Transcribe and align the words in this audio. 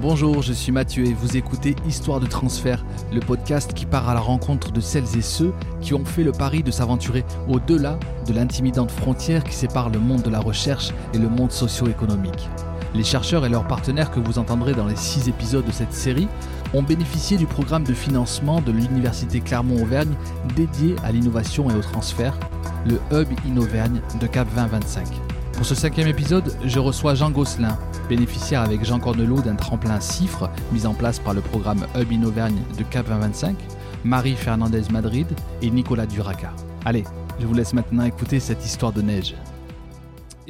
Bonjour, 0.00 0.42
je 0.42 0.52
suis 0.52 0.70
Mathieu 0.70 1.06
et 1.06 1.12
vous 1.12 1.36
écoutez 1.36 1.74
Histoire 1.84 2.20
de 2.20 2.26
transfert, 2.26 2.84
le 3.12 3.18
podcast 3.18 3.74
qui 3.74 3.84
part 3.84 4.08
à 4.08 4.14
la 4.14 4.20
rencontre 4.20 4.70
de 4.70 4.80
celles 4.80 5.16
et 5.18 5.22
ceux 5.22 5.52
qui 5.80 5.92
ont 5.92 6.04
fait 6.04 6.22
le 6.22 6.30
pari 6.30 6.62
de 6.62 6.70
s'aventurer 6.70 7.24
au-delà 7.48 7.98
de 8.24 8.32
l'intimidante 8.32 8.92
frontière 8.92 9.42
qui 9.42 9.54
sépare 9.54 9.90
le 9.90 9.98
monde 9.98 10.22
de 10.22 10.30
la 10.30 10.38
recherche 10.38 10.90
et 11.14 11.18
le 11.18 11.28
monde 11.28 11.50
socio-économique. 11.50 12.48
Les 12.94 13.02
chercheurs 13.02 13.44
et 13.44 13.48
leurs 13.48 13.66
partenaires 13.66 14.12
que 14.12 14.20
vous 14.20 14.38
entendrez 14.38 14.72
dans 14.72 14.86
les 14.86 14.94
six 14.94 15.28
épisodes 15.28 15.66
de 15.66 15.72
cette 15.72 15.92
série 15.92 16.28
ont 16.74 16.84
bénéficié 16.84 17.36
du 17.36 17.46
programme 17.46 17.82
de 17.82 17.92
financement 17.92 18.60
de 18.60 18.70
l'Université 18.70 19.40
Clermont-Auvergne 19.40 20.14
dédié 20.54 20.94
à 21.02 21.10
l'innovation 21.10 21.70
et 21.70 21.74
au 21.74 21.80
transfert, 21.80 22.38
le 22.86 23.00
Hub 23.10 23.28
Innovergne 23.44 24.00
de 24.20 24.26
Cap 24.28 24.46
2025. 24.54 25.08
Pour 25.54 25.66
ce 25.66 25.74
cinquième 25.74 26.06
épisode, 26.06 26.54
je 26.64 26.78
reçois 26.78 27.16
Jean 27.16 27.32
Gosselin, 27.32 27.76
bénéficiaire 28.08 28.62
avec 28.62 28.84
Jean 28.84 28.98
Cornelot 28.98 29.42
d'un 29.42 29.54
tremplin 29.54 30.00
CIFRE 30.00 30.50
mis 30.72 30.86
en 30.86 30.94
place 30.94 31.18
par 31.18 31.34
le 31.34 31.40
programme 31.40 31.86
Hub 31.94 32.10
Innovergne 32.10 32.62
de 32.76 32.82
Cap 32.84 33.06
2025, 33.06 33.56
Marie 34.04 34.34
Fernandez 34.34 34.82
Madrid 34.90 35.26
et 35.62 35.70
Nicolas 35.70 36.06
Duraca. 36.06 36.52
Allez, 36.84 37.04
je 37.38 37.46
vous 37.46 37.54
laisse 37.54 37.74
maintenant 37.74 38.04
écouter 38.04 38.40
cette 38.40 38.64
histoire 38.64 38.92
de 38.92 39.02
neige. 39.02 39.34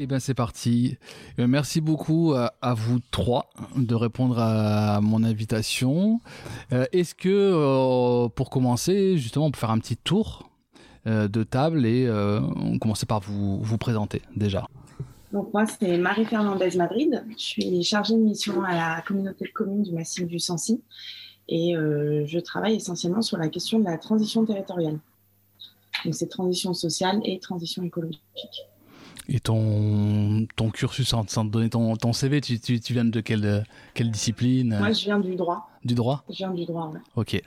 Eh 0.01 0.07
bien, 0.07 0.21
c'est 0.21 0.35
parti. 0.35 0.97
Euh, 1.41 1.49
merci 1.49 1.81
beaucoup 1.81 2.33
à, 2.33 2.75
vous 2.75 3.01
trois 3.11 3.51
de 3.77 3.97
répondre 3.97 4.39
à 4.39 5.01
mon 5.01 5.25
invitation. 5.25 6.21
Euh, 6.73 6.87
est-ce 6.93 7.17
que, 7.17 7.29
euh, 7.29 8.29
pour 8.29 8.49
commencer, 8.49 9.19
justement, 9.19 9.47
on 9.47 9.51
peut 9.51 9.59
faire 9.59 9.73
un 9.73 9.79
petit 9.79 9.97
tour 9.97 10.45
de 11.07 11.43
table 11.43 11.87
et 11.87 12.07
on 12.11 12.79
commencer 12.79 13.07
par 13.07 13.21
vous 13.21 13.79
présenter 13.79 14.21
déjà 14.37 14.67
donc 15.33 15.53
moi, 15.53 15.67
c'est 15.67 15.99
Marie 15.99 16.25
Fernandez 16.25 16.77
Madrid. 16.77 17.25
Je 17.31 17.43
suis 17.43 17.83
chargée 17.83 18.15
de 18.15 18.21
mission 18.21 18.63
à 18.63 18.75
la 18.75 19.03
communauté 19.03 19.47
de 19.47 19.53
communes 19.53 19.83
du 19.83 19.93
massif 19.93 20.27
du 20.27 20.39
Sancy 20.39 20.83
et 21.49 21.75
je 21.75 22.39
travaille 22.39 22.77
essentiellement 22.77 23.23
sur 23.23 23.39
la 23.39 23.49
question 23.49 23.79
de 23.79 23.85
la 23.85 23.99
transition 23.99 24.45
territoriale. 24.45 24.99
Donc 26.05 26.15
c'est 26.15 26.29
transition 26.29 26.75
sociale 26.75 27.21
et 27.25 27.39
transition 27.39 27.83
écologique. 27.83 28.21
Et 29.31 29.41
ton, 29.41 30.47
ton 30.57 30.71
cursus, 30.71 31.07
sans, 31.07 31.25
te 31.25 31.51
donner 31.51 31.69
ton, 31.69 31.97
ton 31.97 32.15
CV, 32.15 32.41
tu, 32.41 32.59
tu, 32.59 32.93
viens 32.95 33.05
de 33.05 33.21
quelle, 33.21 33.65
quelle 33.93 34.11
discipline? 34.11 34.79
Moi, 34.79 34.93
je 34.93 35.05
viens 35.05 35.19
du 35.19 35.37
droit. 35.37 35.69
Du 35.85 35.95
droit? 35.95 36.25
Je 36.31 36.37
viens 36.37 36.51
du 36.51 36.65
droit, 36.65 36.91
oui. 36.95 37.01
Ok. 37.15 37.43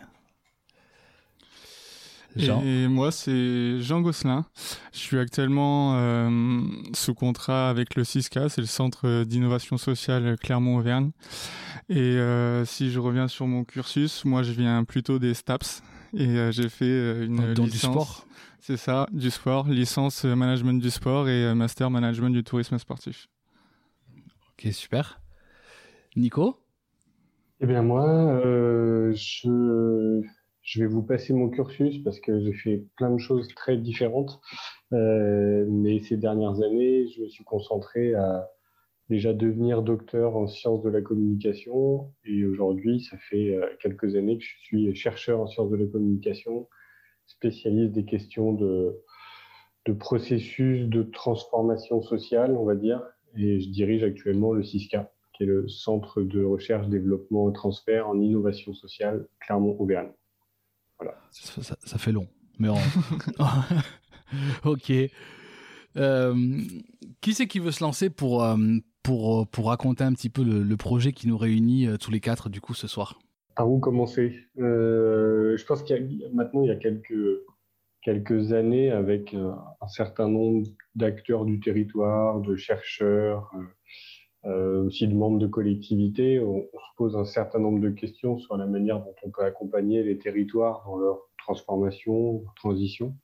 Jean. 2.35 2.61
Et 2.63 2.87
moi, 2.87 3.11
c'est 3.11 3.81
Jean 3.81 4.01
Gosselin. 4.01 4.45
Je 4.93 4.99
suis 4.99 5.17
actuellement 5.19 5.95
euh, 5.95 6.61
sous 6.93 7.13
contrat 7.13 7.69
avec 7.69 7.95
le 7.95 8.03
CISCA, 8.03 8.49
c'est 8.49 8.61
le 8.61 8.67
Centre 8.67 9.23
d'innovation 9.23 9.77
sociale 9.77 10.37
Clermont-Auvergne. 10.37 11.11
Et 11.89 11.97
euh, 11.99 12.63
si 12.65 12.91
je 12.91 12.99
reviens 12.99 13.27
sur 13.27 13.47
mon 13.47 13.63
cursus, 13.63 14.23
moi, 14.25 14.43
je 14.43 14.51
viens 14.51 14.83
plutôt 14.83 15.19
des 15.19 15.33
STAPS 15.33 15.83
et 16.13 16.27
euh, 16.27 16.51
j'ai 16.51 16.69
fait 16.69 17.25
une 17.25 17.53
Dans 17.53 17.63
licence. 17.63 17.71
du 17.71 17.77
sport 17.77 18.25
c'est 18.61 18.77
ça, 18.77 19.07
du 19.11 19.31
sport, 19.31 19.67
licence 19.67 20.23
management 20.23 20.79
du 20.79 20.91
sport 20.91 21.27
et 21.27 21.45
euh, 21.45 21.55
master 21.55 21.89
management 21.89 22.29
du 22.29 22.43
tourisme 22.43 22.77
sportif. 22.77 23.27
Ok, 24.51 24.71
super. 24.71 25.19
Nico? 26.15 26.59
Eh 27.59 27.65
bien 27.65 27.81
moi, 27.81 28.07
euh, 28.07 29.11
je, 29.15 30.21
je, 30.71 30.81
vais 30.81 30.87
vous 30.87 31.03
passer 31.03 31.33
mon 31.33 31.49
cursus 31.49 31.99
parce 32.03 32.19
que 32.19 32.39
j'ai 32.41 32.53
fait 32.53 32.85
plein 32.97 33.11
de 33.11 33.17
choses 33.17 33.47
très 33.55 33.77
différentes. 33.77 34.39
mais 34.91 35.99
ces 35.99 36.17
dernières 36.17 36.61
années, 36.61 37.07
je 37.07 37.21
me 37.21 37.27
suis 37.27 37.43
concentré 37.43 38.13
à 38.13 38.49
déjà 39.09 39.33
devenir 39.33 39.81
docteur 39.81 40.37
en 40.37 40.47
sciences 40.47 40.81
de 40.83 40.89
la 40.89 41.01
communication. 41.01 42.13
Et 42.25 42.45
aujourd'hui, 42.45 43.01
ça 43.01 43.17
fait 43.17 43.57
quelques 43.81 44.15
années 44.15 44.37
que 44.37 44.43
je 44.43 44.57
suis 44.63 44.95
chercheur 44.95 45.41
en 45.41 45.47
sciences 45.47 45.69
de 45.69 45.77
la 45.77 45.85
communication 45.85 46.67
spécialiste 47.25 47.93
des 47.93 48.05
questions 48.05 48.53
de, 48.53 49.01
de 49.85 49.93
processus 49.93 50.87
de 50.87 51.03
transformation 51.03 52.01
sociale, 52.01 52.55
on 52.57 52.65
va 52.65 52.75
dire, 52.75 53.03
et 53.35 53.59
je 53.59 53.69
dirige 53.69 54.03
actuellement 54.03 54.53
le 54.53 54.63
CISCA, 54.63 55.11
qui 55.33 55.43
est 55.43 55.47
le 55.47 55.67
Centre 55.67 56.21
de 56.21 56.43
recherche, 56.43 56.87
développement 56.87 57.49
et 57.49 57.53
transfert 57.53 58.07
en 58.07 58.19
innovation 58.19 58.73
sociale 58.73 59.27
Clermont-Auvergne. 59.39 60.11
Voilà. 61.01 61.17
Ça, 61.31 61.97
fait 61.97 62.11
long, 62.11 62.27
mais 62.59 62.69
ok. 64.65 64.93
Euh, 65.97 66.61
qui 67.21 67.33
c'est 67.33 67.47
qui 67.47 67.59
veut 67.59 67.71
se 67.71 67.83
lancer 67.83 68.09
pour, 68.09 68.43
euh, 68.43 68.55
pour, 69.03 69.47
pour 69.47 69.67
raconter 69.67 70.03
un 70.03 70.13
petit 70.13 70.29
peu 70.29 70.43
le, 70.43 70.61
le 70.61 70.77
projet 70.77 71.11
qui 71.11 71.27
nous 71.27 71.37
réunit 71.37 71.87
euh, 71.87 71.97
tous 71.97 72.11
les 72.11 72.19
quatre 72.19 72.49
du 72.49 72.61
coup 72.61 72.73
ce 72.75 72.87
soir? 72.87 73.19
Par 73.55 73.69
où 73.69 73.79
commencer? 73.79 74.35
Euh, 74.59 75.57
Je 75.57 75.65
pense 75.65 75.83
qu'il 75.83 75.95
y 75.95 76.23
a 76.23 76.29
maintenant 76.33 76.61
il 76.63 76.67
y 76.67 76.71
a 76.71 76.75
quelques 76.75 77.13
quelques 78.01 78.51
années 78.53 78.91
avec 78.91 79.33
euh, 79.33 79.51
un, 79.79 79.87
certain 79.87 80.27
nombre 80.27 80.67
d'acteurs 80.95 81.45
du 81.45 81.59
territoire, 81.59 82.41
de 82.41 82.55
chercheurs, 82.55 83.51
euh, 83.55 83.63
aussi 84.43 85.07
de 85.07 85.13
membres 85.13 85.39
de 85.39 85.47
collectivités, 85.47 86.39
on, 86.39 86.63
se 86.63 86.95
pose 86.97 87.15
un 87.15 87.25
certain 87.25 87.59
nombre 87.59 87.79
de 87.79 87.89
questions 87.89 88.37
sur 88.39 88.57
la 88.57 88.65
manière 88.65 88.99
dont 88.99 89.15
on 89.23 89.29
peut 89.29 89.43
accompagner 89.43 90.03
les 90.03 90.17
territoires 90.17 90.83
dans 90.85 90.97
leur 90.97 91.19
transformation, 91.37 92.43
transition. 92.55 93.15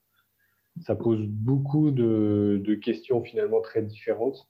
Ça 0.82 0.96
pose 0.96 1.26
beaucoup 1.26 1.90
de, 1.90 2.62
de 2.64 2.76
questions 2.76 3.24
finalement 3.24 3.62
très 3.62 3.82
différentes 3.82 4.48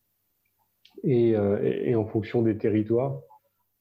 et, 1.03 1.31
et 1.31 1.95
en 1.95 2.05
fonction 2.05 2.41
des 2.41 2.57
territoires 2.57 3.21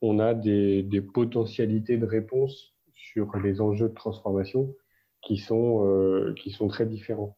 on 0.00 0.18
a 0.18 0.34
des, 0.34 1.00
potentialités 1.14 1.97
de 1.97 2.06
réponse 2.06 2.74
sur 2.94 3.36
les 3.38 3.60
enjeux 3.60 3.88
de 3.88 3.94
transformation 3.94 4.74
qui 5.22 5.36
sont, 5.36 5.86
euh, 5.86 6.34
qui 6.34 6.50
sont 6.50 6.68
très 6.68 6.86
différents. 6.86 7.36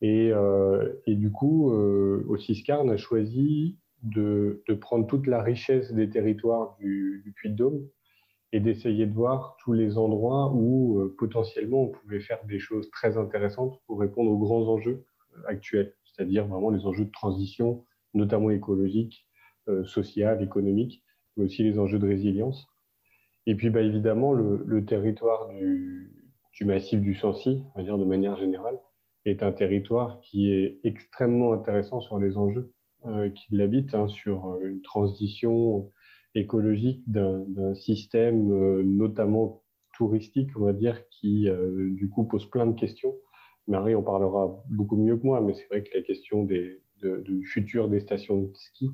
Et, 0.00 0.30
euh, 0.32 0.94
du 1.06 1.30
coup, 1.30 1.72
euh, 1.72 2.26
on 2.28 2.88
a 2.88 2.96
choisi 2.96 3.76
de, 4.02 4.62
prendre 4.80 5.06
toute 5.06 5.26
la 5.26 5.42
richesse 5.42 5.92
des 5.92 6.08
territoires 6.08 6.76
du, 6.78 7.22
du 7.24 7.32
Puy-de-Dôme 7.32 7.86
et 8.52 8.60
d'essayer 8.60 9.06
de 9.06 9.14
voir 9.14 9.56
tous 9.60 9.72
les 9.72 9.98
endroits 9.98 10.52
où 10.52 11.14
potentiellement 11.18 11.82
on 11.82 11.88
pouvait 11.88 12.20
faire 12.20 12.44
des 12.46 12.58
choses 12.58 12.90
très 12.90 13.16
intéressantes 13.16 13.80
pour 13.86 14.00
répondre 14.00 14.30
aux 14.30 14.38
grands 14.38 14.66
enjeux 14.68 15.04
actuels, 15.46 15.94
c'est-à-dire 16.04 16.46
vraiment 16.46 16.70
les 16.70 16.84
enjeux 16.84 17.04
de 17.04 17.12
transition, 17.12 17.84
notamment 18.14 18.50
écologique, 18.50 19.26
social, 19.84 20.42
économique, 20.42 21.04
mais 21.36 21.44
aussi 21.44 21.62
les 21.62 21.78
enjeux 21.78 21.98
de 21.98 22.08
résilience. 22.08 22.66
Et 23.46 23.54
puis, 23.54 23.70
bah, 23.70 23.80
évidemment, 23.80 24.32
le, 24.32 24.84
territoire 24.84 25.48
du, 25.48 26.12
massif 26.62 27.00
du 27.00 27.14
Sancy, 27.14 27.64
on 27.74 27.78
va 27.78 27.84
dire 27.84 27.98
de 27.98 28.04
manière 28.04 28.36
générale, 28.36 28.78
est 29.24 29.42
un 29.42 29.52
territoire 29.52 30.20
qui 30.20 30.52
est 30.52 30.78
extrêmement 30.84 31.52
intéressant 31.52 32.00
sur 32.00 32.18
les 32.18 32.36
enjeux 32.36 32.60
euh, 32.60 32.79
qui 33.34 33.54
l'habitent, 33.54 33.94
hein, 33.94 34.08
sur 34.08 34.58
une 34.62 34.82
transition 34.82 35.90
écologique 36.34 37.02
d'un 37.06 37.74
système, 37.74 38.52
euh, 38.52 38.82
notamment 38.82 39.62
touristique, 39.94 40.50
on 40.56 40.64
va 40.64 40.72
dire, 40.72 41.08
qui 41.10 41.48
euh, 41.48 41.90
du 41.90 42.08
coup 42.08 42.24
pose 42.24 42.48
plein 42.48 42.66
de 42.66 42.78
questions. 42.78 43.14
Marie 43.66 43.94
en 43.94 44.02
parlera 44.02 44.62
beaucoup 44.70 44.96
mieux 44.96 45.16
que 45.16 45.26
moi, 45.26 45.40
mais 45.40 45.54
c'est 45.54 45.66
vrai 45.66 45.82
que 45.82 45.90
la 45.94 46.02
question 46.02 46.44
des, 46.44 46.80
du 47.02 47.44
futur 47.44 47.88
des 47.88 48.00
stations 48.00 48.42
de 48.42 48.50
ski 48.54 48.90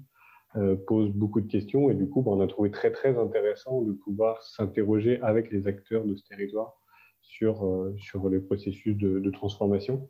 euh, 0.57 0.77
pose 0.87 1.11
beaucoup 1.11 1.41
de 1.41 1.51
questions 1.51 1.91
et 1.91 1.95
du 1.95 2.09
coup, 2.09 2.23
bah, 2.23 2.33
on 2.33 2.41
a 2.41 2.47
trouvé 2.47 2.71
très 2.71 2.91
très 2.91 3.17
intéressant 3.19 3.83
de 3.83 3.93
pouvoir 3.93 4.43
s'interroger 4.43 5.21
avec 5.23 5.51
les 5.51 5.67
acteurs 5.67 6.05
de 6.05 6.15
ce 6.15 6.25
territoire 6.25 6.75
sur, 7.23 7.67
euh, 7.67 7.95
sur 7.99 8.29
les 8.29 8.41
processus 8.41 8.97
de, 8.97 9.31
transformation. 9.31 10.09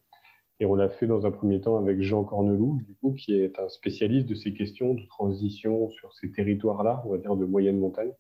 Et 0.59 0.67
on 0.67 0.75
l'a 0.75 0.89
fait 0.89 1.07
dans 1.07 1.27
un 1.27 1.31
premier 1.31 1.61
temps 1.61 1.77
avec 1.77 2.01
Jean 2.01 2.25
Corneloup, 2.25 2.81
du 2.87 2.95
coup, 2.95 3.13
qui 3.13 3.35
est 3.35 3.59
un 3.59 3.69
spécialiste 3.69 4.27
de 4.27 4.35
ces 4.35 4.55
questions 4.55 4.95
de 4.95 5.07
transition 5.07 5.91
sur 5.91 6.15
ces 6.15 6.33
territoires-là, 6.33 7.03
on 7.05 7.11
va 7.11 7.19
dire 7.19 7.37
de 7.37 7.45
moyenne 7.45 7.79
montagne. 7.79 8.13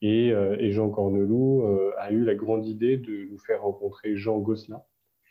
Et, 0.00 0.30
euh, 0.32 0.56
et 0.60 0.70
Jean 0.70 0.90
Corneloup 0.90 1.64
a 1.98 2.12
eu 2.12 2.24
la 2.24 2.36
grande 2.36 2.64
idée 2.66 2.96
de 2.96 3.28
nous 3.30 3.38
faire 3.38 3.62
rencontrer 3.62 4.16
Jean 4.16 4.38
Gosselin, 4.38 4.82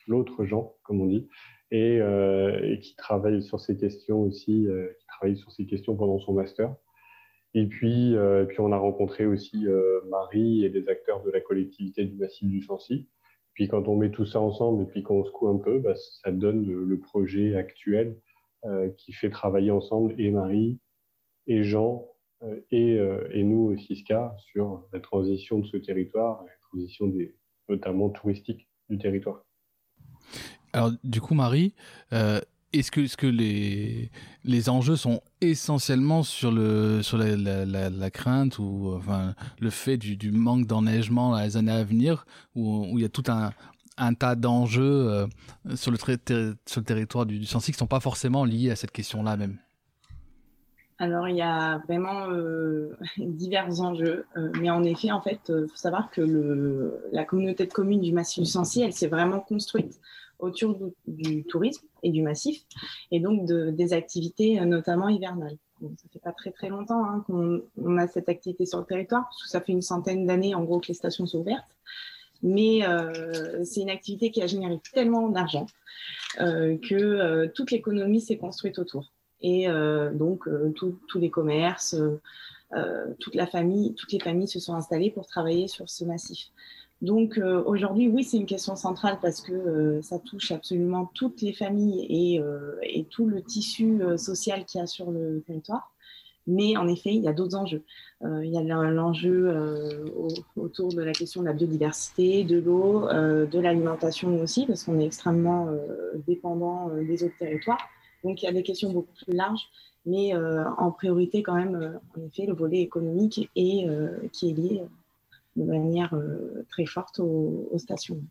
l'autre 0.07 0.44
Jean, 0.44 0.75
comme 0.84 1.00
on 1.00 1.06
dit, 1.06 1.30
et, 1.72 1.98
et, 1.98 2.80
qui 2.80 2.96
travaille 2.98 3.42
sur 3.42 3.60
ces 3.62 3.78
questions 3.78 4.22
aussi, 4.22 4.68
travaillé 5.07 5.38
sur 5.38 5.51
ces 5.51 5.66
questions 5.66 5.96
pendant 5.96 6.19
son 6.19 6.34
master. 6.34 6.75
Et 7.54 7.66
puis, 7.66 8.16
euh, 8.16 8.46
puis 8.46 8.60
on 8.60 8.72
a 8.72 8.78
rencontré 8.78 9.25
aussi 9.25 9.68
euh, 9.68 10.01
Marie 10.10 10.63
et 10.63 10.69
des 10.69 10.90
acteurs 10.90 11.24
de 11.24 11.31
la 11.31 11.42
collectivité 11.42 12.06
du 12.06 12.16
Massif 12.16 12.48
du 12.48 12.62
Sancy. 12.62 13.07
Puis 13.57 13.68
quand 13.68 13.88
on 13.88 13.95
met 13.95 14.12
tout 14.12 14.27
ça 14.27 14.39
ensemble 14.39 14.83
et 14.83 14.86
puis 14.86 15.01
qu'on 15.01 15.25
secoue 15.25 15.48
un 15.48 15.57
peu, 15.57 15.80
bah, 15.80 15.95
ça 16.21 16.31
donne 16.31 16.63
le, 16.63 17.00
projet 17.00 17.56
actuel 17.56 18.15
euh, 18.65 18.89
qui 18.98 19.13
fait 19.13 19.31
travailler 19.31 19.71
ensemble 19.71 20.13
et 20.21 20.30
Marie 20.30 20.77
et 21.48 21.63
Jean 21.63 22.06
et, 22.69 23.00
et, 23.31 23.44
nous 23.44 23.71
au 23.71 23.75
CISCA 23.75 24.36
sur 24.38 24.88
la 24.94 25.00
transition 25.00 25.57
de 25.57 25.65
ce 25.65 25.77
territoire, 25.77 26.44
la 26.44 26.51
transition 26.69 27.07
des, 27.07 27.36
notamment 27.68 28.09
touristique 28.09 28.69
du 28.92 29.00
territoire. 29.00 29.44
Alors 30.71 30.92
du 31.03 31.19
coup 31.19 31.33
Marie, 31.33 31.74
est-ce 32.74 32.92
que, 32.92 33.02
-ce 33.02 33.16
que 33.16 33.28
les, 33.28 34.12
les 34.44 34.69
enjeux 34.69 34.96
sont 34.96 35.22
essentiellement 35.42 36.24
sur, 36.24 36.52
le, 36.52 37.02
sur 37.02 37.18
la, 37.18 37.66
la, 37.66 38.12
crainte 38.12 38.60
ou 38.60 38.94
enfin, 38.96 39.36
le 39.60 39.69
fait 39.69 39.98
du, 39.98 40.18
du 40.18 40.31
manque 40.31 40.68
d'enneigement 40.68 41.31
dans 41.31 41.42
les 41.42 41.58
années 41.58 41.72
à 41.72 41.84
venir, 41.84 42.25
où, 42.56 42.86
où 42.92 43.00
il 43.00 43.02
y 43.02 43.06
a 43.06 43.10
tout 43.10 43.24
un, 43.28 43.52
un 43.98 44.14
tas 44.14 44.36
d'enjeux 44.36 44.84
euh, 44.84 45.28
sur, 45.75 45.92
le 45.92 45.98
sur 45.98 46.81
le 46.81 46.86
territoire 46.86 47.25
du, 47.25 47.40
du 47.40 47.46
Sancy 47.46 47.72
qui 47.72 47.78
ne 47.78 47.80
sont 47.80 47.88
pas 47.88 48.00
forcément 48.00 48.46
liés 48.46 48.72
à 48.72 48.75
cette 48.75 48.92
question-là 48.92 49.38
même? 49.38 49.58
Alors, 51.00 51.28
il 51.28 51.36
y 51.36 51.44
a 51.44 51.78
vraiment 51.88 52.28
euh, 52.30 52.98
divers 53.18 53.81
enjeux, 53.81 54.25
euh, 54.36 54.52
mais 54.60 54.72
en 54.72 54.84
effet, 54.84 55.12
en 55.12 55.22
fait, 55.22 55.40
il 55.50 55.68
faut 55.70 55.75
savoir 55.75 56.10
que 56.10 56.22
le, 56.22 57.00
la 57.12 57.24
communauté 57.24 57.68
de 57.68 57.72
communes 57.72 58.02
du 58.02 58.12
massif 58.12 58.44
du 58.44 58.50
Sancy, 58.50 58.81
elle 58.81 58.94
s'est 58.94 59.08
vraiment 59.08 59.40
construite 59.40 60.00
autour 60.39 60.78
du, 61.07 61.44
tourisme 61.45 61.86
et 62.04 62.12
du 62.12 62.22
massif, 62.22 62.63
et 63.12 63.19
donc 63.19 63.45
de, 63.48 63.72
des 63.72 63.94
activités 63.94 64.60
notamment 64.62 65.10
hivernales. 65.10 65.57
Ça 65.80 65.88
ça 65.98 66.10
fait 66.12 66.19
pas 66.19 66.31
très 66.31 66.51
très 66.51 66.69
longtemps 66.69 67.04
hein, 67.04 67.24
qu'on 67.28 67.98
a 67.98 68.07
cette 68.07 68.30
activité 68.30 68.66
sur 68.66 68.80
le 68.80 68.86
territoire, 68.86 69.24
parce 69.24 69.44
que 69.44 69.50
ça 69.50 69.62
fait 69.62 69.72
une 69.72 69.81
centaine 69.81 70.25
d'années 70.25 70.56
en 70.56 70.63
gros 70.63 70.80
que 70.80 70.88
les 70.88 70.94
stations 70.94 71.25
sont 71.25 71.39
ouvertes. 71.39 71.78
Mais 72.44 72.88
euh, 72.88 73.63
c'est 73.63 73.81
une 73.81 73.89
activité 73.89 74.31
qui 74.31 74.42
a 74.42 74.48
généré 74.48 74.80
tellement 74.94 75.30
d'argent 75.30 75.66
euh, 76.39 76.78
que 76.78 76.95
euh, 76.95 77.48
toute 77.54 77.72
l'économie 77.72 78.22
s'est 78.22 78.38
construite 78.38 78.80
autour. 78.80 79.12
Et 79.42 79.69
euh, 79.69 80.12
donc 80.12 80.48
euh, 80.48 80.72
tous 80.72 81.19
les 81.19 81.30
commerces, 81.30 81.95
toute 83.19 83.36
la 83.36 83.48
famille, 83.48 83.95
toutes 83.95 84.12
les 84.12 84.19
familles 84.19 84.48
se 84.48 84.60
sont 84.60 84.74
installées 84.74 85.10
pour 85.10 85.25
travailler 85.25 85.68
sur 85.68 85.89
ce 85.89 86.04
massif. 86.04 86.50
Donc 87.02 87.38
euh, 87.38 87.64
aujourd'hui, 87.66 88.08
oui, 88.08 88.24
c'est 88.24 88.38
une 88.38 88.48
question 88.48 88.76
centrale 88.76 89.20
parce 89.22 89.42
que 89.42 89.54
euh, 89.54 90.02
ça 90.02 90.18
touche 90.18 90.52
absolument 90.52 91.12
toutes 91.14 91.42
les 91.42 91.54
familles 91.54 92.08
et, 92.10 92.40
euh, 92.40 92.76
et 92.82 93.04
tout 93.06 93.28
le 93.28 93.42
tissu 93.42 94.02
social 94.18 94.66
qu'il 94.66 94.80
y 94.80 94.84
a 94.84 94.88
sur 94.88 95.12
le 95.12 95.42
territoire. 95.46 95.92
Mais 96.48 96.78
en 96.78 96.88
effet, 96.88 97.14
il 97.14 97.22
y 97.22 97.28
a 97.28 97.34
d'autres 97.34 97.58
enjeux. 97.58 97.84
il 98.22 98.50
y 98.50 98.58
a 98.58 98.62
l'enjeu 98.62 99.54
autour 100.56 100.94
de 100.94 101.02
la 101.02 101.12
question 101.12 101.42
de 101.42 101.46
la 101.48 101.52
biodiversité, 101.52 102.46
de 102.46 102.58
l'eau, 102.58 103.02
de 103.02 103.60
l'alimentation 103.60 104.40
aussi, 104.40 104.66
parce 104.66 104.86
qu'on 104.86 104.98
est 104.98 105.06
extrêmement 105.06 105.68
dépendant 106.26 106.88
des 106.88 107.26
autres 107.26 107.38
territoires. 107.38 107.82
Donc 108.24 108.42
il 108.42 108.46
y 108.46 108.48
a 108.48 108.54
des 108.54 108.64
questions 108.64 108.94
beaucoup 108.94 109.12
plus 109.26 109.34
larges, 109.34 109.68
mais 110.06 110.34
en 110.78 110.90
priorité 110.92 111.44
quand 111.44 111.56
même, 111.56 112.00
en 112.18 112.22
effet, 112.26 112.46
le 112.46 112.54
volet 112.54 112.80
économique 112.80 113.50
et 113.58 113.86
qui 114.32 114.52
est 114.52 114.54
lié 114.54 114.84
de 115.57 115.63
manière 115.63 116.13
euh, 116.13 116.65
très 116.69 116.86
forte 116.86 117.19
aux, 117.19 117.68
aux, 117.71 117.77
stations. 117.77 118.21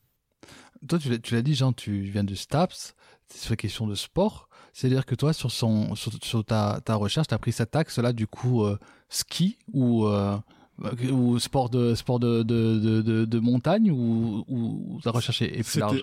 Toi, 0.89 0.99
tu 0.99 1.35
l'as 1.35 1.43
dit, 1.43 1.55
Jean, 1.55 1.73
tu 1.73 2.01
viens 2.03 2.25
de 2.25 2.35
STAPS, 2.35 2.95
c'est 3.29 3.51
une 3.51 3.57
question 3.57 3.87
de 3.87 3.95
sport. 3.95 4.49
C'est-à-dire 4.73 5.07
que 5.07 5.15
toi, 5.15 5.33
sur, 5.33 5.51
sur, 5.51 5.71
sur 6.23 6.45
ta, 6.45 6.81
recherche, 6.89 7.29
tu 7.29 7.35
as 7.35 7.39
pris 7.39 7.53
cet 7.53 7.75
axe-là, 7.75 8.13
du 8.13 8.27
coup, 8.27 8.65
euh, 8.65 8.79
ski 9.09 9.59
ou, 9.73 10.07
euh, 10.07 10.37
ou 11.11 11.39
sport 11.39 11.71
de 11.71 11.95
sport 11.95 12.19
de 12.19 12.43
de, 12.43 13.01
de, 13.01 13.25
de 13.25 13.39
montagne 13.39 13.91
ou, 13.91 14.45
ou 14.49 15.01
la 15.05 15.11
recherche 15.11 15.43
est 15.43 15.63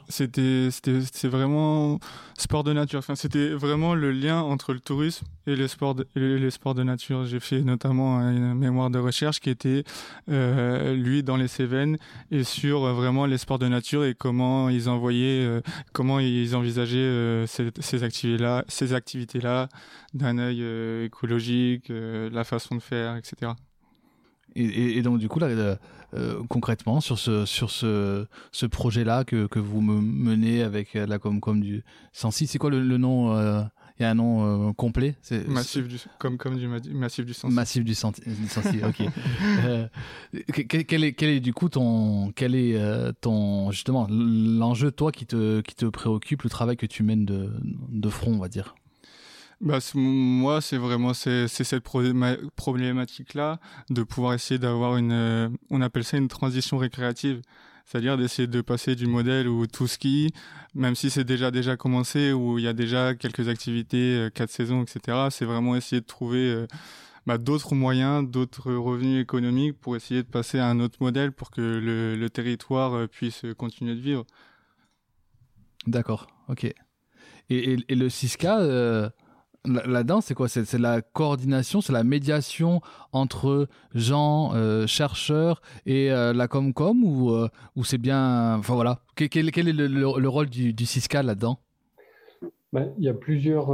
C'était 0.09 0.69
c'était 0.71 1.27
vraiment 1.27 1.99
sport 2.37 2.63
de 2.63 2.73
nature. 2.73 2.99
Enfin, 2.99 3.15
c'était 3.15 3.49
vraiment 3.49 3.93
le 3.93 4.11
lien 4.11 4.41
entre 4.41 4.73
le 4.73 4.79
tourisme 4.79 5.25
et 5.47 5.55
les 5.55 5.67
sports 5.67 5.95
de, 5.95 6.07
les 6.15 6.51
sports 6.51 6.73
de 6.73 6.83
nature. 6.83 7.25
J'ai 7.25 7.39
fait 7.39 7.61
notamment 7.61 8.19
une 8.19 8.53
mémoire 8.55 8.89
de 8.89 8.99
recherche 8.99 9.39
qui 9.39 9.49
était 9.49 9.83
euh, 10.29 10.95
lui 10.95 11.23
dans 11.23 11.37
les 11.37 11.47
Cévennes 11.47 11.97
et 12.31 12.43
sur 12.43 12.83
euh, 12.83 12.93
vraiment 12.93 13.25
les 13.25 13.37
sports 13.37 13.59
de 13.59 13.67
nature 13.67 14.05
et 14.05 14.15
comment 14.15 14.69
ils 14.69 14.89
envoyaient 14.89 15.45
euh, 15.45 15.61
comment 15.93 16.19
ils 16.19 16.55
envisageaient 16.55 16.97
euh, 16.97 17.47
ces, 17.47 18.03
activités 18.03 18.41
là 18.41 18.63
ces 18.67 18.93
activités 18.93 19.39
là 19.39 19.69
d'un 20.13 20.37
œil 20.37 20.59
euh, 20.61 21.05
écologique, 21.05 21.89
la 21.89 22.43
façon 22.43 22.75
de 22.75 22.81
faire, 22.81 23.15
etc. 23.15 23.51
Et, 24.55 24.97
et, 24.97 25.01
donc 25.01 25.19
du 25.19 25.27
coup 25.27 25.39
là, 25.39 25.47
euh, 25.47 25.75
euh, 26.13 26.43
concrètement 26.47 27.01
sur 27.01 27.17
ce 27.17 27.45
sur 27.45 27.71
ce 27.71 28.27
ce 28.51 28.65
projet 28.65 29.03
là 29.03 29.23
que 29.23 29.47
que 29.47 29.59
vous 29.59 29.81
me 29.81 29.99
menez 29.99 30.61
avec 30.61 30.93
la 30.93 31.17
Comcom 31.17 31.59
du 31.59 31.83
Sensi, 32.11 32.45
c'est 32.45 32.59
quoi 32.59 32.69
le, 32.69 32.81
le 32.81 32.97
nom 32.97 33.35
euh, 33.35 33.63
Il 33.99 34.03
y 34.03 34.05
a 34.05 34.11
un 34.11 34.15
nom 34.15 34.69
euh, 34.69 34.73
complet? 34.73 35.15
C'est 35.23 35.47
massif 35.47 35.87
du 35.87 35.97
comme 36.19 36.37
comme 36.37 36.57
du 36.57 36.67
massif 36.67 37.25
du 37.25 37.33
Sensi. 37.33 37.53
Massif 37.53 37.83
du, 37.83 37.95
Sensi, 37.95 38.21
ok. 38.83 39.07
Euh, 39.65 39.87
quel, 40.53 40.85
quel, 40.85 41.03
est 41.03 41.13
quel 41.13 41.29
est 41.29 41.39
du 41.39 41.53
coup 41.53 41.69
ton 41.69 42.31
quel 42.35 42.53
est 42.55 42.77
ton 43.21 43.71
justement 43.71 44.07
l'enjeu 44.09 44.91
toi 44.91 45.11
qui 45.11 45.25
te 45.25 45.61
qui 45.61 45.75
te 45.75 45.85
préoccupe 45.85 46.43
le 46.43 46.49
travail 46.49 46.75
que 46.77 46.85
tu 46.85 47.01
mènes 47.03 47.25
de 47.25 47.51
de 47.61 48.09
front 48.09 48.33
on 48.33 48.39
va 48.39 48.49
dire? 48.49 48.75
Bah, 49.61 49.79
moi, 49.95 50.61
c'est 50.61 50.77
vraiment 50.77 51.13
c'est 51.13 51.47
cette 51.47 51.83
problématique-là 51.83 53.59
de 53.89 54.03
pouvoir 54.03 54.33
essayer 54.33 54.57
d'avoir 54.57 54.97
une, 54.97 55.11
euh, 55.11 55.49
on 55.69 55.81
appelle 55.81 56.03
ça 56.03 56.17
une 56.17 56.27
transition 56.27 56.77
récréative, 56.77 57.41
c'est-à-dire 57.85 58.17
d'essayer 58.17 58.47
de 58.47 58.61
passer 58.61 58.95
du 58.95 59.07
modèle 59.07 59.47
où 59.47 59.65
tout 59.67 59.87
ski, 59.87 60.33
même 60.73 60.95
si 60.95 61.09
c'est 61.09 61.23
déjà 61.23 61.51
déjà 61.51 61.77
commencé, 61.77 62.33
où 62.33 62.57
il 62.57 62.65
y 62.65 62.67
a 62.67 62.73
déjà 62.73 63.15
quelques 63.15 63.47
activités, 63.47 64.17
euh, 64.17 64.29
quatre 64.29 64.49
saisons, 64.49 64.83
etc. 64.83 65.27
C'est 65.29 65.45
vraiment 65.45 65.75
essayer 65.75 66.01
de 66.01 66.05
trouver 66.05 66.51
euh, 66.51 66.67
bah, 67.25 67.37
d'autres 67.37 67.75
moyens, 67.75 68.29
d'autres 68.29 68.73
revenus 68.73 69.21
économiques 69.21 69.79
pour 69.79 69.95
essayer 69.95 70.23
de 70.23 70.27
passer 70.27 70.59
à 70.59 70.67
un 70.67 70.79
autre 70.79 70.97
modèle 70.99 71.31
pour 71.31 71.51
que 71.51 71.61
le, 71.61 72.29
territoire 72.29 73.07
puisse 73.07 73.45
continuer 73.57 73.95
de 73.95 74.01
vivre. 74.01 74.25
D'accord, 75.87 76.27
ok. 76.49 76.65
Et, 77.49 77.77
et, 77.87 77.95
le 77.95 78.09
Siska, 79.65 79.87
Là-dedans, 79.87 80.21
c'est 80.21 80.33
quoi? 80.33 80.47
C'est 80.47 80.77
la 80.77 81.01
coordination, 81.01 81.81
c'est 81.81 81.93
la 81.93 82.03
médiation 82.03 82.81
entre 83.11 83.67
gens, 83.93 84.53
euh, 84.55 84.87
chercheurs 84.87 85.61
et 85.85 86.11
euh, 86.11 86.33
la 86.33 86.47
Comcom 86.47 87.03
ou, 87.03 87.31
euh, 87.31 87.47
ou 87.75 87.83
c'est 87.83 87.97
bien. 87.97 88.55
Enfin 88.57 88.75
voilà. 88.75 88.99
Quel, 89.15 89.49
est 89.49 89.63
le, 89.63 89.87
le, 89.87 90.19
le, 90.19 90.29
rôle 90.29 90.49
du, 90.49 90.85
CISCA 90.85 91.23
là-dedans? 91.23 91.59
Ben, 92.71 92.93
Il 92.97 93.05
y 93.05 93.09
a 93.09 93.13
plusieurs, 93.13 93.71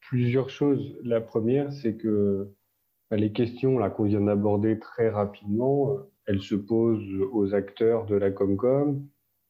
plusieurs 0.00 0.50
choses. 0.50 0.96
La 1.02 1.20
première, 1.20 1.72
c'est 1.72 1.94
que 1.94 2.50
ben, 3.10 3.18
les 3.18 3.32
questions 3.32 3.78
qu'on 3.90 4.04
vient 4.04 4.20
d'aborder 4.20 4.78
très 4.78 5.08
rapidement, 5.08 5.96
elles 6.26 6.42
se 6.42 6.54
posent 6.54 7.20
aux 7.32 7.54
acteurs 7.54 8.06
de 8.06 8.16
la 8.16 8.30
Comcom, 8.30 9.02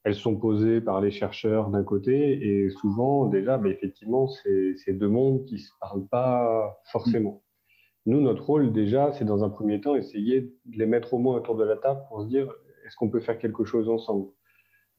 elles 0.05 0.15
sont 0.15 0.37
posées 0.37 0.81
par 0.81 1.01
les 1.01 1.11
chercheurs 1.11 1.69
d'un 1.69 1.85
côté 1.85 2.47
et 2.47 2.71
souvent 2.71 3.27
déjà, 3.27 3.59
mais 3.59 3.71
effectivement, 3.71 4.29
c'est 4.29 4.93
deux 4.93 5.09
mondes 5.09 5.45
qui 5.45 5.59
se 5.59 5.71
parlent 5.81 6.07
pas 6.07 6.81
forcément. 6.91 7.43
Nous, 8.07 8.21
notre 8.21 8.45
rôle 8.45 8.73
déjà, 8.73 9.13
c'est 9.13 9.27
dans 9.27 9.45
un 9.45 9.51
premier 9.51 9.81
temps 9.81 9.95
essayer 9.95 10.41
de 10.41 10.79
les 10.79 10.87
mettre 10.87 11.13
au 11.13 11.19
moins 11.19 11.37
autour 11.37 11.57
de 11.57 11.65
la 11.65 11.77
table 11.77 12.01
pour 12.09 12.23
se 12.23 12.29
dire 12.29 12.51
est-ce 12.87 12.97
qu'on 12.97 13.11
peut 13.11 13.21
faire 13.21 13.39
quelque 13.39 13.65
chose 13.65 13.89
ensemble? 13.89 14.29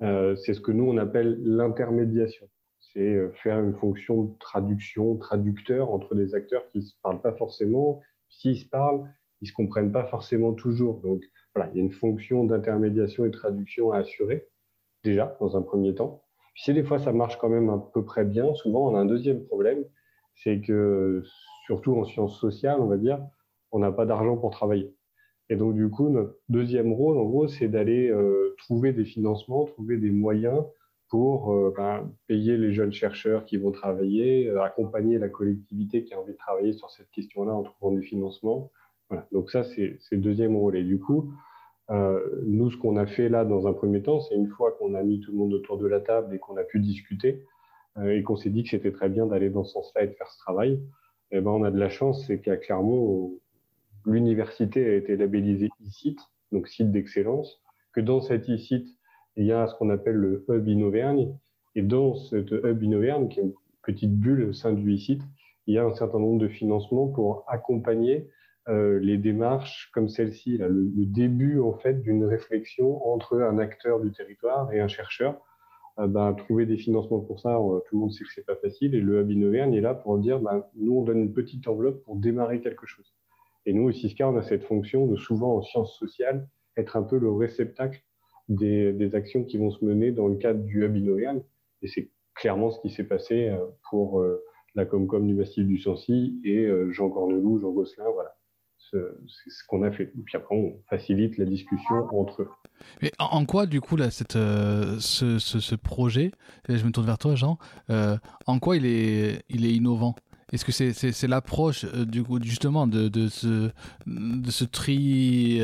Euh, 0.04 0.36
c'est 0.36 0.54
ce 0.54 0.62
que 0.62 0.72
nous 0.72 0.86
on 0.86 0.98
appelle 0.98 1.40
l'intermédiation. 1.44 2.48
C'est 2.80 3.16
euh, 3.16 3.32
faire 3.44 3.60
une 3.60 3.74
fonction 3.74 4.24
de 4.24 4.38
traduction, 4.40 5.18
traducteur 5.18 5.92
entre 5.92 6.14
des 6.14 6.36
acteurs 6.36 6.68
qui 6.70 6.84
se 6.84 6.94
parlent 7.02 7.22
pas 7.22 7.34
forcément. 7.34 8.02
S'ils 8.30 8.58
se 8.58 8.70
parlent, 8.70 9.12
ils 9.42 9.48
se 9.48 9.54
comprennent 9.54 9.92
pas 9.92 10.06
forcément 10.06 10.54
toujours. 10.54 11.02
Donc 11.02 11.24
voilà, 11.56 11.72
il 11.72 11.78
y 11.78 11.80
a 11.82 11.84
une 11.84 11.92
fonction 11.92 12.44
d'intermédiation 12.44 13.26
et 13.26 13.30
de 13.30 13.34
traduction 13.34 13.92
à 13.92 13.98
assurer 14.00 14.48
déjà, 15.04 15.38
dans 15.40 15.58
un 15.58 15.62
premier 15.62 15.96
temps. 15.96 16.24
Si 16.56 16.74
des 16.74 16.84
fois 16.84 17.00
ça 17.00 17.14
marche 17.14 17.38
quand 17.38 17.50
même 17.50 17.70
à 17.70 17.78
peu 17.94 18.04
près 18.04 18.26
bien, 18.26 18.54
souvent 18.56 18.92
on 18.92 18.96
a 18.96 19.00
un 19.00 19.06
deuxième 19.06 19.44
problème, 19.46 19.84
c'est 20.36 20.62
que, 20.62 21.24
surtout 21.66 21.96
en 21.96 22.04
sciences 22.04 22.40
sociales, 22.40 22.80
on 22.80 22.88
va 22.88 22.98
dire, 22.98 23.20
on 23.72 23.80
n'a 23.80 23.92
pas 23.92 24.06
d'argent 24.06 24.38
pour 24.38 24.52
travailler. 24.52 24.94
Et 25.50 25.56
donc 25.56 25.76
du 25.76 25.90
coup, 25.90 26.10
notre 26.10 26.38
deuxième 26.50 26.94
rôle, 26.94 27.18
en 27.18 27.26
gros, 27.26 27.48
c'est 27.48 27.68
d'aller 27.68 28.10
euh, 28.10 28.56
trouver 28.58 28.94
des 28.94 29.06
financements, 29.06 29.66
trouver 29.66 29.98
des 29.98 30.12
moyens 30.12 30.64
pour 31.10 31.52
euh, 31.52 31.74
ben, 31.76 32.10
payer 32.28 32.58
les 32.58 32.72
jeunes 32.72 32.94
chercheurs 32.94 33.46
qui 33.46 33.58
vont 33.58 33.72
travailler, 33.72 34.48
euh, 34.48 34.64
accompagner 34.64 35.18
la 35.18 35.28
collectivité 35.28 36.06
qui 36.06 36.14
a 36.14 36.20
envie 36.22 36.32
de 36.32 36.38
travailler 36.38 36.72
sur 36.72 36.90
cette 36.90 37.10
question-là 37.12 37.54
en 37.54 37.64
trouvant 37.64 37.94
des 37.94 38.02
financements. 38.02 38.72
Voilà. 39.10 39.28
Donc 39.34 39.52
ça, 39.52 39.66
c'est 39.66 40.00
le 40.12 40.18
deuxième 40.18 40.56
rôle. 40.56 40.78
Et 40.78 40.84
du 40.84 41.00
coup, 41.00 41.34
euh, 41.92 42.42
nous, 42.46 42.72
ce 42.72 42.78
qu'on 42.78 42.96
a 42.96 43.06
fait 43.06 43.28
là 43.28 43.44
dans 43.44 43.68
un 43.68 43.74
premier 43.74 44.02
temps, 44.02 44.22
c'est 44.22 44.36
une 44.36 44.48
fois 44.48 44.72
qu'on 44.74 44.94
a 44.96 45.04
mis 45.04 45.20
tout 45.20 45.32
le 45.32 45.38
monde 45.38 45.54
autour 45.54 45.78
de 45.78 45.88
la 45.88 46.00
table 46.00 46.34
et 46.34 46.40
qu'on 46.40 46.56
a 46.56 46.64
pu 46.64 46.80
discuter 46.80 47.46
euh, 47.98 48.16
et 48.16 48.24
qu'on 48.24 48.38
s'est 48.38 48.50
dit 48.50 48.64
que 48.64 48.70
c'était 48.70 48.92
très 48.94 49.10
bien 49.10 49.26
d'aller 49.26 49.50
dans 49.50 49.64
ce 49.64 49.74
sens-là 49.74 50.04
et 50.04 50.08
de 50.08 50.14
faire 50.14 50.32
ce 50.32 50.40
travail, 50.40 50.82
eh 51.32 51.42
ben, 51.42 51.52
on 51.52 51.64
a 51.64 51.72
de 51.72 51.80
la 51.80 51.90
chance, 51.90 52.26
c'est 52.28 52.40
qu'à 52.40 52.56
Clermont, 52.56 53.34
l'université 54.06 54.86
a 54.86 54.96
été 54.96 55.18
labellisée 55.18 55.70
e-site, 55.86 56.20
donc 56.52 56.68
site 56.68 56.92
d'excellence, 56.92 57.62
que 57.94 58.00
dans 58.00 58.22
cet 58.22 58.50
e-site, 58.50 58.88
il 59.36 59.46
y 59.46 59.52
a 59.52 59.68
ce 59.68 59.76
qu'on 59.76 59.90
appelle 59.90 60.16
le 60.16 60.46
hub 60.50 60.68
Innovergne, 60.68 61.36
et 61.76 61.82
dans 61.82 62.16
ce 62.16 62.38
hub 62.38 62.84
Innovergne, 62.84 63.28
qui 63.28 63.40
est 63.40 63.44
une 63.44 63.54
petite 63.84 64.18
bulle 64.18 64.44
au 64.44 64.54
sein 64.54 64.74
du 64.74 64.96
e-site, 64.96 65.22
il 65.68 65.76
y 65.76 65.78
a 65.78 65.86
un 65.86 65.94
certain 65.94 66.20
nombre 66.20 66.40
de 66.40 66.48
financements 66.48 67.08
pour 67.08 67.44
accompagner 67.48 68.30
euh, 68.72 69.00
les 69.00 69.18
démarches 69.18 69.92
comme 69.94 70.10
celle-ci, 70.10 70.58
le, 70.58 71.06
début 71.06 71.60
en 71.60 71.74
fait 71.74 72.02
d'une 72.02 72.26
réflexion 72.26 73.06
entre 73.08 73.40
un 73.42 73.60
acteur 73.60 74.00
du 74.00 74.12
territoire 74.12 74.72
et 74.74 74.80
un 74.80 74.88
chercheur, 74.88 75.40
ben, 75.98 76.34
trouver 76.34 76.66
des 76.66 76.78
financements 76.78 77.20
pour 77.20 77.42
ça, 77.42 77.60
tout 77.86 77.96
le 77.96 78.00
monde 78.00 78.12
sait 78.12 78.24
que 78.24 78.32
c'est 78.34 78.46
pas 78.46 78.56
facile. 78.56 78.96
Et 78.96 79.02
le 79.02 79.22
Hub 79.22 79.30
Innoverne 79.30 79.74
est 79.74 79.82
là 79.82 79.94
pour 79.94 80.18
dire, 80.18 80.40
ben, 80.40 80.64
nous, 80.76 80.98
on 80.98 81.04
donne 81.04 81.20
une 81.20 81.34
petite 81.34 81.68
enveloppe 81.68 82.02
pour 82.04 82.16
démarrer 82.16 82.62
quelque 82.62 82.88
chose. 82.88 83.14
Et 83.66 83.74
nous, 83.74 83.84
au 83.84 83.92
CISCA, 83.92 84.28
on 84.28 84.38
a 84.38 84.42
cette 84.42 84.64
fonction 84.64 85.06
de 85.06 85.16
souvent 85.16 85.58
en 85.58 85.62
sciences 85.62 85.98
sociales 86.00 86.48
être 86.78 86.96
un 86.96 87.04
peu 87.04 87.20
le 87.20 87.32
réceptacle 87.32 88.02
des, 88.50 89.16
actions 89.16 89.44
qui 89.44 89.58
vont 89.58 89.72
se 89.72 89.84
mener 89.84 90.12
dans 90.12 90.28
le 90.28 90.36
cadre 90.36 90.64
du 90.64 90.84
Hub 90.84 90.96
Innoverne. 90.96 91.44
Et 91.82 91.88
c'est 91.88 92.10
clairement 92.36 92.72
ce 92.72 92.80
qui 92.82 92.90
s'est 92.90 93.04
passé 93.04 93.50
euh, 93.50 93.58
pour 93.90 94.22
euh, 94.22 94.44
la 94.76 94.86
Comcom 94.86 95.26
du 95.26 95.34
Massif 95.34 95.66
du 95.66 95.78
Sancy 95.78 96.40
et 96.44 96.66
euh, 96.66 96.92
Jean 96.92 97.10
Cornelou, 97.10 97.60
Jean 97.60 97.72
Gosselin, 97.72 98.10
voilà. 98.14 98.36
C'est 98.92 99.50
ce 99.50 99.64
qu'on 99.68 99.84
a 99.84 99.92
fait. 99.92 100.04
Et 100.04 100.22
puis 100.26 100.36
après, 100.36 100.56
on 100.56 100.82
facilite 100.90 101.38
la 101.38 101.46
discussion 101.46 102.08
entre 102.14 102.42
eux. 102.42 102.50
Mais 103.02 103.12
en 103.20 103.46
quoi, 103.46 103.66
du 103.68 103.80
coup, 103.80 103.96
là, 103.96 104.10
cette, 104.12 104.34
ce, 104.34 105.40
ce, 105.40 105.76
projet, 105.76 106.32
je 106.68 106.84
me 106.84 106.92
tourne 106.92 107.06
vers 107.06 107.18
toi, 107.18 107.36
Jean, 107.36 107.58
en 107.90 108.60
quoi 108.60 108.78
il 108.78 108.86
est, 108.86 109.44
il 109.50 109.66
est 109.66 109.74
innovant? 109.74 110.16
Est-ce 110.52 110.66
que 110.66 110.72
c'est 110.72 111.28
l'approche 111.28 111.86
du 111.86 112.24
coup 112.24 112.38
justement 112.42 112.86
de, 112.86 113.08
de 113.08 113.30
ce 113.30 113.72
de 114.06 114.52
ce 114.52 114.66
tri 114.66 115.62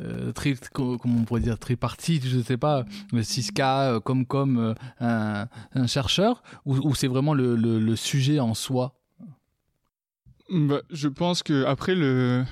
euh, 0.00 0.32
tri, 0.32 0.56
comment 0.72 0.98
on 1.06 1.24
pourrait 1.24 1.40
dire, 1.40 1.58
tripartite, 1.58 2.26
je 2.26 2.38
ne 2.38 2.42
sais 2.42 2.56
pas, 2.56 2.84
6K, 3.12 4.00
comme 4.00 4.26
comme 4.26 4.74
un, 5.00 5.46
chercheur, 5.86 6.42
ou, 6.64 6.94
c'est 6.94 7.06
vraiment 7.06 7.34
le, 7.34 7.96
sujet 7.96 8.40
en 8.40 8.54
soi? 8.54 8.94
Bah, 10.50 10.82
Je 10.90 11.08
pense 11.08 11.42
que 11.42 11.64
après 11.64 11.94
le 11.94 12.44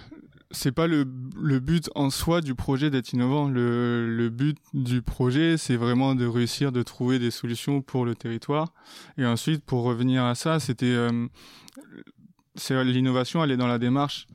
c'est 0.54 0.72
pas 0.72 0.86
le, 0.86 1.04
but 1.04 1.88
en 1.94 2.10
soi 2.10 2.42
du 2.42 2.54
projet 2.54 2.90
d'être 2.90 3.14
innovant. 3.14 3.48
Le, 3.48 4.28
but 4.28 4.58
du 4.74 5.00
projet, 5.00 5.56
c'est 5.56 5.76
vraiment 5.76 6.14
de 6.14 6.26
réussir 6.26 6.72
de 6.72 6.82
trouver 6.82 7.18
des 7.18 7.30
solutions 7.30 7.80
pour 7.80 8.04
le 8.04 8.14
territoire. 8.14 8.74
Et 9.16 9.24
ensuite, 9.24 9.64
pour 9.64 9.82
revenir 9.82 10.24
à 10.24 10.34
ça, 10.34 10.60
c'était 10.60 10.84
euh, 10.84 11.26
l'innovation, 12.70 13.42
elle 13.42 13.50
est 13.50 13.56
dans 13.56 13.66
la 13.66 13.78
démarche 13.78 14.26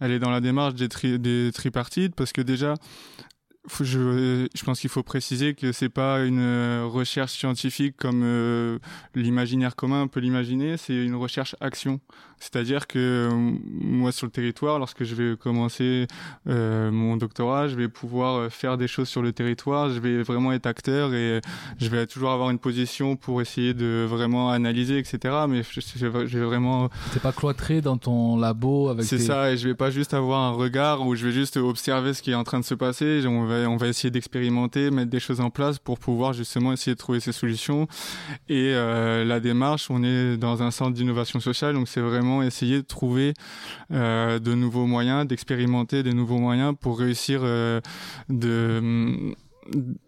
elle 0.00 0.12
est 0.12 0.18
dans 0.18 0.30
la 0.30 0.40
démarche 0.40 0.74
des, 0.74 1.18
des 1.18 1.50
tripartites 1.52 2.14
parce 2.14 2.32
que 2.32 2.42
déjà, 2.42 2.74
je, 3.80 4.48
je, 4.54 4.64
pense 4.64 4.80
qu'il 4.80 4.90
faut 4.90 5.02
préciser 5.02 5.54
que 5.54 5.72
c'est 5.72 5.88
pas 5.88 6.24
une 6.24 6.40
euh, 6.40 6.84
recherche 6.86 7.32
scientifique 7.32 7.96
comme 7.96 8.22
euh, 8.22 8.78
l'imaginaire 9.14 9.76
commun 9.76 10.06
peut 10.06 10.20
l'imaginer, 10.20 10.76
c'est 10.76 10.94
une 10.94 11.14
recherche 11.14 11.56
action. 11.60 12.00
C'est-à-dire 12.38 12.86
que 12.86 12.98
euh, 12.98 13.56
moi 13.64 14.12
sur 14.12 14.26
le 14.26 14.30
territoire, 14.30 14.78
lorsque 14.78 15.04
je 15.04 15.14
vais 15.14 15.36
commencer 15.36 16.06
euh, 16.48 16.90
mon 16.90 17.16
doctorat, 17.16 17.68
je 17.68 17.76
vais 17.76 17.88
pouvoir 17.88 18.52
faire 18.52 18.76
des 18.76 18.88
choses 18.88 19.08
sur 19.08 19.22
le 19.22 19.32
territoire, 19.32 19.88
je 19.88 19.98
vais 20.00 20.22
vraiment 20.22 20.52
être 20.52 20.66
acteur 20.66 21.14
et 21.14 21.40
je 21.78 21.88
vais 21.88 22.06
toujours 22.06 22.30
avoir 22.30 22.50
une 22.50 22.58
position 22.58 23.16
pour 23.16 23.40
essayer 23.40 23.72
de 23.72 24.06
vraiment 24.06 24.50
analyser, 24.50 24.98
etc. 24.98 25.34
Mais 25.48 25.62
je, 25.62 25.80
je 25.80 26.38
vais 26.38 26.44
vraiment. 26.44 26.90
T'es 27.14 27.20
pas 27.20 27.32
cloîtré 27.32 27.80
dans 27.80 27.96
ton 27.96 28.36
labo 28.36 28.90
avec. 28.90 29.06
C'est 29.06 29.18
ça, 29.18 29.50
et 29.50 29.56
je 29.56 29.68
vais 29.68 29.74
pas 29.74 29.90
juste 29.90 30.12
avoir 30.12 30.40
un 30.40 30.52
regard 30.52 31.06
où 31.06 31.14
je 31.14 31.26
vais 31.26 31.32
juste 31.32 31.56
observer 31.56 32.12
ce 32.12 32.20
qui 32.20 32.32
est 32.32 32.34
en 32.34 32.44
train 32.44 32.60
de 32.60 32.64
se 32.64 32.74
passer. 32.74 33.24
On 33.26 33.46
va, 33.46 33.55
on 33.66 33.76
va 33.76 33.88
essayer 33.88 34.10
d'expérimenter, 34.10 34.90
mettre 34.90 35.10
des 35.10 35.20
choses 35.20 35.40
en 35.40 35.50
place 35.50 35.78
pour 35.78 35.98
pouvoir 35.98 36.32
justement 36.32 36.72
essayer 36.72 36.94
de 36.94 36.98
trouver 36.98 37.20
ces 37.20 37.32
solutions. 37.32 37.88
Et 38.48 38.72
euh, 38.74 39.24
la 39.24 39.40
démarche, 39.40 39.90
on 39.90 40.02
est 40.02 40.36
dans 40.36 40.62
un 40.62 40.70
centre 40.70 40.92
d'innovation 40.92 41.40
sociale, 41.40 41.74
donc 41.74 41.88
c'est 41.88 42.00
vraiment 42.00 42.42
essayer 42.42 42.76
de 42.76 42.86
trouver 42.86 43.34
euh, 43.92 44.38
de 44.38 44.54
nouveaux 44.54 44.86
moyens, 44.86 45.26
d'expérimenter 45.26 46.02
des 46.02 46.12
nouveaux 46.12 46.38
moyens 46.38 46.74
pour 46.80 46.98
réussir 46.98 47.40
euh, 47.42 47.80
de 48.28 49.34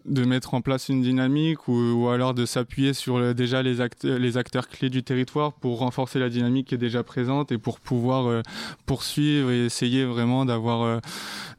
de 0.05 0.25
mettre 0.25 0.55
en 0.55 0.61
place 0.61 0.89
une 0.89 1.03
dynamique 1.03 1.69
ou, 1.69 2.09
alors 2.09 2.35
de 2.35 2.47
s'appuyer 2.47 2.95
sur 2.95 3.35
déjà 3.35 3.63
les, 3.63 3.81
acteurs, 3.81 4.19
les 4.19 4.37
acteurs 4.37 4.69
clés 4.69 4.91
du 4.91 5.03
territoire 5.03 5.53
pour 5.53 5.79
renforcer 5.79 6.19
la 6.19 6.29
dynamique 6.29 6.69
qui 6.69 6.75
est 6.75 6.79
déjà 6.79 7.03
présente 7.03 7.53
et 7.53 7.59
pour 7.59 7.81
pouvoir 7.81 8.27
euh, 8.27 8.43
poursuivre 8.87 9.51
et 9.51 9.67
essayer 9.67 10.05
vraiment 10.05 10.45
d'avoir 10.45 11.01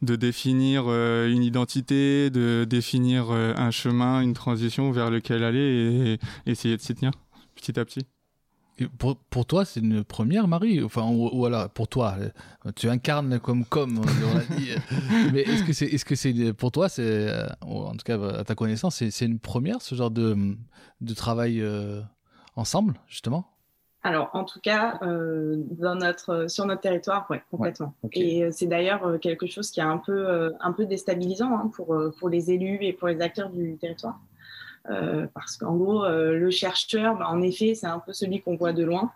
de 0.02 0.16
définir 0.16 0.88
une 0.90 1.44
identité, 1.44 2.30
de 2.30 2.66
définir 2.68 3.32
un 3.32 3.72
chemin, 3.72 4.22
une 4.22 4.34
transition 4.34 4.92
vers 4.92 5.10
lequel 5.10 5.44
aller 5.44 6.18
et 6.46 6.50
essayer 6.50 6.78
de 6.78 6.82
s'y 6.82 6.96
tenir 6.96 7.12
petit 7.56 7.80
à 7.80 7.86
petit. 7.86 8.06
Pour, 8.88 9.18
pour, 9.18 9.46
toi, 9.46 9.66
c'est 9.66 9.80
une 9.80 10.04
première, 10.04 10.48
Marie 10.48 10.84
Enfin, 10.84 11.08
ou, 11.10 11.46
alors, 11.46 11.70
pour 11.70 11.88
toi, 11.88 12.16
tu 12.76 12.90
incarnes 12.90 13.40
comme 13.40 13.66
comme, 13.66 14.00
on 14.00 14.38
l'a 14.38 14.44
dit. 14.58 14.70
Mais 15.34 15.42
est-ce 15.42 15.64
que 15.64 15.74
c'est, 15.74 15.86
est-ce 15.86 16.06
que 16.06 16.16
c'est 16.16 16.54
pour 16.54 16.72
toi, 16.72 16.90
c'est, 16.90 17.04
euh, 17.04 17.48
en 17.62 17.92
tout 17.92 18.04
cas 18.06 18.20
à 18.22 18.44
ta 18.44 18.56
connaissance, 18.56 18.96
c'est, 18.98 19.12
c'est 19.12 19.26
une 19.26 19.40
première 19.40 19.82
ce 19.82 19.96
genre 19.96 20.12
de, 20.12 20.36
de 21.02 21.14
travail 21.14 21.62
euh, 21.62 22.02
ensemble, 22.56 22.94
justement? 23.08 23.46
Alors, 24.02 24.30
en 24.34 24.46
tout 24.46 24.62
cas, 24.62 24.98
euh, 25.02 25.58
dans 25.72 25.96
notre, 25.96 26.50
sur 26.50 26.66
notre 26.66 26.82
territoire, 26.82 27.28
ouais, 27.30 27.44
complètement. 27.52 27.94
Et 28.14 28.50
c'est 28.52 28.68
d'ailleurs 28.68 29.20
quelque 29.20 29.46
chose 29.46 29.72
qui 29.72 29.82
est 29.82 29.84
un 29.84 29.98
peu, 29.98 30.54
un 30.62 30.72
peu 30.72 30.86
déstabilisant 30.86 31.54
hein, 31.54 31.72
pour, 31.76 31.98
pour 32.18 32.30
les 32.30 32.52
élus 32.52 32.78
et 32.82 32.94
pour 32.94 33.10
les 33.10 33.20
acteurs 33.20 33.50
du 33.50 33.78
territoire. 33.78 34.18
Euh, 34.90 35.28
parce 35.34 35.58
qu'en 35.58 35.76
gros, 35.76 36.04
euh, 36.04 36.38
le 36.38 36.50
chercheur, 36.50 37.18
bah, 37.18 37.28
en 37.30 37.42
effet, 37.42 37.76
c'est 37.76 37.88
un 37.88 38.00
peu 38.00 38.14
celui 38.14 38.42
qu'on 38.42 38.56
voit 38.56 38.74
de 38.74 38.84
loin. 38.84 39.12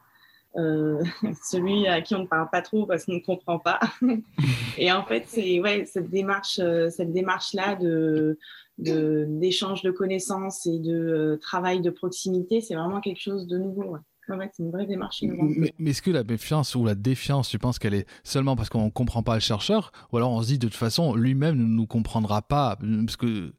Euh, 0.55 1.01
celui 1.43 1.87
à 1.87 2.01
qui 2.01 2.13
on 2.13 2.19
ne 2.19 2.27
parle 2.27 2.49
pas 2.51 2.61
trop 2.61 2.85
parce 2.85 3.05
qu'on 3.05 3.13
ne 3.13 3.19
comprend 3.19 3.59
pas. 3.59 3.79
et 4.77 4.91
en 4.91 5.03
fait, 5.03 5.23
c'est 5.27 5.59
ouais, 5.59 5.85
cette 5.85 6.09
démarche, 6.09 6.59
cette 6.89 7.11
démarche-là 7.11 7.75
de 7.75 8.37
d'échange 8.79 9.83
de, 9.83 9.91
connaissances 9.91 10.65
et 10.65 10.79
de 10.79 11.37
travail 11.39 11.79
de 11.79 11.91
proximité, 11.91 12.59
c'est 12.59 12.73
vraiment 12.73 13.01
quelque 13.01 13.21
chose 13.21 13.45
de 13.45 13.59
nouveau. 13.59 13.83
Ouais. 13.83 14.49
c'est 14.51 14.63
une 14.63 14.71
vraie 14.71 14.87
démarche. 14.87 15.21
Mais, 15.21 15.71
mais 15.77 15.91
est-ce 15.91 16.01
que 16.01 16.09
la 16.09 16.23
méfiance 16.23 16.73
ou 16.73 16.83
la 16.83 16.95
défiance, 16.95 17.49
tu 17.49 17.59
penses 17.59 17.77
qu'elle 17.77 17.93
est 17.93 18.07
seulement 18.23 18.55
parce 18.55 18.69
qu'on 18.69 18.85
ne 18.85 18.89
comprend 18.89 19.21
pas 19.21 19.35
le 19.35 19.41
chercheur? 19.41 19.91
Ou 20.11 20.17
alors 20.17 20.31
on 20.31 20.41
se 20.41 20.47
dit 20.47 20.57
de 20.57 20.67
toute 20.67 20.75
façon, 20.75 21.13
lui-même 21.13 21.55
ne 21.55 21.65
nous 21.65 21.85
comprendra 21.85 22.41
pas 22.41 22.79
Parce 23.05 23.15
que 23.15 23.53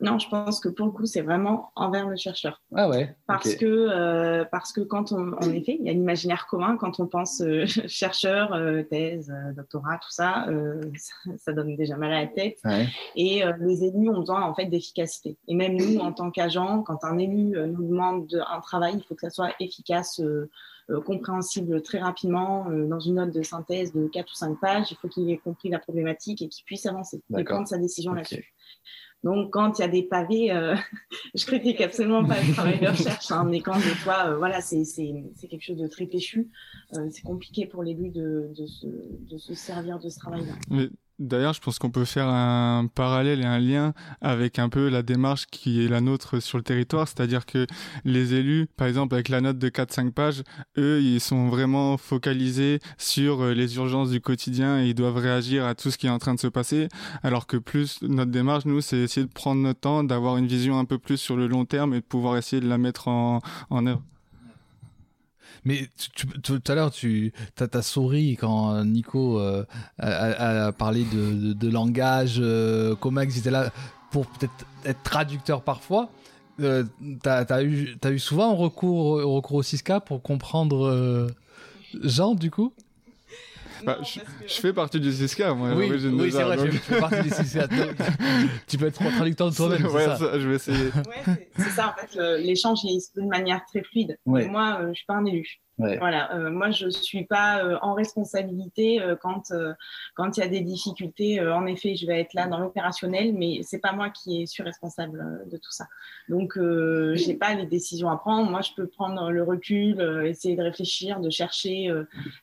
non, 0.00 0.18
je 0.18 0.28
pense 0.28 0.60
que 0.60 0.68
pour 0.68 0.86
le 0.86 0.92
coup, 0.92 1.06
c'est 1.06 1.22
vraiment 1.22 1.72
envers 1.74 2.08
le 2.08 2.16
chercheur. 2.16 2.62
Ah 2.74 2.88
ouais. 2.88 3.16
Parce 3.26 3.56
que 3.56 3.66
euh, 3.66 4.44
parce 4.44 4.72
que 4.72 4.80
quand 4.80 5.10
on, 5.10 5.32
en 5.32 5.50
effet, 5.50 5.76
il 5.78 5.86
y 5.86 5.90
a 5.90 5.92
l'imaginaire 5.92 6.46
commun 6.46 6.76
quand 6.76 7.00
on 7.00 7.06
pense 7.06 7.40
euh, 7.40 7.66
chercheur, 7.88 8.52
euh, 8.52 8.82
thèse, 8.84 9.32
doctorat, 9.56 9.98
tout 9.98 10.10
ça, 10.10 10.46
ça, 11.36 11.52
donne 11.52 11.74
déjà 11.76 11.96
mal 11.96 12.12
à 12.12 12.20
la 12.22 12.26
tête. 12.28 12.60
Et 13.16 13.42
les 13.60 13.84
élus 13.84 14.10
ont 14.10 14.20
besoin 14.20 14.42
en 14.42 14.54
fait 14.54 14.66
d'efficacité. 14.66 15.36
Et 15.48 15.54
même 15.54 15.76
nous, 15.76 15.98
en 15.98 16.12
tant 16.12 16.30
qu'agents, 16.30 16.82
quand 16.82 17.04
un 17.04 17.18
élu 17.18 17.56
nous 17.66 17.88
demande 17.88 18.44
un 18.48 18.60
travail, 18.60 18.94
il 18.96 19.02
faut 19.02 19.14
que 19.14 19.22
ça 19.22 19.30
soit 19.30 19.50
efficace. 19.60 20.20
compréhensible 21.04 21.82
très 21.82 21.98
rapidement 21.98 22.66
dans 22.70 23.00
une 23.00 23.16
note 23.16 23.32
de 23.32 23.42
synthèse 23.42 23.92
de 23.92 24.06
4 24.06 24.30
ou 24.30 24.34
5 24.34 24.60
pages. 24.60 24.90
Il 24.90 24.96
faut 24.96 25.08
qu'il 25.08 25.28
ait 25.30 25.38
compris 25.38 25.68
la 25.70 25.78
problématique 25.78 26.42
et 26.42 26.48
qu'il 26.48 26.64
puisse 26.64 26.86
avancer 26.86 27.20
et 27.36 27.44
prendre 27.44 27.66
sa 27.66 27.78
décision 27.78 28.12
là-dessus. 28.12 28.54
Donc, 29.24 29.52
quand 29.52 29.78
il 29.78 29.82
y 29.82 29.84
a 29.84 29.88
des 29.88 30.04
pavés, 30.04 30.52
euh, 30.52 30.76
je 31.34 31.44
critique 31.44 31.80
absolument 31.80 32.24
pas 32.24 32.40
le 32.40 32.52
travail 32.52 32.78
de 32.78 32.86
recherche, 32.86 33.30
hein, 33.30 33.44
mais 33.44 33.60
quand 33.60 33.76
des 33.76 33.82
fois, 33.82 34.28
euh, 34.28 34.36
voilà, 34.36 34.60
c'est 34.60 34.84
quelque 35.50 35.64
chose 35.64 35.78
de 35.78 35.88
très 35.88 36.06
péchu, 36.06 36.48
euh, 36.94 37.08
c'est 37.10 37.22
compliqué 37.22 37.66
pour 37.66 37.82
l'élu 37.82 38.10
de, 38.10 38.52
de, 38.56 38.66
se, 38.66 38.86
de 38.86 39.38
se 39.38 39.54
servir 39.54 39.98
de 39.98 40.08
ce 40.08 40.18
travail-là. 40.18 40.86
D'ailleurs, 41.18 41.52
je 41.52 41.60
pense 41.60 41.80
qu'on 41.80 41.90
peut 41.90 42.04
faire 42.04 42.28
un 42.28 42.86
parallèle 42.86 43.40
et 43.40 43.44
un 43.44 43.58
lien 43.58 43.92
avec 44.20 44.60
un 44.60 44.68
peu 44.68 44.88
la 44.88 45.02
démarche 45.02 45.46
qui 45.50 45.84
est 45.84 45.88
la 45.88 46.00
nôtre 46.00 46.40
sur 46.40 46.58
le 46.58 46.62
territoire, 46.62 47.08
c'est-à-dire 47.08 47.44
que 47.44 47.66
les 48.04 48.34
élus, 48.34 48.68
par 48.76 48.86
exemple 48.86 49.14
avec 49.16 49.28
la 49.28 49.40
note 49.40 49.58
de 49.58 49.68
4-5 49.68 50.12
pages, 50.12 50.44
eux, 50.76 51.02
ils 51.02 51.20
sont 51.20 51.48
vraiment 51.48 51.96
focalisés 51.96 52.78
sur 52.98 53.42
euh, 53.42 53.52
les 53.52 53.74
urgences 53.76 54.10
du 54.10 54.20
quotidien 54.20 54.80
et 54.80 54.90
ils 54.90 54.94
doivent 54.94 55.16
réagir 55.16 55.66
à 55.66 55.74
tout 55.74 55.90
ce 55.90 55.98
qui 55.98 56.06
est 56.06 56.10
en 56.10 56.20
train 56.20 56.34
de 56.34 56.40
se 56.40 56.46
passer, 56.46 56.88
alors 57.24 57.48
que 57.48 57.56
plus 57.56 58.00
notre 58.02 58.30
démarche, 58.30 58.64
nous, 58.64 58.80
c'est 58.80 58.98
essayer 58.98 59.26
de 59.26 59.32
prendre 59.32 59.60
notre 59.60 59.80
temps, 59.80 60.04
d'avoir 60.04 60.36
une 60.36 60.46
vision 60.46 60.78
un 60.78 60.84
peu 60.84 60.98
plus 60.98 61.16
sur 61.16 61.36
le 61.36 61.48
long 61.48 61.64
terme 61.64 61.94
et 61.94 62.00
de 62.00 62.06
pouvoir 62.06 62.36
essayer 62.36 62.62
de 62.62 62.68
la 62.68 62.78
mettre 62.78 63.08
en, 63.08 63.40
en 63.70 63.86
œuvre. 63.86 64.02
Mais 65.68 65.86
tout 66.42 66.62
à 66.66 66.74
l'heure, 66.74 66.90
tu 66.90 67.30
as, 67.60 67.82
souri 67.82 68.38
quand 68.40 68.82
Nico 68.86 69.38
euh, 69.38 69.66
a, 69.98 70.72
parlé 70.72 71.04
de, 71.04 71.68
langage. 71.68 72.38
Euh, 72.40 72.96
Comax 72.96 73.36
était 73.36 73.50
là 73.50 73.70
pour 74.10 74.24
peut-être 74.28 74.64
être 74.86 75.02
traducteur 75.02 75.60
parfois. 75.60 76.08
Euh, 76.60 76.84
t'as 77.22 77.44
as 77.50 77.62
eu, 77.62 78.18
souvent 78.18 78.56
recours, 78.56 79.22
recours 79.22 79.58
au 79.58 79.62
6K 79.62 80.00
pour 80.00 80.22
comprendre 80.22 80.86
euh, 80.86 81.28
Jean, 82.02 82.34
du 82.34 82.50
coup? 82.50 82.72
Bah, 83.84 83.98
je, 84.02 84.54
fais 84.54 84.72
partie 84.72 85.00
du 85.00 85.10
6K, 85.10 85.54
moi. 85.54 85.72
Oui, 85.74 85.90
oui 85.90 86.32
c'est 86.32 86.42
vrai, 86.42 86.56
donc... 86.56 86.70
tu 86.70 86.78
fais 86.78 87.00
partie 87.00 87.22
du 87.22 87.28
6K. 87.28 87.68
tu 88.66 88.78
peux 88.78 88.86
être 88.86 88.98
traducteur 88.98 89.50
de 89.50 89.56
toi-même, 89.56 89.86
ouais, 89.86 90.04
ça. 90.04 90.16
ça. 90.16 90.38
Je 90.38 90.48
vais 90.48 90.56
essayer. 90.56 90.86
Ouais, 90.86 91.50
c'est 91.56 91.70
ça, 91.70 91.94
en 91.94 92.00
fait, 92.00 92.38
l'échange 92.38 92.80
est 92.84 93.16
de 93.16 93.26
manière 93.26 93.64
très 93.66 93.82
fluide. 93.82 94.18
Moi, 94.26 94.78
euh, 94.80 94.88
je 94.88 94.94
suis 94.94 95.06
pas 95.06 95.14
un 95.14 95.24
élu. 95.24 95.60
Voilà, 95.78 96.34
euh, 96.34 96.50
moi 96.50 96.70
je 96.70 96.88
suis 96.88 97.24
pas 97.24 97.62
euh, 97.62 97.78
en 97.82 97.94
responsabilité 97.94 99.00
euh, 99.00 99.14
quand 99.14 99.52
quand 100.14 100.36
il 100.36 100.40
y 100.40 100.42
a 100.42 100.48
des 100.48 100.60
difficultés. 100.60 101.40
en 101.40 101.66
effet, 101.66 101.94
je 101.94 102.06
vais 102.06 102.20
être 102.20 102.34
là 102.34 102.48
dans 102.48 102.58
l'opérationnel, 102.58 103.32
mais 103.32 103.60
c'est 103.62 103.78
pas 103.78 103.92
moi 103.92 104.10
qui 104.10 104.46
suis 104.46 104.62
responsable 104.62 105.46
de 105.48 105.56
tout 105.56 105.70
ça. 105.70 105.86
Donc 106.28 106.54
je 106.56 107.26
n'ai 107.26 107.34
pas 107.34 107.54
les 107.54 107.66
décisions 107.66 108.10
à 108.10 108.16
prendre. 108.16 108.50
Moi, 108.50 108.60
je 108.62 108.70
peux 108.76 108.86
prendre 108.86 109.30
le 109.30 109.42
recul, 109.42 110.00
essayer 110.26 110.56
de 110.56 110.62
réfléchir, 110.62 111.20
de 111.20 111.30
chercher 111.30 111.92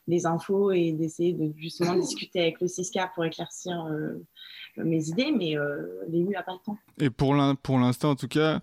des 0.08 0.26
infos 0.26 0.72
et 0.72 0.92
d'essayer 0.92 1.32
de 1.32 1.52
justement 1.56 1.94
discuter 1.94 2.40
avec 2.40 2.60
le 2.60 2.68
CISCA 2.68 3.10
pour 3.14 3.24
éclaircir 3.24 3.86
mes 4.84 5.08
idées, 5.08 5.32
mais 5.36 5.56
euh, 5.56 5.82
l'élu 6.08 6.30
n'a 6.30 6.42
pas 6.42 6.52
le 6.52 6.58
temps. 6.64 6.78
Et 7.00 7.10
pour 7.10 7.34
l'instant, 7.34 8.10
en 8.10 8.14
tout 8.16 8.28
cas, 8.28 8.60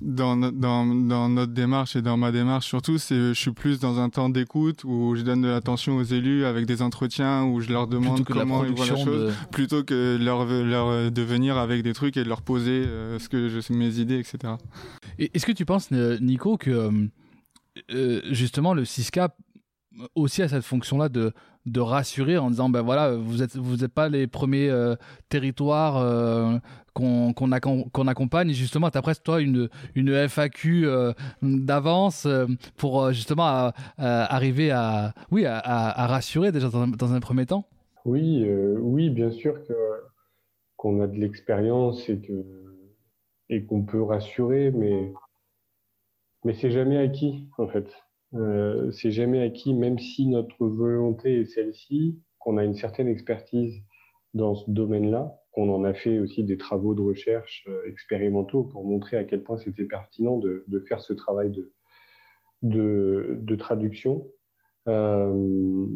dans, 0.00 0.36
dans, 0.36 0.86
dans, 0.86 1.28
notre 1.28 1.52
démarche 1.52 1.96
et 1.96 2.02
dans 2.02 2.16
ma 2.16 2.32
démarche 2.32 2.66
surtout, 2.66 2.98
c'est 2.98 3.16
je 3.16 3.32
suis 3.32 3.52
plus 3.52 3.80
dans 3.80 3.98
un 3.98 4.08
temps 4.08 4.28
d'écoute 4.28 4.84
où 4.84 5.14
je 5.16 5.22
donne 5.22 5.42
de 5.42 5.48
l'attention 5.48 5.96
aux 5.96 6.02
élus 6.02 6.44
avec 6.44 6.66
des 6.66 6.82
entretiens 6.82 7.44
où 7.44 7.60
je 7.60 7.72
leur 7.72 7.86
demande 7.86 8.24
comment 8.24 8.64
ils 8.64 8.74
voient 8.74 8.86
la 8.86 8.96
chose, 8.96 9.34
plutôt 9.50 9.84
que 9.84 10.18
leur, 10.20 10.44
leur 10.46 11.10
de 11.10 11.22
venir 11.22 11.56
avec 11.56 11.82
des 11.82 11.92
trucs 11.92 12.16
et 12.16 12.24
de 12.24 12.28
leur 12.28 12.42
poser 12.42 12.84
euh, 12.86 13.18
ce 13.18 13.28
que 13.28 13.48
je, 13.48 13.72
mes 13.72 13.98
idées, 13.98 14.18
etc. 14.18 14.54
Est-ce 15.18 15.46
que 15.46 15.52
tu 15.52 15.64
penses, 15.64 15.90
Nico, 15.90 16.56
que 16.56 16.90
euh, 17.92 18.22
justement 18.30 18.74
le 18.74 18.84
6K 18.84 19.28
aussi 20.14 20.42
a 20.42 20.48
cette 20.48 20.64
fonction-là 20.64 21.08
de 21.08 21.32
de 21.66 21.80
rassurer 21.80 22.38
en 22.38 22.50
disant 22.50 22.68
ben 22.68 22.80
voilà 22.80 23.16
vous 23.16 23.42
êtes 23.42 23.56
vous 23.56 23.82
êtes 23.84 23.92
pas 23.92 24.08
les 24.08 24.26
premiers 24.26 24.70
euh, 24.70 24.94
territoires 25.28 25.96
euh, 25.96 26.58
qu'on 26.94 27.32
qu'on 27.32 28.06
accompagne. 28.06 28.50
Justement 28.50 28.90
tu 28.90 29.00
presque 29.02 29.24
toi 29.24 29.40
une 29.40 29.68
une 29.94 30.28
FAQ 30.28 30.86
euh, 30.86 31.12
d'avance 31.42 32.26
pour 32.76 33.12
justement 33.12 33.72
arriver 33.98 34.70
à 34.70 35.12
oui 35.30 35.44
à, 35.44 36.06
rassurer 36.06 36.52
déjà 36.52 36.68
dans, 36.70 37.12
un 37.12 37.20
premier 37.20 37.46
temps. 37.46 37.66
Oui 38.04 38.48
oui 38.78 39.10
bien 39.10 39.30
sûr 39.30 39.54
que 39.66 39.74
qu'on 40.76 41.02
a 41.02 41.06
de 41.06 41.16
l'expérience 41.16 42.08
et 42.08 42.20
que 42.20 42.44
et 43.48 43.64
qu'on 43.64 43.82
peut 43.82 44.02
rassurer 44.02 44.70
mais 44.70 45.12
mais 46.44 46.54
c'est 46.54 46.70
jamais 46.70 46.96
acquis 46.96 47.48
en 47.58 47.66
fait 47.66 47.88
euh, 48.38 48.90
c'est 48.92 49.10
jamais 49.10 49.42
acquis, 49.42 49.74
même 49.74 49.98
si 49.98 50.26
notre 50.26 50.66
volonté 50.66 51.40
est 51.40 51.44
celle-ci, 51.46 52.18
qu'on 52.38 52.56
a 52.56 52.64
une 52.64 52.74
certaine 52.74 53.08
expertise 53.08 53.82
dans 54.34 54.54
ce 54.54 54.70
domaine-là, 54.70 55.40
qu'on 55.52 55.72
en 55.74 55.84
a 55.84 55.94
fait 55.94 56.18
aussi 56.18 56.44
des 56.44 56.56
travaux 56.56 56.94
de 56.94 57.00
recherche 57.00 57.64
euh, 57.68 57.88
expérimentaux 57.88 58.64
pour 58.64 58.84
montrer 58.84 59.16
à 59.16 59.24
quel 59.24 59.42
point 59.42 59.56
c'était 59.56 59.84
pertinent 59.84 60.38
de, 60.38 60.64
faire 60.88 61.00
ce 61.00 61.12
travail 61.12 61.50
de, 62.62 63.38
de, 63.42 63.56
traduction. 63.56 64.26
Euh, 64.88 65.86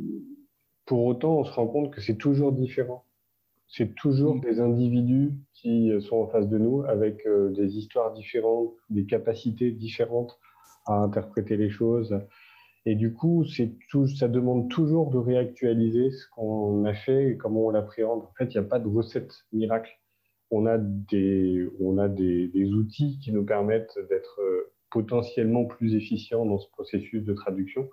pour 0.87 1.04
autant, 1.04 1.38
on 1.38 1.44
se 1.44 1.52
rend 1.52 1.66
compte 1.66 1.92
que 1.92 2.00
c'est 2.00 2.16
toujours 2.16 2.52
différent. 2.52 3.04
C'est 3.68 3.94
toujours 3.94 4.37
mmh. 4.37 4.40
des 4.40 4.61
individus 4.61 5.32
qui 5.52 5.92
sont 6.00 6.16
en 6.16 6.26
face 6.26 6.49
de 6.49 6.59
nous 6.59 6.82
avec 6.82 7.25
des 7.50 7.76
histoires 7.76 8.12
différentes, 8.14 8.75
des 8.88 9.06
capacités 9.06 9.70
différentes 9.70 10.40
à 10.87 10.94
interpréter 10.94 11.56
les 11.56 11.70
choses. 11.70 12.18
Et 12.87 12.94
du 12.94 13.12
coup, 13.12 13.44
tout, 13.90 14.06
ça 14.06 14.28
demande 14.28 14.70
toujours 14.70 15.10
de 15.10 15.18
réactualiser 15.18 16.10
ce 16.10 16.26
qu'on 16.34 16.84
a 16.84 16.94
fait 16.94 17.32
et 17.32 17.37
comment 17.37 17.66
on 17.66 17.70
l'appréhende. 17.70 18.22
En 18.22 18.32
fait, 18.38 18.46
il 18.46 18.58
n'y 18.58 18.66
a 18.66 18.68
pas 18.68 18.78
de 18.78 18.88
recette 18.88 19.32
miracle. 19.52 19.92
On 20.50 20.66
a 20.66 20.78
des, 20.78 21.68
on 21.80 21.99
a 21.99 22.08
des, 22.08 22.49
des 22.49 22.72
outils 22.72 23.18
qui 23.22 23.32
nous 23.32 23.44
permettent 23.44 23.99
d'être 24.08 24.40
euh, 24.40 24.72
potentiellement 24.90 25.64
plus 25.64 25.94
efficients 25.94 26.44
dans 26.44 26.58
ce 26.58 26.68
processus 26.70 27.25
de 27.25 27.32
traduction. 27.32 27.88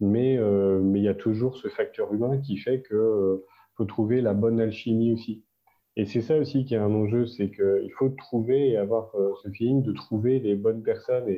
Mais, 0.00 0.38
euh, 0.38 0.80
mais 0.80 1.00
il 1.00 1.04
y 1.04 1.08
a 1.08 1.14
toujours 1.14 1.56
ce 1.56 1.68
facteur 1.68 2.12
humain 2.14 2.38
qui 2.38 2.56
fait 2.56 2.82
qu'il 2.82 2.96
euh, 2.96 3.44
faut 3.76 3.84
trouver 3.84 4.20
la 4.20 4.32
bonne 4.34 4.60
alchimie 4.60 5.12
aussi. 5.12 5.44
Et 5.96 6.06
c'est 6.06 6.22
ça 6.22 6.38
aussi 6.38 6.64
qui 6.64 6.74
est 6.74 6.78
un 6.78 6.94
enjeu, 6.94 7.26
c'est 7.26 7.50
qu'il 7.50 7.92
faut 7.98 8.08
trouver 8.10 8.70
et 8.70 8.76
avoir 8.76 9.14
euh, 9.16 9.32
ce 9.42 9.50
feeling 9.50 9.82
de 9.82 9.92
trouver 9.92 10.38
les 10.38 10.54
bonnes 10.54 10.82
personnes. 10.82 11.28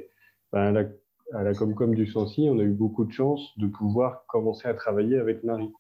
Ben, 0.53 0.73
la, 0.73 0.85
à 1.33 1.43
la 1.43 1.55
Comcom 1.55 1.95
du 1.95 2.07
Sancy, 2.07 2.49
on 2.51 2.59
a 2.59 2.63
eu 2.63 2.73
beaucoup 2.73 3.05
de 3.05 3.13
chance 3.13 3.57
de 3.59 3.67
pouvoir 3.67 4.27
commencer 4.27 4.69
à 4.69 4.75
travailler 4.75 5.19
avec 5.19 5.45
Marie, 5.45 5.71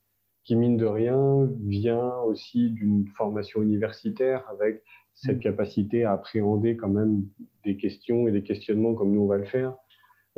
qui 0.45 0.57
mine 0.57 0.76
de 0.76 0.87
rien 0.87 1.49
vient 1.61 2.14
aussi 2.26 2.71
d'une 2.71 3.07
formation 3.09 3.62
universitaire 3.62 4.45
avec 4.49 4.82
cette 5.15 5.39
mm. 5.39 5.41
capacité 5.41 6.04
à 6.04 6.13
appréhender 6.13 6.76
quand 6.76 6.89
même 6.89 7.25
des 7.65 7.76
questions 7.76 8.26
et 8.26 8.32
des 8.32 8.43
questionnements 8.43 8.95
comme 8.95 9.13
nous 9.13 9.23
on 9.23 9.26
va 9.26 9.37
le 9.37 9.45
faire. 9.45 9.75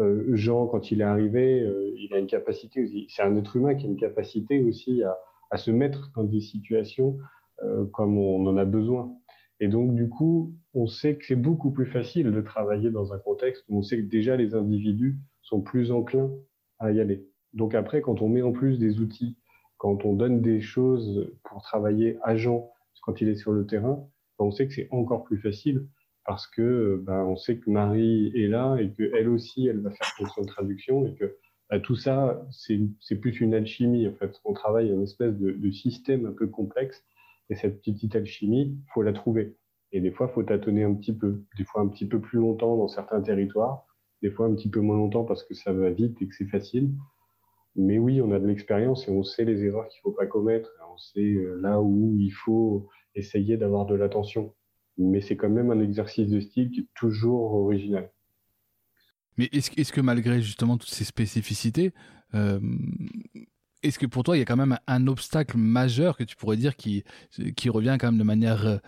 Euh, 0.00 0.24
Jean, 0.34 0.66
quand 0.66 0.90
il 0.90 1.00
est 1.00 1.04
arrivé, 1.04 1.60
euh, 1.60 1.92
il 1.96 2.12
a 2.12 2.18
une 2.18 2.26
capacité 2.26 3.06
c'est 3.08 3.22
un 3.22 3.36
être 3.36 3.54
humain 3.56 3.76
qui 3.76 3.86
a 3.86 3.88
une 3.88 3.96
capacité 3.96 4.62
aussi 4.64 5.04
à, 5.04 5.16
à 5.50 5.56
se 5.56 5.70
mettre 5.70 6.10
dans 6.16 6.24
des 6.24 6.40
situations 6.40 7.16
euh, 7.62 7.86
comme 7.92 8.18
on 8.18 8.44
en 8.46 8.56
a 8.56 8.64
besoin. 8.64 9.14
Et 9.60 9.68
donc, 9.68 9.94
du 9.94 10.08
coup, 10.08 10.52
on 10.74 10.86
sait 10.86 11.16
que 11.16 11.24
c'est 11.24 11.36
beaucoup 11.36 11.70
plus 11.70 11.86
facile 11.86 12.32
de 12.32 12.40
travailler 12.40 12.90
dans 12.90 13.12
un 13.12 13.18
contexte 13.18 13.64
où 13.68 13.78
on 13.78 13.82
sait 13.82 13.98
que 13.98 14.06
déjà 14.06 14.36
les 14.36 14.54
individus 14.54 15.16
sont 15.42 15.60
plus 15.60 15.92
enclins 15.92 16.30
à 16.78 16.90
y 16.90 17.00
aller. 17.00 17.24
Donc 17.52 17.74
après, 17.74 18.00
quand 18.00 18.20
on 18.20 18.28
met 18.28 18.42
en 18.42 18.52
plus 18.52 18.78
des 18.78 19.00
outils, 19.00 19.36
quand 19.78 20.04
on 20.04 20.14
donne 20.14 20.42
des 20.42 20.60
choses 20.60 21.30
pour 21.44 21.62
travailler 21.62 22.18
agent 22.22 22.70
quand 23.02 23.20
il 23.20 23.28
est 23.28 23.36
sur 23.36 23.52
le 23.52 23.66
terrain, 23.66 24.08
ben, 24.38 24.46
on 24.46 24.50
sait 24.50 24.66
que 24.66 24.74
c'est 24.74 24.88
encore 24.90 25.24
plus 25.24 25.38
facile 25.38 25.86
parce 26.26 26.46
que 26.46 27.00
ben, 27.04 27.24
on 27.24 27.36
sait 27.36 27.58
que 27.58 27.70
Marie 27.70 28.32
est 28.34 28.48
là 28.48 28.76
et 28.76 28.90
qu'elle 28.92 29.28
aussi, 29.28 29.68
elle 29.68 29.80
va 29.80 29.90
faire 29.90 30.08
fonction 30.16 30.42
de 30.42 30.46
traduction 30.46 31.06
et 31.06 31.14
que 31.14 31.36
ben, 31.70 31.80
tout 31.80 31.96
ça, 31.96 32.44
c'est 32.50 33.16
plus 33.20 33.40
une 33.40 33.54
alchimie 33.54 34.08
en 34.08 34.14
fait. 34.14 34.40
On 34.44 34.54
travaille 34.54 34.90
une 34.90 35.02
espèce 35.02 35.34
de, 35.34 35.52
de 35.52 35.70
système 35.70 36.26
un 36.26 36.32
peu 36.32 36.48
complexe 36.48 37.04
et 37.50 37.54
cette 37.54 37.82
petite 37.82 38.16
alchimie, 38.16 38.78
faut 38.92 39.02
la 39.02 39.12
trouver. 39.12 39.54
Et 39.94 40.00
des 40.00 40.10
fois, 40.10 40.26
faut 40.26 40.42
tâtonner 40.42 40.82
un 40.82 40.92
petit 40.92 41.12
peu. 41.12 41.44
Des 41.56 41.64
fois, 41.64 41.80
un 41.80 41.86
petit 41.86 42.06
peu 42.06 42.20
plus 42.20 42.40
longtemps 42.40 42.76
dans 42.76 42.88
certains 42.88 43.22
territoires. 43.22 43.86
Des 44.22 44.30
fois, 44.30 44.46
un 44.46 44.54
petit 44.56 44.68
peu 44.68 44.80
moins 44.80 44.96
longtemps 44.96 45.24
parce 45.24 45.44
que 45.44 45.54
ça 45.54 45.72
va 45.72 45.90
vite 45.90 46.20
et 46.20 46.26
que 46.26 46.34
c'est 46.34 46.48
facile. 46.48 46.90
Mais 47.76 47.98
oui, 47.98 48.20
on 48.20 48.32
a 48.32 48.40
de 48.40 48.46
l'expérience 48.46 49.06
et 49.06 49.12
on 49.12 49.22
sait 49.22 49.44
les 49.44 49.62
erreurs 49.62 49.86
qu'il 49.88 50.00
faut 50.02 50.10
pas 50.10 50.26
commettre. 50.26 50.68
On 50.92 50.98
sait 50.98 51.20
euh, 51.20 51.60
là 51.60 51.80
où 51.80 52.12
il 52.18 52.30
faut 52.30 52.88
essayer 53.14 53.56
d'avoir 53.56 53.86
de 53.86 53.94
l'attention. 53.94 54.52
Mais 54.98 55.20
c'est 55.20 55.36
quand 55.36 55.48
même 55.48 55.70
un 55.70 55.80
exercice 55.80 56.28
de 56.28 56.38
est 56.38 56.88
toujours 56.94 57.54
original. 57.54 58.10
Mais 59.36 59.48
est-ce 59.52 59.70
est 59.80 59.92
que 59.92 60.00
malgré 60.00 60.42
justement 60.42 60.76
toutes 60.76 60.90
ces 60.90 61.04
spécificités, 61.04 61.92
euh, 62.34 62.58
est-ce 63.84 64.00
que 64.00 64.06
pour 64.06 64.24
toi, 64.24 64.36
il 64.36 64.40
y 64.40 64.42
a 64.42 64.44
quand 64.44 64.56
même 64.56 64.76
un 64.88 65.06
obstacle 65.06 65.56
majeur 65.56 66.16
que 66.16 66.24
tu 66.24 66.34
pourrais 66.34 66.56
dire 66.56 66.74
qui, 66.74 67.04
qui 67.56 67.68
revient 67.70 67.96
quand 68.00 68.08
même 68.08 68.18
de 68.18 68.24
manière 68.24 68.66
euh, 68.66 68.78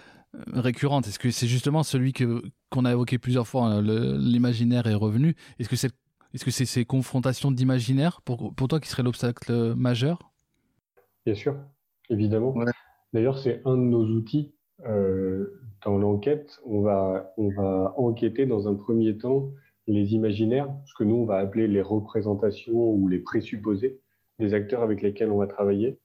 récurrente. 0.53 1.07
Est-ce 1.07 1.19
que 1.19 1.31
c'est 1.31 1.47
justement 1.47 1.83
celui 1.83 2.13
que, 2.13 2.43
qu'on 2.71 2.85
a 2.85 2.93
évoqué 2.93 3.19
plusieurs 3.19 3.47
fois, 3.47 3.65
hein, 3.65 3.83
l'imaginaire 3.83 4.87
est 4.87 4.95
revenu? 4.95 5.35
Est-ce 5.59 5.69
que 5.69 5.77
c'est 5.77 5.93
est-ce 6.35 6.45
que 6.45 6.51
c'est 6.51 6.67
ces 6.67 6.85
confrontations 6.85 7.51
d'imaginaire 7.51 8.21
pour, 8.23 8.55
pour 8.55 8.69
toi 8.69 8.79
qui 8.79 8.89
serait 8.89 9.03
l'obstacle 9.03 9.75
majeur? 9.75 10.33
Bien 11.25 11.35
sûr, 11.35 11.57
évidemment. 12.11 12.55
D'ailleurs, 13.15 13.39
c'est 13.39 13.63
un 13.65 13.77
de 13.77 13.83
nos 13.83 14.05
outils. 14.05 14.53
Euh, 14.87 15.63
dans 15.85 15.97
l'enquête, 15.97 16.61
on 16.67 16.83
va, 16.83 17.33
on 17.39 17.49
va 17.49 17.95
enquêter 17.97 18.45
dans 18.45 18.69
un 18.69 18.75
premier 18.75 19.17
temps 19.17 19.51
les 19.87 20.15
imaginaires, 20.15 20.69
ce 20.85 20.95
que 20.95 21.05
nous, 21.05 21.15
on 21.15 21.25
va 21.25 21.37
appeler 21.37 21.69
les 21.69 21.81
représentations 21.81 22.91
ou 22.91 23.09
les 23.09 23.21
présupposés 23.21 24.01
des 24.39 24.53
acteurs 24.53 24.83
avec 24.83 25.01
lesquels 25.01 25.31
on 25.31 25.39
va 25.39 25.47
travailler, 25.47 25.99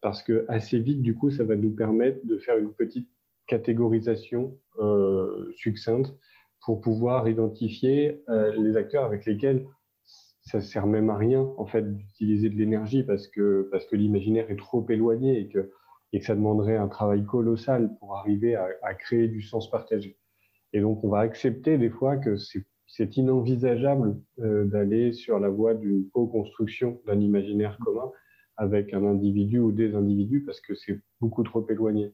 parce 0.00 0.22
que 0.22 0.44
assez 0.48 0.78
vite, 0.78 1.02
du 1.02 1.14
coup, 1.16 1.30
ça 1.30 1.42
va 1.42 1.56
nous 1.56 1.74
permettre 1.74 2.24
de 2.24 2.38
faire 2.38 2.58
une 2.58 2.72
petite 2.72 3.08
catégorisation 3.52 4.58
euh, 4.78 5.52
succincte 5.56 6.14
pour 6.64 6.80
pouvoir 6.80 7.28
identifier 7.28 8.22
euh, 8.30 8.52
les 8.56 8.76
acteurs 8.76 9.04
avec 9.04 9.26
lesquels 9.26 9.66
ça 10.40 10.62
sert 10.62 10.86
même 10.86 11.10
à 11.10 11.16
rien 11.18 11.42
en 11.58 11.66
fait 11.66 11.84
d'utiliser 11.94 12.48
de 12.48 12.56
l'énergie 12.56 13.02
parce 13.02 13.28
que 13.28 13.68
parce 13.70 13.84
que 13.84 13.94
l'imaginaire 13.94 14.50
est 14.50 14.56
trop 14.56 14.84
éloigné 14.88 15.38
et 15.38 15.48
que 15.48 15.70
et 16.14 16.20
ça 16.22 16.34
demanderait 16.34 16.76
un 16.76 16.88
travail 16.88 17.24
colossal 17.24 17.94
pour 17.98 18.16
arriver 18.16 18.54
à, 18.54 18.94
créer 18.94 19.28
du 19.28 19.40
sens 19.40 19.70
partagé. 19.70 20.18
Et 20.72 20.80
donc 20.80 21.04
on 21.04 21.08
va 21.08 21.20
accepter 21.20 21.76
des 21.76 21.90
fois 21.90 22.16
que 22.16 22.36
c'est 22.36 22.64
c'est 22.86 23.16
inenvisageable 23.16 24.16
euh, 24.40 24.64
d'aller 24.64 25.12
sur 25.12 25.38
la 25.38 25.48
voie 25.48 25.74
d'une 25.74 26.08
co-construction 26.10 27.00
d'un 27.06 27.20
imaginaire 27.20 27.78
commun 27.84 28.10
avec 28.56 28.92
un 28.92 29.04
individu 29.04 29.58
ou 29.58 29.72
des 29.72 29.94
individus 29.94 30.42
parce 30.44 30.60
que 30.60 30.74
c'est 30.74 30.98
beaucoup 31.20 31.42
trop 31.42 31.66
éloigné. 31.68 32.12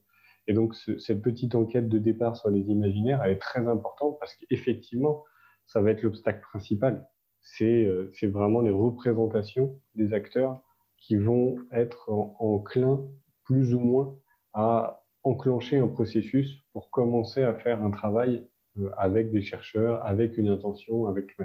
Et 0.49 0.55
donc, 0.55 0.75
cette 0.75 1.21
petite 1.21 1.55
enquête 1.55 1.89
de 1.91 1.99
départ 1.99 2.37
sur 2.37 2.49
les 2.49 2.63
imaginaires, 2.71 3.23
elle 3.23 3.33
est 3.33 3.39
très 3.39 3.69
importante 3.69 4.19
parce 4.19 4.35
qu'effectivement, 4.35 5.25
ça 5.67 5.83
va 5.83 5.91
être 5.91 6.03
l'obstacle 6.03 6.41
principal. 6.41 7.07
C'est 7.43 7.85
euh, 7.85 8.11
vraiment 8.23 8.63
les 8.63 8.71
représentations 8.71 9.79
des 9.95 10.15
acteurs 10.15 10.63
qui 10.97 11.17
vont 11.17 11.57
être 11.71 12.11
enclins 12.11 13.07
plus 13.45 13.75
ou 13.75 13.81
moins 13.81 14.19
à 14.55 15.05
enclencher 15.23 15.77
un 15.79 15.89
processus 15.89 16.63
pour 16.73 16.91
commencer 16.91 17.43
à 17.43 17.53
faire 17.55 17.83
un 17.83 17.91
travail 17.91 18.49
euh, 18.79 18.91
avec 18.97 19.31
des 19.31 19.43
chercheurs, 19.43 20.05
avec 20.07 20.39
une 20.39 20.49
intention, 20.49 21.07
avec 21.07 21.37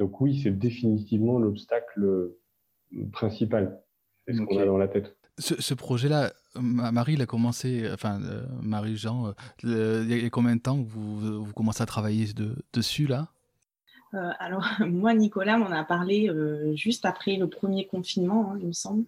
Donc 0.00 0.20
oui, 0.20 0.40
c'est 0.42 0.50
définitivement 0.50 1.38
l'obstacle 1.38 2.32
principal. 3.12 3.80
C'est 4.26 4.34
ce 4.34 4.42
qu'on 4.42 4.58
a 4.58 4.66
dans 4.66 4.78
la 4.78 4.88
tête. 4.88 5.16
Ce, 5.38 5.74
projet-là, 5.74 6.32
Marie, 6.54 7.14
il 7.14 7.22
a 7.22 7.26
commencé, 7.26 7.90
enfin, 7.92 8.20
Marie-Jean, 8.62 9.34
il 9.64 10.22
y 10.22 10.24
a 10.24 10.30
combien 10.30 10.54
de 10.54 10.60
temps 10.60 10.80
que 10.80 10.88
vous, 10.88 11.44
vous 11.44 11.52
commencez 11.52 11.82
à 11.82 11.86
travailler 11.86 12.28
dessus, 12.72 13.06
là? 13.06 13.28
Euh, 14.14 14.30
alors, 14.38 14.64
moi, 14.86 15.14
Nicolas 15.14 15.58
m'en 15.58 15.70
a 15.70 15.84
parlé 15.84 16.28
euh, 16.28 16.74
juste 16.76 17.04
après 17.04 17.36
le 17.36 17.48
premier 17.48 17.86
confinement, 17.86 18.52
hein, 18.52 18.58
il 18.60 18.68
me 18.68 18.72
semble, 18.72 19.04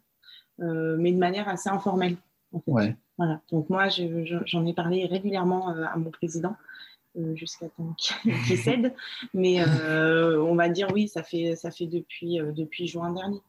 euh, 0.61 0.97
mais 0.99 1.13
de 1.13 1.19
manière 1.19 1.49
assez 1.49 1.69
informelle. 1.69 2.17
Voilà. 3.19 3.41
Donc, 3.51 3.71
moi, 3.71 3.89
j'en 3.89 4.67
ai 4.67 4.75
parlé 4.75 5.07
régulièrement 5.07 5.69
à 5.69 5.97
mon 5.97 6.11
président. 6.11 6.55
jusqu'à 7.35 7.69
temps 7.69 7.95
qu'il 7.97 8.59
cède. 8.59 8.95
Mais 9.33 9.65
on 9.65 10.55
va 10.55 10.69
dire 10.69 10.89
oui, 10.93 11.09
ça 11.09 11.23
fait, 11.23 11.57
ça 11.57 11.71
fait 11.71 11.87
depuis, 11.87 12.39
depuis 12.39 12.87
juin 12.87 13.13
dernier. 13.13 13.41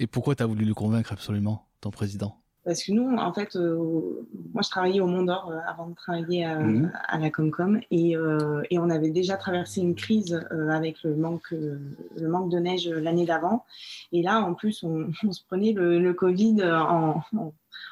Et 0.00 0.06
pourquoi 0.06 0.34
tu 0.34 0.42
as 0.42 0.46
voulu 0.46 0.64
le 0.64 0.74
convaincre 0.74 1.12
absolument, 1.12 1.66
ton 1.84 1.90
président? 1.90 2.36
Parce 2.64 2.82
que 2.82 2.92
nous, 2.92 3.14
en 3.14 3.32
fait, 3.34 3.56
euh, 3.56 4.26
moi, 4.54 4.62
je 4.64 4.70
travaillais 4.70 5.00
au 5.00 5.06
Mont 5.06 5.24
d'Or 5.24 5.50
euh, 5.50 5.58
avant 5.68 5.88
de 5.88 5.94
travailler 5.94 6.46
à, 6.46 6.58
mhm. 6.58 6.90
la 7.20 7.30
Comcom 7.30 7.78
et, 7.90 8.16
euh, 8.16 8.62
et, 8.70 8.78
on 8.78 8.88
avait 8.88 9.10
déjà 9.10 9.36
traversé 9.36 9.82
une 9.82 9.94
crise 9.94 10.42
avec 10.70 11.02
le 11.02 11.14
manque, 11.14 11.50
le 11.50 12.28
manque 12.28 12.50
de 12.50 12.58
neige 12.58 12.88
l'année 12.88 13.26
d'avant. 13.26 13.66
Et 14.12 14.22
là, 14.22 14.40
en 14.40 14.54
plus, 14.54 14.82
on, 14.82 15.12
se 15.30 15.44
prenait 15.46 15.72
le, 15.72 16.14
Covid 16.14 16.62
en, 16.64 17.20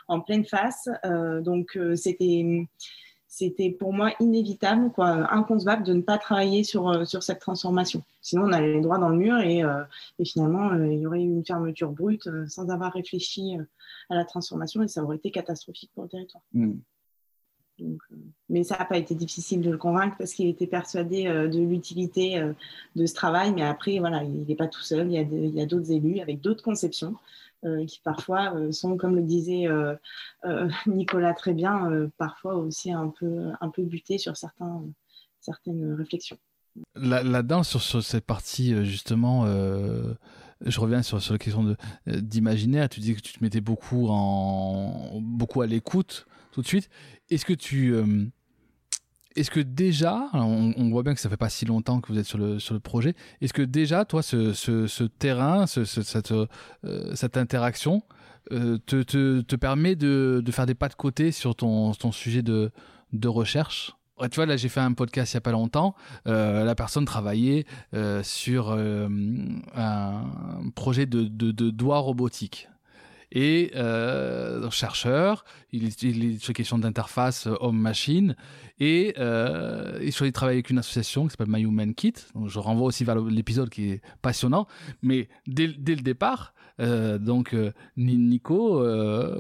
en, 0.09 0.21
pleine 0.21 0.47
face. 0.47 0.89
donc, 1.43 1.79
c'était 1.95 2.67
c'était 3.33 3.71
pour 3.71 3.95
moi 3.95 4.12
inévitable, 4.21 4.92
quoi, 4.92 5.09
inconcevable 5.33 5.85
de 5.85 5.95
ne 5.95 6.03
pas 6.03 6.18
travailler 6.18 6.64
sur, 6.64 6.90
euh, 6.90 7.07
sur 7.07 7.23
cette 7.23 7.38
transformation. 7.38 8.03
Sinon, 8.21 8.42
on 8.42 8.53
allait 8.53 8.79
droit 8.83 8.99
dans 8.99 9.09
le 9.09 9.16
mur 9.16 9.38
et, 9.38 9.64
euh, 9.64 9.83
et 10.18 10.27
finalement, 10.27 10.71
euh, 10.73 10.92
il 10.92 11.01
y 11.01 11.07
aurait 11.07 11.23
eu 11.23 11.31
une 11.31 11.42
fermeture 11.42 11.92
brute 11.92 12.29
sans 12.47 12.68
avoir 12.68 12.92
réfléchi 12.92 13.57
à 14.11 14.16
la 14.16 14.27
transformation 14.27 14.83
et 14.83 14.88
ça 14.88 15.03
aurait 15.03 15.16
été 15.16 15.31
catastrophique 15.31 15.90
pour 15.95 16.05
le 16.05 16.11
territoire. 16.11 16.42
Mm. 16.53 16.75
mais 18.51 18.64
ça 18.64 18.77
n'a 18.79 18.85
pas 18.85 18.99
été 18.99 19.14
difficile 19.14 19.62
de 19.62 19.71
le 19.71 19.79
convaincre 19.79 20.16
parce 20.18 20.35
qu'il 20.35 20.49
était 20.49 20.66
persuadé 20.66 21.25
de 21.25 21.59
l'utilité 21.59 22.38
de 22.97 23.07
ce 23.07 23.14
travail. 23.14 23.55
Mais 23.55 23.62
après, 23.62 23.99
voilà, 23.99 24.23
il 24.25 24.45
n'est 24.45 24.57
pas 24.57 24.68
tout 24.68 24.83
seul. 24.83 25.11
Il 25.11 25.55
y 25.55 25.61
a 25.62 25.66
d'autres 25.66 25.90
élus 25.90 26.21
avec 26.21 26.42
d'autres 26.42 26.62
conceptions. 26.62 27.16
Euh, 27.64 27.87
qui 27.87 28.01
parfois 28.03 28.57
euh, 28.57 28.72
sont, 28.72 28.96
comme 28.96 29.14
le 29.14 29.22
disait 29.22 29.68
euh, 29.68 29.94
Nicolas 30.87 31.33
très 31.33 31.55
bien, 31.55 32.09
parfois 32.18 32.57
aussi 32.57 32.90
un 32.90 33.09
peu, 33.09 33.53
un 33.61 33.68
peu 33.68 33.83
butés 33.85 34.18
sur 34.18 34.37
certains, 34.37 34.83
certaines 35.40 35.94
réflexions. 35.94 36.38
Là-dedans, 36.96 37.62
sur, 37.62 37.81
sur, 37.81 38.03
cette 38.03 38.25
partie, 38.25 38.85
justement, 38.85 39.46
je 39.46 40.81
reviens 40.81 41.03
sur, 41.03 41.22
sur 41.22 41.35
la 41.35 41.38
question 41.38 41.77
d'imaginaire. 42.07 42.88
Tu 42.88 43.01
dis 43.01 43.14
que 43.14 43.20
tu 43.20 43.35
te 43.35 43.44
mettais 43.44 43.61
beaucoup, 43.61 44.09
en, 44.09 45.20
beaucoup 45.20 45.61
à 45.61 45.66
l'écoute 45.66 46.27
tout 46.51 46.62
de 46.62 46.66
suite. 46.66 46.88
Est-ce 47.31 47.44
que 47.44 47.53
tu 47.53 47.94
est-ce 49.37 49.51
que 49.51 49.61
déjà, 49.61 50.29
on, 50.33 50.90
voit 50.90 51.03
bien 51.03 51.14
que 51.14 51.21
ça 51.21 51.29
fait 51.29 51.37
pas 51.37 51.49
si 51.49 51.64
longtemps 51.64 52.01
que 52.01 52.12
vous 52.12 52.18
êtes 52.18 52.27
sur 52.27 52.38
le, 52.38 52.59
sur 52.59 52.75
le 52.75 52.81
projet, 52.81 53.14
est-ce 53.40 53.53
que 53.53 53.62
déjà, 53.62 54.05
toi, 54.05 54.23
ce, 54.23 54.53
ce, 54.53 55.05
terrain, 55.05 55.66
ce, 55.66 55.85
cette, 55.85 56.33
euh, 56.33 57.14
cette 57.14 57.37
interaction 57.37 58.03
euh, 58.51 58.79
te, 58.87 59.03
te, 59.03 59.40
te, 59.40 59.57
permet 59.57 59.95
de, 59.97 60.42
de, 60.45 60.53
faire 60.53 60.66
des 60.66 60.75
pas 60.75 60.88
de 60.88 60.95
côté 60.95 61.33
sur 61.33 61.55
ton, 61.55 61.92
ton 61.92 62.12
sujet 62.12 62.42
de, 62.42 62.71
de 63.12 63.29
recherche? 63.29 63.92
Tu 64.31 64.37
vois, 64.37 64.47
là, 64.47 64.57
j'ai 64.57 64.68
fait 64.68 64.81
un 64.81 64.92
podcast 64.92 65.33
il 65.33 65.37
n'y 65.37 65.38
a 65.38 65.40
pas 65.42 65.53
longtemps. 65.53 65.97
Euh, 66.29 66.64
la 66.64 66.75
personne 66.75 67.05
travaillait 67.05 67.64
sur 68.23 68.71
un 68.73 70.71
projet 70.75 71.07
de, 71.07 71.23
de, 71.25 71.51
de 71.51 71.71
doigts 71.71 71.99
robotiques 71.99 72.68
et 73.35 73.73
euh, 73.75 74.71
chercheur, 74.71 75.45
il, 75.73 75.88
il 76.03 76.25
est 76.25 76.38
sur 76.38 76.53
question 76.53 76.79
d'interface 76.79 77.47
euh, 77.47 77.55
homme-machine, 77.61 78.37
et 78.79 79.14
euh, 79.18 79.99
il 80.03 80.12
travaille 80.12 80.33
travailler 80.33 80.57
avec 80.57 80.71
une 80.71 80.79
association 80.79 81.25
qui 81.25 81.31
s'appelle 81.31 81.49
My 81.49 81.62
Human 81.62 81.95
Kit. 81.95 82.14
Je 82.47 82.59
renvoie 82.59 82.87
aussi 82.87 83.05
vers 83.05 83.16
l'épisode 83.16 83.71
qui 83.71 83.90
est 83.90 84.03
passionnant, 84.21 84.66
mais 85.03 85.29
dès, 85.47 85.66
le 85.66 86.03
départ, 86.03 86.55
donc 86.79 87.55
Nico, 87.97 88.85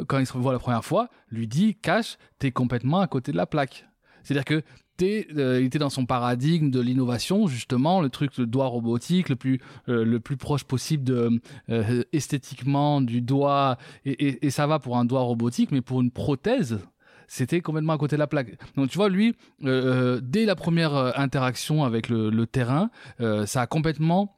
quand 0.06 0.18
il 0.18 0.26
se 0.26 0.32
revoit 0.32 0.52
la 0.52 0.58
première 0.58 0.84
fois, 0.84 1.08
lui 1.30 1.48
dit 1.48 1.74
Cash, 1.74 2.18
t'es 2.38 2.52
complètement 2.52 3.00
à 3.00 3.08
côté 3.08 3.32
de 3.32 3.36
la 3.36 3.46
plaque. 3.46 3.86
C'est-à-dire 4.22 4.44
que 4.44 4.62
euh, 5.00 5.60
il 5.60 5.66
était 5.66 5.78
dans 5.78 5.90
son 5.90 6.06
paradigme 6.06 6.70
de 6.70 6.80
l'innovation, 6.80 7.46
justement, 7.46 8.00
le 8.00 8.08
truc 8.08 8.36
de 8.38 8.44
doigt 8.44 8.66
robotique, 8.66 9.28
le 9.28 9.36
plus, 9.36 9.60
euh, 9.88 10.04
le 10.04 10.20
plus 10.20 10.36
proche 10.36 10.64
possible 10.64 11.40
euh, 11.70 12.04
esthétiquement 12.12 13.00
du 13.00 13.20
doigt. 13.20 13.78
Et, 14.04 14.50
ça 14.50 14.66
va 14.66 14.78
pour 14.78 14.98
un 14.98 15.04
doigt 15.04 15.22
robotique, 15.22 15.70
mais 15.72 15.80
pour 15.80 16.00
une 16.00 16.10
prothèse, 16.10 16.80
c'était 17.26 17.60
complètement 17.60 17.94
à 17.94 17.98
côté 17.98 18.16
de 18.16 18.20
la 18.20 18.26
plaque. 18.26 18.58
Donc 18.76 18.90
tu 18.90 18.98
vois, 18.98 19.08
lui, 19.08 19.34
dès 19.60 20.44
la 20.44 20.54
première 20.54 21.18
interaction 21.18 21.84
avec 21.84 22.08
le 22.10 22.44
terrain, 22.46 22.90
ça 23.18 23.62
a 23.62 23.66
complètement 23.66 24.36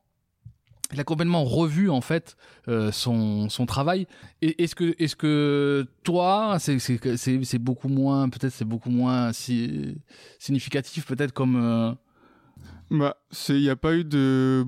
il 0.93 1.01
a 1.01 1.05
complètement 1.05 1.45
revu 1.45 1.91
en 1.91 2.01
fait 2.01 2.37
euh, 2.69 2.93
son, 2.93 3.49
son 3.49 3.67
travail. 3.67 4.07
Est-ce 4.43 4.75
que 4.75 4.95
est-ce 4.99 5.17
que 5.17 5.87
toi 6.03 6.59
c'est 6.59 7.59
beaucoup 7.59 7.89
moins 7.89 8.29
peut-être 8.29 8.53
c'est 8.53 8.65
beaucoup 8.65 8.91
moins 8.91 9.33
si, 9.33 9.97
significatif 10.39 11.07
peut-être 11.07 11.33
comme 11.33 11.57
euh, 11.57 11.93
bah, 12.91 13.17
il 13.49 13.61
n'y 13.61 13.71
a 13.71 13.77
pas 13.77 13.95
eu 13.95 14.05
de, 14.05 14.65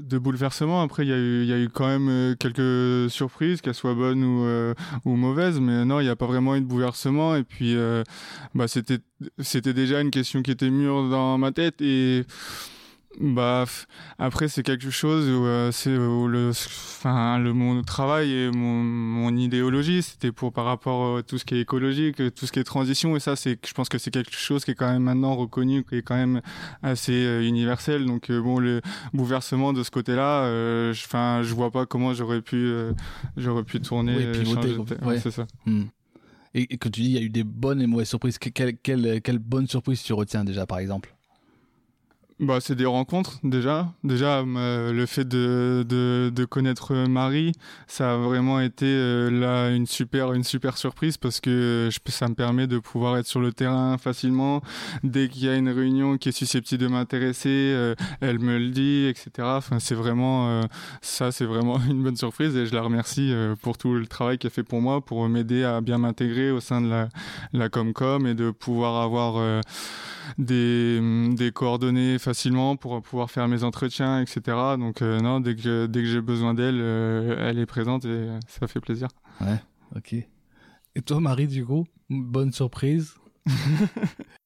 de 0.00 0.18
bouleversement. 0.18 0.82
Après, 0.82 1.04
il 1.04 1.10
y, 1.10 1.12
a 1.12 1.18
eu, 1.18 1.44
y 1.44 1.52
a 1.52 1.58
eu 1.58 1.68
quand 1.68 1.86
même 1.86 2.08
euh, 2.08 2.34
quelques 2.34 3.10
surprises, 3.10 3.60
qu'elles 3.60 3.74
soient 3.74 3.94
bonnes 3.94 4.24
ou, 4.24 4.74
ou 5.04 5.16
mauvaises. 5.16 5.60
Mais 5.60 5.84
non, 5.84 6.00
il 6.00 6.04
n'y 6.04 6.08
a 6.08 6.16
pas 6.16 6.26
vraiment 6.26 6.56
eu 6.56 6.60
de 6.60 6.66
bouleversement. 6.66 7.36
Et 7.36 7.44
puis, 7.44 7.76
bah, 8.54 8.68
c'était, 8.68 8.98
c'était 9.38 9.74
déjà 9.74 10.00
une 10.00 10.10
question 10.10 10.42
qui 10.42 10.50
était 10.50 10.70
mûre 10.70 11.08
dans 11.10 11.36
ma 11.36 11.52
tête. 11.52 11.80
Et 11.80 12.24
bah 13.20 13.64
après 14.18 14.46
c'est 14.46 14.62
quelque 14.62 14.90
chose 14.90 15.28
où 15.28 15.44
euh, 15.44 15.72
c'est 15.72 15.90
le 15.90 16.50
enfin 16.50 17.38
le 17.38 17.52
mon 17.52 17.82
travail 17.82 18.32
et 18.32 18.50
mon, 18.50 18.84
mon 18.84 19.36
idéologie 19.36 20.02
c'était 20.02 20.30
pour 20.30 20.52
par 20.52 20.64
rapport 20.64 21.18
à 21.18 21.22
tout 21.24 21.36
ce 21.36 21.44
qui 21.44 21.56
est 21.56 21.60
écologique 21.60 22.16
tout 22.34 22.46
ce 22.46 22.52
qui 22.52 22.60
est 22.60 22.64
transition. 22.64 23.16
Et 23.16 23.20
ça 23.20 23.34
c'est 23.34 23.58
je 23.66 23.72
pense 23.72 23.88
que 23.88 23.98
c'est 23.98 24.12
quelque 24.12 24.32
chose 24.32 24.64
qui 24.64 24.70
est 24.70 24.74
quand 24.74 24.90
même 24.90 25.02
maintenant 25.02 25.34
reconnu 25.34 25.84
qui 25.84 25.96
est 25.96 26.02
quand 26.02 26.14
même 26.14 26.40
assez 26.82 27.24
euh, 27.24 27.42
universel. 27.42 28.06
Donc 28.06 28.30
euh, 28.30 28.40
bon 28.40 28.60
le 28.60 28.82
bouleversement 29.12 29.72
de 29.72 29.82
ce 29.82 29.90
côté-là 29.90 30.42
enfin 30.90 31.42
je 31.42 31.54
vois 31.54 31.70
pas 31.70 31.86
comment 31.86 32.14
j'aurais 32.14 32.40
pu 32.40 32.72
j'aurais 33.36 33.64
pu 33.64 33.80
tourner 33.80 34.32
oui, 35.02 35.16
c'est 35.20 35.30
ça. 35.30 35.46
Hmm. 35.66 35.84
et, 36.54 36.74
et, 36.74 36.78
que 36.78 36.88
tu 36.88 37.00
dis 37.00 37.08
il 37.08 37.14
y 37.14 37.18
a 37.18 37.22
eu 37.22 37.30
des 37.30 37.44
bonnes 37.44 37.80
et 37.80 37.86
mauvaises 37.86 38.08
surprises. 38.08 38.38
Quelle 38.38 38.76
quelle 38.76 39.20
quelle 39.22 39.38
bonne 39.38 39.66
surprise 39.66 40.02
tu 40.02 40.12
retiens 40.12 40.44
déjà 40.44 40.66
par 40.66 40.78
exemple? 40.78 41.17
Bah, 42.40 42.58
c'est 42.60 42.76
des 42.76 42.86
rencontres 42.86 43.40
déjà. 43.42 43.92
Déjà, 44.04 44.44
le 44.44 45.06
fait 45.06 45.26
de, 45.26 45.84
de, 45.88 46.30
de, 46.32 46.44
connaître 46.44 46.94
Marie, 46.94 47.52
ça 47.88 48.12
a 48.12 48.16
vraiment 48.16 48.60
été 48.60 48.86
euh, 48.86 49.28
là 49.28 49.70
une 49.70 49.86
super 49.86 50.32
une 50.32 50.44
super 50.44 50.78
surprise 50.78 51.16
parce 51.16 51.40
que 51.40 51.88
je, 51.90 51.98
ça 52.12 52.28
me 52.28 52.34
permet 52.34 52.68
de 52.68 52.78
pouvoir 52.78 53.18
être 53.18 53.26
sur 53.26 53.40
le 53.40 53.52
terrain 53.52 53.98
facilement. 53.98 54.62
Dès 55.02 55.28
qu'il 55.28 55.46
y 55.46 55.48
a 55.48 55.56
une 55.56 55.68
réunion 55.68 56.16
qui 56.16 56.28
est 56.28 56.32
susceptible 56.32 56.80
de 56.80 56.86
m'intéresser, 56.86 57.48
euh, 57.74 57.96
elle 58.20 58.38
me 58.38 58.56
le 58.58 58.70
dit, 58.70 59.06
etc. 59.06 59.30
Enfin, 59.38 59.80
c'est 59.80 59.96
vraiment 59.96 60.48
euh, 60.48 60.62
ça, 61.02 61.32
c'est 61.32 61.44
vraiment 61.44 61.80
une 61.90 62.04
bonne 62.04 62.16
surprise 62.16 62.56
et 62.56 62.66
je 62.66 62.74
la 62.74 62.82
remercie 62.82 63.34
pour 63.62 63.78
tout 63.78 63.94
le 63.94 64.06
travail 64.06 64.38
qu'elle 64.38 64.52
fait 64.52 64.62
pour 64.62 64.80
moi, 64.80 65.04
pour 65.04 65.28
m'aider 65.28 65.64
à 65.64 65.80
bien 65.80 65.98
m'intégrer 65.98 66.52
au 66.52 66.60
sein 66.60 66.80
de 66.80 66.88
la, 66.88 67.08
la 67.52 67.68
Comcom 67.68 68.28
et 68.28 68.34
de 68.34 68.52
pouvoir 68.52 69.02
avoir 69.02 69.62
des, 70.36 71.00
des 71.34 71.50
coordonnées 71.50 72.18
facilement 72.28 72.76
pour 72.76 73.00
pouvoir 73.00 73.30
faire 73.30 73.48
mes 73.48 73.64
entretiens, 73.64 74.20
etc. 74.20 74.76
Donc 74.78 75.00
euh, 75.00 75.18
non, 75.20 75.40
dès 75.40 75.56
que, 75.56 75.86
dès 75.86 76.02
que 76.02 76.06
j'ai 76.08 76.20
besoin 76.20 76.52
d'elle, 76.52 76.78
euh, 76.78 77.48
elle 77.48 77.58
est 77.58 77.64
présente 77.64 78.04
et 78.04 78.28
ça 78.46 78.66
fait 78.66 78.80
plaisir. 78.80 79.08
Ouais, 79.40 79.58
ok. 79.96 80.12
Et 80.12 81.02
toi, 81.02 81.20
Marie, 81.20 81.46
du 81.46 81.64
coup, 81.64 81.86
bonne 82.10 82.52
surprise 82.52 83.14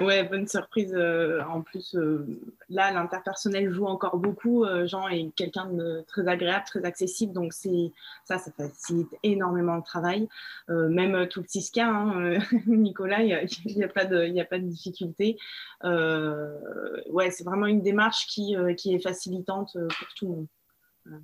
ouais, 0.00 0.24
bonne 0.24 0.46
surprise. 0.46 0.92
Euh, 0.94 1.42
en 1.44 1.62
plus, 1.62 1.94
euh, 1.94 2.26
là, 2.68 2.92
l'interpersonnel 2.92 3.70
joue 3.70 3.86
encore 3.86 4.16
beaucoup. 4.16 4.64
Euh, 4.64 4.86
Jean 4.86 5.08
est 5.08 5.30
quelqu'un 5.34 5.66
de 5.66 6.04
très 6.06 6.26
agréable, 6.28 6.64
très 6.66 6.84
accessible, 6.84 7.32
donc 7.32 7.52
ça, 7.52 8.38
ça 8.38 8.52
facilite 8.56 9.08
énormément 9.22 9.76
le 9.76 9.82
travail. 9.82 10.28
même 10.68 11.28
tout 11.28 11.40
le 11.40 11.46
6K, 11.46 11.80
hein, 11.80 12.38
Nicolas, 12.66 13.22
il 13.22 13.74
n'y 13.76 13.84
a, 13.84 13.88
pas 13.88 14.04
de, 14.04 14.40
a 14.40 14.44
pas 14.44 14.58
de 14.58 14.66
difficulté. 14.66 15.38
ouais, 15.82 17.30
c'est 17.30 17.44
vraiment 17.44 17.66
une 17.66 17.82
démarche 17.82 18.26
qui, 18.26 18.54
est 18.54 19.02
facilitante 19.02 19.72
pour 19.72 20.08
tout 20.16 20.26
le 20.26 20.30
monde. 20.30 20.46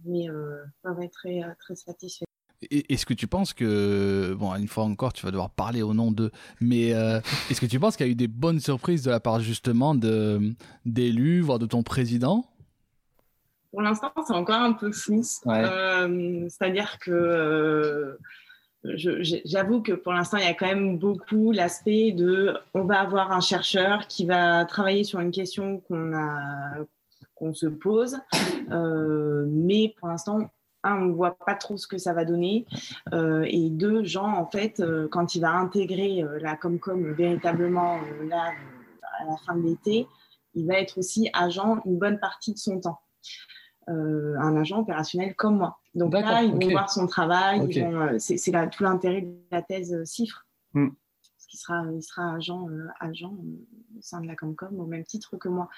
Mais 0.05 0.29
très, 1.09 1.43
très 1.59 1.75
satisfait. 1.75 2.30
Est-ce 2.71 3.07
que 3.07 3.15
tu 3.15 3.27
penses 3.27 3.55
que, 3.55 4.35
bon, 4.39 4.55
une 4.55 4.69
fois 4.69 4.85
encore, 4.85 5.13
tu 5.15 5.25
vas 5.25 5.31
devoir 5.31 5.51
parler 5.51 5.81
au 5.81 5.95
nom 5.95 6.13
d'eux, 6.13 6.31
mais 6.61 6.93
euh, 6.93 7.21
est-ce 7.51 7.61
que 7.61 7.67
tu 7.67 7.81
penses 7.81 7.97
qu'il 7.97 8.07
y 8.07 8.09
a 8.09 8.13
eu 8.13 8.17
des 8.17 8.29
bonnes 8.29 8.61
surprises 8.61 9.03
de 9.03 9.11
la 9.11 9.21
part 9.21 9.41
justement 9.41 9.95
d'élus, 10.85 11.41
voire 11.41 11.59
de 11.59 11.67
ton 11.67 11.83
président? 11.83 12.45
Pour 13.71 13.83
l'instant, 13.83 14.13
c'est 14.27 14.35
encore 14.35 14.61
un 14.61 14.73
peu 14.73 14.91
flou. 14.91 15.23
Euh, 15.47 16.49
c'est-à-dire 16.49 16.99
que 16.99 17.11
euh, 17.11 18.19
j'avoue 18.83 19.81
que 19.81 19.93
pour 19.93 20.13
l'instant, 20.13 20.39
il 20.39 20.45
y 20.45 20.49
a 20.49 20.55
quand 20.55 20.67
même 20.67 20.99
beaucoup 20.99 21.53
l'aspect 21.53 22.13
de 22.13 22.57
on 22.75 22.85
va 22.85 23.01
avoir 23.01 23.31
un 23.33 23.41
chercheur 23.41 24.07
qui 24.09 24.27
va 24.27 24.65
travailler 24.65 25.05
sur 25.05 25.21
une 25.21 25.31
question 25.31 25.81
qu'on 25.81 26.15
a 26.15 26.79
qu'on 27.37 27.55
se 27.55 27.67
pose, 27.67 28.19
euh, 28.71 29.47
mais 29.49 29.95
pour 29.99 30.09
l'instant, 30.09 30.51
un, 30.83 30.97
on 30.97 31.05
ne 31.07 31.13
voit 31.13 31.37
pas 31.45 31.55
trop 31.55 31.77
ce 31.77 31.87
que 31.87 31.99
ça 31.99 32.13
va 32.13 32.25
donner, 32.25 32.67
et 33.13 33.71
deux, 33.71 34.05
Jean, 34.05 34.35
en 34.35 34.47
fait, 34.47 34.83
quand 35.11 35.35
il 35.35 35.41
va 35.41 35.53
intégrer 35.53 36.25
la 36.41 36.57
Comcom 36.57 37.13
véritablement 37.13 37.99
là 38.29 38.53
à 39.21 39.25
la 39.25 39.37
fin 39.39 39.57
de 39.57 39.63
l'été, 39.63 40.07
il 40.55 40.67
va 40.67 40.75
être 40.75 40.99
aussi 40.99 41.31
agent 41.33 41.81
une 41.85 41.99
bonne 41.99 42.19
partie 42.19 42.53
de 42.53 42.59
son 42.59 42.81
temps. 42.81 43.01
Euh, 43.89 44.37
un 44.39 44.57
agent 44.57 44.81
opérationnel 44.81 45.35
comme 45.35 45.57
moi. 45.57 45.81
Donc 45.95 46.13
là, 46.13 46.43
ils 46.43 46.53
vont 46.53 46.71
voir 46.71 46.91
son 46.91 47.07
travail. 47.07 47.61
Euh, 47.83 48.19
c'est 48.19 48.53
tout 48.71 48.83
l'intérêt 48.85 49.23
de 49.23 49.35
la 49.51 49.63
thèse 49.63 49.93
euh, 49.95 50.05
CIFRE. 50.05 50.47
Hmm. 50.75 50.91
Parce 51.21 51.47
qu'il 51.47 51.59
sera, 51.59 51.85
il 51.93 52.03
sera 52.03 52.35
agent, 52.35 52.69
agent 53.01 53.33
au 53.33 54.01
sein 54.01 54.21
de 54.21 54.29
la 54.29 54.37
Comcom 54.37 54.79
au 54.79 54.87
même 54.87 55.05
titre 55.05 55.37
que 55.37 55.49
moi. 55.49 55.69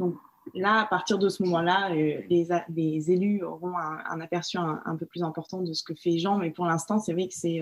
Donc 0.00 0.16
là, 0.54 0.80
à 0.80 0.86
partir 0.86 1.18
de 1.18 1.28
ce 1.28 1.42
moment-là, 1.44 1.90
les, 1.90 3.10
élus 3.10 3.42
auront 3.42 3.76
un, 3.76 4.20
aperçu 4.20 4.58
un, 4.58 4.96
peu 4.98 5.06
plus 5.06 5.22
important 5.22 5.62
de 5.62 5.72
ce 5.72 5.82
que 5.82 5.94
fait 5.94 6.18
Jean. 6.18 6.38
Mais 6.38 6.50
pour 6.50 6.66
l'instant, 6.66 6.98
c'est 6.98 7.12
vrai 7.12 7.28
que 7.28 7.34
c'est, 7.34 7.60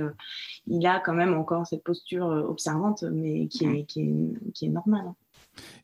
il 0.67 0.87
a 0.87 1.01
quand 1.01 1.15
même 1.15 1.35
encore 1.35 1.67
cette 1.67 1.85
posture 1.85 2.27
observante, 2.27 3.03
mais 3.03 3.47
qui 3.49 3.65
est, 3.65 3.85
qui 3.85 4.03
est, 4.03 4.53
qui 4.53 4.67
est 4.67 4.71
normale. 4.71 5.13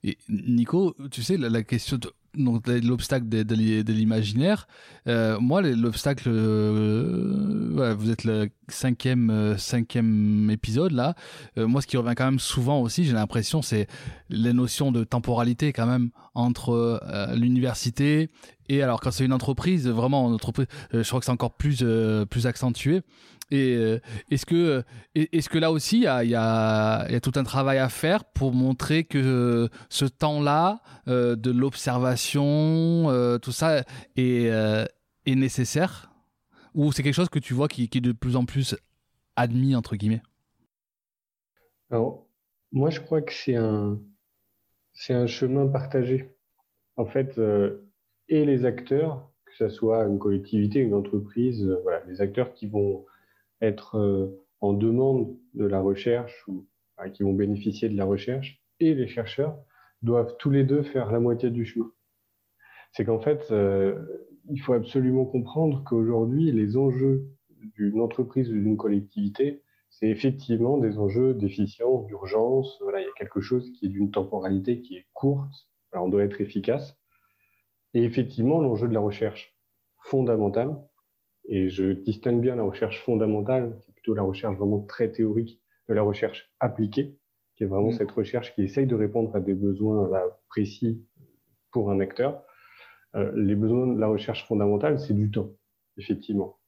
Et 0.03 0.19
Nico, 0.29 0.95
tu 1.11 1.23
sais, 1.23 1.37
la, 1.37 1.63
question 1.63 1.97
de, 1.99 2.13
l'obstacle 2.37 3.29
de, 3.29 3.93
l'imaginaire, 3.93 4.67
euh, 5.07 5.39
moi, 5.41 5.63
l'obstacle, 5.63 6.29
euh, 6.29 7.95
vous 7.99 8.11
êtes 8.11 8.25
le 8.25 8.49
cinquième, 8.69 9.31
euh, 9.31 9.57
cinquième 9.59 10.51
épisode 10.51 10.93
là. 10.93 11.15
moi, 11.57 11.81
ce 11.83 11.87
qui 11.87 11.97
revient 11.97 12.15
quand 12.17 12.25
même 12.25 12.39
souvent 12.39 12.81
aussi, 12.81 13.05
j'ai 13.05 13.13
l'impression, 13.13 13.63
c'est 13.63 13.87
les 14.29 14.53
notions 14.53 14.93
de 14.93 15.05
temporalité 15.05 15.73
quand 15.73 15.87
même 15.87 16.11
entre 16.35 17.01
l'université 17.35 18.31
et 18.69 18.83
alors 18.83 19.01
quand 19.01 19.11
c'est 19.11 19.25
une 19.25 19.33
entreprise, 19.33 19.89
vraiment 19.89 20.25
entreprise, 20.25 20.67
je 20.93 21.03
crois 21.07 21.21
que 21.21 21.27
c'est 21.27 21.33
encore 21.33 21.55
plus, 21.55 21.85
plus 22.31 22.47
accentué. 22.47 23.03
Et 23.51 23.77
euh, 23.77 24.01
est-ce 24.31 24.47
que, 24.47 24.55
euh, 24.55 24.83
est-ce 25.15 25.49
que 25.49 25.59
là 25.59 25.71
aussi, 25.71 25.99
il 25.99 26.03
y 26.03 26.07
a, 26.07 26.25
y, 26.25 26.31
y 26.31 26.35
a, 26.35 27.21
tout 27.21 27.33
un 27.37 27.45
travail 27.45 27.79
à 27.79 27.89
faire 27.89 28.25
pour 28.25 28.53
montrer 28.53 29.05
que 29.05 29.69
ce 29.89 30.05
temps-là 30.05 30.81
euh, 31.09 31.37
de 31.37 31.51
l'observation, 31.51 33.39
tout 33.43 33.53
ça 33.53 33.85
est, 34.17 34.47
est 34.47 35.35
nécessaire? 35.35 36.11
Ou 36.75 36.91
c'est 36.93 37.03
quelque 37.03 37.15
chose 37.15 37.29
que 37.29 37.39
tu 37.39 37.55
vois 37.55 37.69
qui, 37.69 37.85
est 37.85 38.01
de 38.01 38.13
plus 38.13 38.37
en 38.37 38.45
plus 38.45 38.77
admis, 39.37 39.77
entre 39.77 39.97
guillemets? 39.97 40.23
Alors, 41.91 42.27
moi, 42.73 42.91
je 42.91 43.01
crois 43.01 43.23
que 43.23 43.33
c'est 43.33 43.55
un, 43.57 44.01
un 45.11 45.27
chemin 45.27 45.67
partagé. 45.69 46.31
En 46.97 47.07
fait, 47.07 47.41
et 48.29 48.45
les 48.45 48.65
acteurs, 48.65 49.31
que 49.47 49.53
ce 49.57 49.69
soit 49.69 50.05
une 50.05 50.19
collectivité, 50.19 50.81
une 50.81 50.95
entreprise, 50.95 51.69
voilà, 51.83 52.03
les 52.07 52.21
acteurs 52.21 52.55
qui 52.55 52.67
vont 52.67 53.05
être 53.61 53.99
euh, 53.99 54.45
en 54.61 54.73
demande 54.73 55.37
de 55.55 55.67
la 55.67 55.81
recherche 55.81 56.47
ou 56.49 56.67
qui 57.13 57.23
vont 57.23 57.33
bénéficier 57.33 57.89
de 57.89 57.97
la 57.97 58.05
recherche 58.05 58.63
et 58.81 58.95
les 58.95 59.09
chercheurs 59.09 59.59
doivent 60.03 60.37
tous 60.39 60.51
les 60.51 60.65
deux 60.65 60.83
faire 60.83 61.11
la 61.11 61.21
moitié 61.21 61.51
du 61.51 61.65
chemin. 61.65 61.91
C'est 62.93 63.05
qu'en 63.05 63.21
fait, 63.21 63.51
euh, 63.51 63.99
il 64.51 64.61
faut 64.61 64.75
absolument 64.75 65.25
comprendre 65.25 65.83
qu'aujourd'hui, 65.85 66.53
les 66.53 66.77
enjeux 66.77 67.27
d'une 67.77 68.01
entreprise 68.01 68.51
ou 68.51 68.53
d'une 68.53 68.77
collectivité, 68.77 69.63
c'est 69.91 70.09
effectivement 70.09 70.79
des 70.79 70.99
enjeux 70.99 71.35
d'efficience, 71.35 72.07
d'urgence. 72.07 72.79
Voilà, 72.83 73.01
il 73.01 73.05
y 73.05 73.09
a 73.09 73.13
quelque 73.19 73.41
chose 73.41 73.71
qui 73.73 73.87
est 73.87 73.89
d'une 73.89 74.11
temporalité 74.11 74.83
qui 74.83 74.97
est 74.97 75.07
courte. 75.13 75.69
Alors, 75.93 76.07
on 76.07 76.09
doit 76.09 76.25
être 76.25 76.41
efficace. 76.41 76.97
Et 77.95 78.03
effectivement, 78.03 78.61
l'enjeu 78.61 78.89
de 78.89 78.95
la 78.95 79.01
recherche 79.01 79.57
fondamentale, 80.03 80.77
et 81.47 81.69
je 81.69 81.93
distingue 81.93 82.41
bien 82.41 82.57
la 82.57 82.63
recherche 82.63 83.03
fondamentale, 83.03 83.79
qui 83.81 83.91
est 83.91 83.95
plutôt 83.95 84.15
la 84.15 84.23
recherche 84.23 84.57
vraiment 84.57 84.81
très 84.81 85.11
théorique, 85.11 85.61
de 85.89 85.95
la 85.95 86.03
recherche 86.03 86.51
appliquée, 86.61 87.17
qui 87.57 87.65
est 87.65 87.67
vraiment 87.67 87.89
mm. 87.89 87.99
cette 87.99 88.11
recherche 88.11 88.55
qui 88.55 88.63
essaye 88.63 88.87
de 88.87 88.95
répondre 88.95 89.35
à 89.37 89.41
des 89.41 89.55
besoins 89.55 90.11
précis 90.49 91.05
pour 91.71 91.91
un 91.91 92.01
acteur. 92.01 92.43
Euh, 93.17 93.31
les 93.37 93.55
besoins 93.55 93.87
de 93.87 94.01
la 94.01 94.09
recherche 94.09 94.47
fondamentale, 94.47 94.99
c'est 94.99 95.15
du 95.15 95.31
temps, 95.31 95.51
effectivement. 95.99 96.59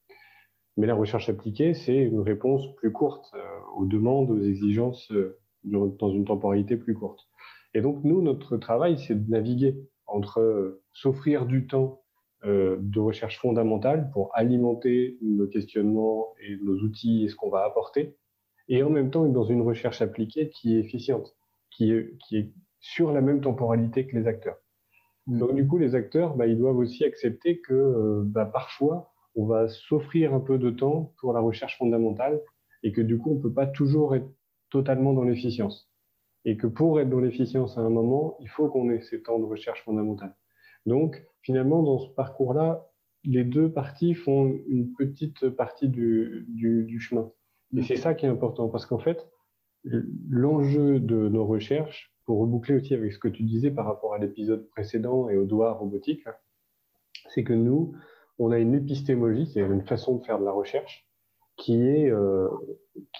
Mais 0.77 0.87
la 0.87 0.95
recherche 0.95 1.29
appliquée, 1.29 1.75
c'est 1.75 1.97
une 1.97 2.21
réponse 2.21 2.75
plus 2.77 2.93
courte 2.93 3.33
euh, 3.35 3.41
aux 3.77 3.87
demandes, 3.87 4.31
aux 4.31 4.43
exigences 4.43 5.11
euh, 5.13 5.39
dans 5.65 6.11
une 6.11 6.25
temporalité 6.25 6.77
plus 6.77 6.95
courte. 6.95 7.29
Et 7.75 7.81
donc, 7.81 8.05
nous, 8.05 8.23
notre 8.23 8.57
travail, 8.57 8.99
c'est 8.99 9.15
de 9.15 9.31
naviguer 9.31 9.77
entre 10.07 10.81
s'offrir 10.93 11.47
du 11.47 11.67
temps 11.67 12.03
euh, 12.47 12.77
de 12.81 13.01
recherche 13.01 13.39
fondamentale 13.39 14.11
pour 14.13 14.31
alimenter 14.35 15.19
nos 15.21 15.47
questionnements 15.47 16.35
et 16.41 16.57
nos 16.63 16.77
outils 16.79 17.25
et 17.25 17.29
ce 17.29 17.37
qu'on 17.37 17.51
va 17.51 17.65
apporter, 17.65 18.17
et 18.69 18.83
en 18.83 18.91
même 18.91 19.11
temps 19.11 19.27
être 19.27 19.33
dans 19.33 19.45
une 19.45 19.63
recherche 19.63 20.01
appliquée 20.03 20.51
qui 20.51 20.77
est 20.77 20.81
efficiente, 20.81 21.37
qui 21.71 21.93
est, 21.93 22.17
qui 22.19 22.37
est 22.39 22.53
sur 22.81 23.13
la 23.13 23.21
même 23.21 23.41
temporalité 23.41 24.07
que 24.07 24.17
les 24.17 24.27
acteurs. 24.27 24.59
Mm. 25.27 25.39
Donc 25.39 25.55
du 25.55 25.67
coup, 25.67 25.79
les 25.79 25.95
acteurs, 25.95 26.37
bah, 26.37 26.47
ils 26.47 26.59
doivent 26.59 26.79
aussi 26.79 27.05
accepter 27.05 27.61
que 27.61 27.75
euh, 27.75 28.23
bah, 28.25 28.47
parfois, 28.47 29.13
on 29.35 29.47
va 29.47 29.69
s'offrir 29.69 30.33
un 30.33 30.41
peu 30.41 30.59
de 30.59 30.71
temps 30.71 31.13
pour 31.21 31.33
la 31.33 31.41
recherche 31.41 31.77
fondamentale 31.79 32.41
et 32.83 32.93
que 32.93 33.01
du 33.01 33.19
coup, 33.19 33.33
on 33.33 33.35
ne 33.35 33.43
peut 33.43 33.53
pas 33.53 33.67
toujours 33.67 34.15
être 34.15 34.29
totalement 34.71 35.13
dans 35.13 35.25
l'efficience. 35.25 35.91
Et 36.45 36.57
que 36.57 36.67
pour 36.67 37.01
être 37.01 37.11
dans 37.11 37.21
l'efficience 37.21 37.77
à 37.77 37.81
un 37.81 37.91
moment, 37.91 38.37
il 38.41 38.49
faut 38.49 38.69
qu'on 38.69 38.89
ait 38.91 39.01
ces 39.01 39.23
temps 39.23 39.39
de 39.39 39.45
recherche 39.45 39.83
fondamentale. 39.83 40.37
Donc, 40.87 41.23
finalement, 41.43 41.83
dans 41.83 41.99
ce 41.99 42.09
parcours-là, 42.09 42.89
les 43.25 43.45
deux 43.45 43.71
parties 43.71 44.15
font 44.15 44.55
une 44.69 44.93
petite 44.93 45.49
partie 45.51 45.89
du, 45.89 46.99
chemin. 47.01 47.31
Et 47.77 47.83
c'est 47.83 47.97
ça 47.97 48.15
qui 48.15 48.25
est 48.27 48.29
important, 48.29 48.69
parce 48.69 48.87
qu'en 48.87 48.99
fait, 48.99 49.29
l'enjeu 50.29 51.01
de 51.01 51.29
nos 51.29 51.45
recherches, 51.45 52.13
pour 52.25 52.41
reboucler 52.41 52.77
aussi 52.77 52.95
avec 52.95 53.13
ce 53.13 53.19
que 53.19 53.29
tu 53.29 53.45
disais 53.45 53.71
par 53.71 53.87
rapport 53.87 54.15
à 54.15 54.19
l'épisode 54.19 54.69
précédent 54.71 55.29
et 55.29 55.37
aux 55.37 55.45
doigts 55.45 55.73
robotiques, 55.73 56.25
c'est 57.29 57.45
que 57.45 57.53
nous, 57.53 57.95
on 58.39 58.51
a 58.51 58.59
une 58.59 58.75
épistémologie, 58.75 59.47
c'est 59.47 59.61
une 59.61 59.87
façon 59.87 60.17
de 60.17 60.25
faire 60.25 60.39
de 60.39 60.45
la 60.45 60.53
recherche 60.53 61.09
qui 61.57 61.75
est, 61.75 62.11
euh, 62.11 62.49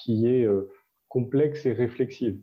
euh, 0.09 0.71
complexe 1.09 1.67
et 1.67 1.73
réflexive 1.73 2.41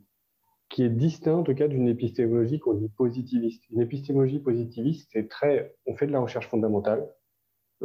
qui 0.74 0.82
est 0.82 0.90
distinct 0.90 1.36
en 1.36 1.42
tout 1.44 1.54
cas 1.54 1.68
d'une 1.68 1.86
épistémologie 1.86 2.58
qu'on 2.58 2.74
dit 2.74 2.88
positiviste. 2.88 3.62
Une 3.70 3.80
épistémologie 3.80 4.40
positiviste, 4.40 5.08
c'est 5.12 5.28
très, 5.28 5.72
on 5.86 5.94
fait 5.94 6.08
de 6.08 6.10
la 6.10 6.18
recherche 6.18 6.48
fondamentale, 6.48 7.08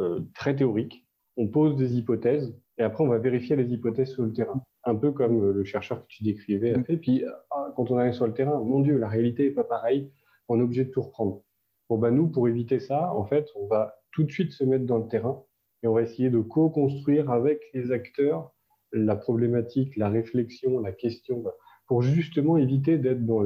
euh, 0.00 0.22
très 0.34 0.56
théorique, 0.56 1.06
on 1.36 1.46
pose 1.46 1.76
des 1.76 1.96
hypothèses 1.96 2.52
et 2.78 2.82
après 2.82 3.04
on 3.04 3.06
va 3.06 3.18
vérifier 3.18 3.54
les 3.54 3.72
hypothèses 3.72 4.10
sur 4.10 4.24
le 4.24 4.32
terrain. 4.32 4.60
Un 4.82 4.96
peu 4.96 5.12
comme 5.12 5.40
euh, 5.40 5.52
le 5.52 5.62
chercheur 5.62 6.02
que 6.02 6.06
tu 6.08 6.24
décrivais 6.24 6.74
a 6.74 6.82
fait. 6.82 6.96
Puis 6.96 7.22
ah, 7.52 7.72
quand 7.76 7.92
on 7.92 7.96
arrive 7.96 8.14
sur 8.14 8.26
le 8.26 8.34
terrain, 8.34 8.58
mon 8.58 8.80
Dieu, 8.80 8.98
la 8.98 9.06
réalité 9.06 9.44
n'est 9.44 9.54
pas 9.54 9.62
pareille, 9.62 10.10
on 10.48 10.58
est 10.58 10.62
obligé 10.62 10.84
de 10.84 10.90
tout 10.90 11.02
reprendre. 11.02 11.44
Bon, 11.88 11.96
ben, 11.96 12.10
nous, 12.10 12.26
pour 12.26 12.48
éviter 12.48 12.80
ça, 12.80 13.14
en 13.14 13.24
fait, 13.24 13.46
on 13.54 13.68
va 13.68 13.94
tout 14.10 14.24
de 14.24 14.32
suite 14.32 14.50
se 14.50 14.64
mettre 14.64 14.86
dans 14.86 14.98
le 14.98 15.06
terrain 15.06 15.44
et 15.84 15.86
on 15.86 15.94
va 15.94 16.02
essayer 16.02 16.28
de 16.28 16.40
co-construire 16.40 17.30
avec 17.30 17.60
les 17.72 17.92
acteurs 17.92 18.52
la 18.92 19.14
problématique, 19.14 19.96
la 19.96 20.08
réflexion, 20.08 20.80
la 20.80 20.90
question 20.90 21.44
pour 21.90 22.02
justement 22.02 22.56
éviter 22.56 22.98
d'être 22.98 23.26
dans 23.26 23.42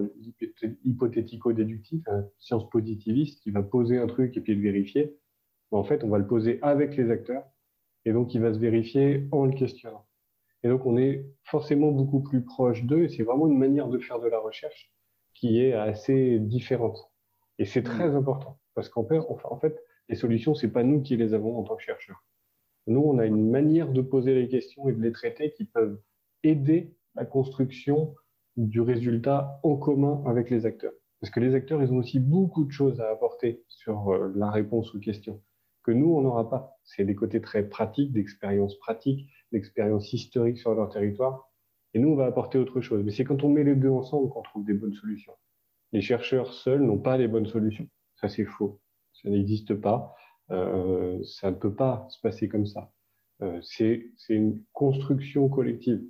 l'hypothético-déductif, 0.84 2.06
hein, 2.08 2.26
science 2.38 2.68
positiviste 2.68 3.42
qui 3.42 3.50
va 3.50 3.62
poser 3.62 3.96
un 3.96 4.06
truc 4.06 4.36
et 4.36 4.42
puis 4.42 4.54
le 4.54 4.60
vérifier. 4.60 5.16
En 5.70 5.82
fait, 5.82 6.04
on 6.04 6.10
va 6.10 6.18
le 6.18 6.26
poser 6.26 6.58
avec 6.60 6.94
les 6.94 7.10
acteurs 7.10 7.46
et 8.04 8.12
donc 8.12 8.34
il 8.34 8.42
va 8.42 8.52
se 8.52 8.58
vérifier 8.58 9.26
en 9.32 9.46
le 9.46 9.52
questionnant. 9.52 10.06
Et 10.62 10.68
donc 10.68 10.84
on 10.84 10.98
est 10.98 11.24
forcément 11.44 11.90
beaucoup 11.90 12.20
plus 12.20 12.44
proche 12.44 12.84
d'eux 12.84 13.04
et 13.04 13.08
c'est 13.08 13.22
vraiment 13.22 13.46
une 13.46 13.56
manière 13.56 13.88
de 13.88 13.98
faire 13.98 14.20
de 14.20 14.28
la 14.28 14.40
recherche 14.40 14.92
qui 15.32 15.58
est 15.58 15.72
assez 15.72 16.38
différente. 16.38 16.98
Et 17.58 17.64
c'est 17.64 17.82
très 17.82 18.10
mmh. 18.10 18.16
important 18.16 18.58
parce 18.74 18.90
qu'en 18.90 19.06
fait, 19.06 19.20
en 19.20 19.58
fait, 19.58 19.82
les 20.10 20.16
solutions, 20.16 20.54
c'est 20.54 20.70
pas 20.70 20.82
nous 20.82 21.00
qui 21.00 21.16
les 21.16 21.32
avons 21.32 21.56
en 21.56 21.62
tant 21.62 21.76
que 21.76 21.82
chercheurs. 21.82 22.22
Nous, 22.88 23.00
on 23.00 23.18
a 23.18 23.24
une 23.24 23.50
manière 23.50 23.90
de 23.90 24.02
poser 24.02 24.34
les 24.34 24.48
questions 24.48 24.86
et 24.90 24.92
de 24.92 25.00
les 25.00 25.12
traiter 25.12 25.50
qui 25.52 25.64
peuvent 25.64 25.98
aider 26.42 26.92
la 27.14 27.24
construction 27.24 28.14
du 28.56 28.80
résultat 28.80 29.60
en 29.62 29.76
commun 29.76 30.22
avec 30.26 30.50
les 30.50 30.66
acteurs. 30.66 30.92
Parce 31.20 31.30
que 31.32 31.40
les 31.40 31.54
acteurs, 31.54 31.82
ils 31.82 31.92
ont 31.92 31.96
aussi 31.96 32.20
beaucoup 32.20 32.64
de 32.64 32.70
choses 32.70 33.00
à 33.00 33.10
apporter 33.10 33.64
sur 33.68 34.12
euh, 34.12 34.32
la 34.36 34.50
réponse 34.50 34.94
aux 34.94 34.98
questions 34.98 35.40
que 35.82 35.90
nous, 35.90 36.14
on 36.14 36.22
n'aura 36.22 36.48
pas. 36.48 36.78
C'est 36.82 37.04
des 37.04 37.14
côtés 37.14 37.40
très 37.40 37.68
pratiques, 37.68 38.12
d'expérience 38.12 38.78
pratique, 38.78 39.28
d'expérience 39.52 40.12
historique 40.12 40.58
sur 40.58 40.74
leur 40.74 40.88
territoire. 40.88 41.50
Et 41.92 41.98
nous, 41.98 42.08
on 42.08 42.16
va 42.16 42.26
apporter 42.26 42.58
autre 42.58 42.80
chose. 42.80 43.02
Mais 43.04 43.10
c'est 43.10 43.24
quand 43.24 43.44
on 43.44 43.50
met 43.50 43.64
les 43.64 43.74
deux 43.74 43.90
ensemble 43.90 44.30
qu'on 44.30 44.42
trouve 44.42 44.64
des 44.64 44.74
bonnes 44.74 44.94
solutions. 44.94 45.34
Les 45.92 46.00
chercheurs 46.00 46.52
seuls 46.52 46.82
n'ont 46.82 46.98
pas 46.98 47.18
les 47.18 47.28
bonnes 47.28 47.46
solutions. 47.46 47.86
Ça, 48.16 48.28
c'est 48.28 48.46
faux. 48.46 48.80
Ça 49.12 49.28
n'existe 49.28 49.74
pas. 49.74 50.14
ça 50.48 51.50
ne 51.50 51.54
peut 51.54 51.74
pas 51.74 52.06
se 52.08 52.20
passer 52.20 52.48
comme 52.48 52.66
ça. 52.66 52.90
c'est 53.62 54.10
une 54.28 54.62
construction 54.72 55.48
collective 55.48 56.02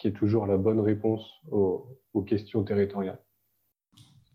qui 0.00 0.08
est 0.08 0.12
toujours 0.12 0.46
la 0.46 0.56
bonne 0.56 0.80
réponse 0.80 1.24
aux 1.50 2.22
questions 2.26 2.64
territoriales. 2.64 3.20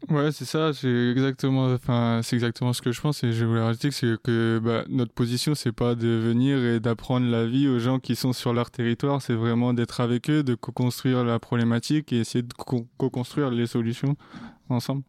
Ouais, 0.09 0.33
c'est 0.33 0.43
ça, 0.43 0.73
c'est 0.73 1.11
exactement, 1.11 1.67
enfin, 1.73 2.19
c'est 2.23 2.35
exactement 2.35 2.73
ce 2.73 2.81
que 2.81 2.91
je 2.91 2.99
pense 2.99 3.23
et 3.23 3.31
je 3.31 3.45
voulais 3.45 3.61
rajouter 3.61 3.89
c'est 3.89 4.21
que 4.21 4.59
bah, 4.61 4.83
notre 4.89 5.13
position, 5.13 5.55
c'est 5.55 5.71
pas 5.71 5.95
de 5.95 6.07
venir 6.09 6.57
et 6.57 6.81
d'apprendre 6.81 7.25
la 7.27 7.45
vie 7.45 7.69
aux 7.69 7.79
gens 7.79 7.99
qui 7.99 8.17
sont 8.17 8.33
sur 8.33 8.53
leur 8.53 8.69
territoire, 8.69 9.21
c'est 9.21 9.33
vraiment 9.33 9.73
d'être 9.73 10.01
avec 10.01 10.29
eux, 10.29 10.43
de 10.43 10.55
co-construire 10.55 11.23
la 11.23 11.39
problématique 11.39 12.11
et 12.11 12.19
essayer 12.19 12.41
de 12.41 12.53
co-construire 12.53 13.49
les 13.49 13.65
solutions 13.65 14.17
ensemble. 14.67 15.03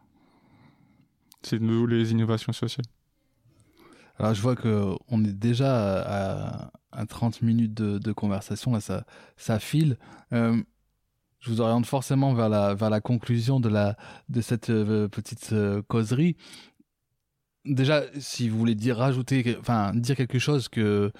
C'est 1.43 1.61
nous 1.61 1.87
les 1.87 2.13
innovations 2.13 2.53
sociales. 2.53 2.87
Alors 4.19 4.35
je 4.35 4.41
vois 4.41 4.57
que 4.57 4.95
on 5.09 5.25
est 5.25 5.33
déjà 5.33 6.71
à, 6.93 7.07
30 7.09 7.43
minutes 7.43 7.75
de, 7.75 8.13
conversation, 8.13 8.73
là 8.73 8.81
ça, 8.81 9.05
ça 9.37 9.59
file. 9.59 9.99
Euh, 10.33 10.63
je 11.41 11.51
vous 11.51 11.61
oriente 11.61 11.87
forcément 11.87 12.33
vers 12.33 12.49
la, 12.49 12.75
vers 12.75 12.89
la 12.89 13.01
conclusion 13.01 13.61
de, 13.61 13.69
la, 13.69 13.97
de 14.29 14.41
cette 14.41 14.71
euh, 14.71 15.09
petite 15.09 15.53
euh, 15.53 15.83
causerie. 15.83 16.37
Déjà, 17.67 18.03
si 18.19 18.49
vous 18.49 18.59
voulez 18.59 18.75
dire, 18.75 18.97
rajouter, 18.97 19.57
enfin, 19.59 19.93
dire 19.95 20.17
quelque 20.17 20.39
chose 20.39 20.69
que 20.69 21.13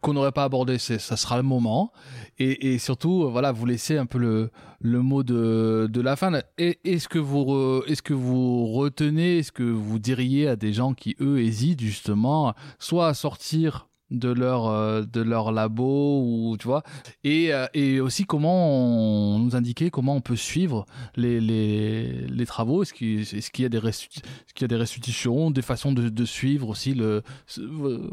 qu'on 0.00 0.14
n'aurait 0.14 0.32
pas 0.32 0.44
abordé, 0.44 0.78
ça 0.78 1.16
sera 1.16 1.36
le 1.36 1.42
moment. 1.42 1.92
Et, 2.38 2.72
et, 2.72 2.78
surtout, 2.78 3.30
voilà, 3.30 3.52
vous 3.52 3.66
laissez 3.66 3.98
un 3.98 4.06
peu 4.06 4.18
le, 4.18 4.50
le 4.80 5.02
mot 5.02 5.22
de, 5.22 5.88
de 5.90 6.00
la 6.00 6.16
fin. 6.16 6.32
Est-ce 6.58 7.08
que 7.08 7.18
vous, 7.18 7.82
est-ce 7.86 8.02
que 8.02 8.14
vous 8.14 8.66
retenez, 8.66 9.38
est-ce 9.38 9.52
que 9.52 9.62
vous 9.62 9.98
diriez 9.98 10.48
à 10.48 10.56
des 10.56 10.72
gens 10.72 10.94
qui 10.94 11.16
eux 11.20 11.40
hésitent 11.40 11.80
justement, 11.80 12.54
soit 12.78 13.08
à 13.08 13.14
sortir 13.14 13.89
de 14.10 14.30
leur 14.30 14.66
euh, 14.68 15.02
de 15.02 15.20
leur 15.20 15.52
labo 15.52 16.22
ou 16.22 16.56
tu 16.58 16.66
vois. 16.66 16.82
Et, 17.24 17.52
euh, 17.52 17.66
et 17.74 18.00
aussi 18.00 18.24
comment 18.24 19.38
nous 19.38 19.56
indiquer 19.56 19.90
comment 19.90 20.14
on 20.16 20.20
peut 20.20 20.36
suivre 20.36 20.86
les, 21.16 21.40
les, 21.40 22.26
les 22.26 22.46
travaux. 22.46 22.82
Est-ce 22.82 22.92
qu'il 22.94 23.62
y 23.62 23.66
a 23.66 23.68
des 23.68 23.80
qu'il 23.80 24.62
y 24.62 24.64
a 24.64 24.68
des 24.68 24.76
restitutions 24.76 25.50
des 25.50 25.62
façons 25.62 25.92
de, 25.92 26.08
de 26.08 26.24
suivre 26.24 26.68
aussi 26.68 26.94
le 26.94 27.22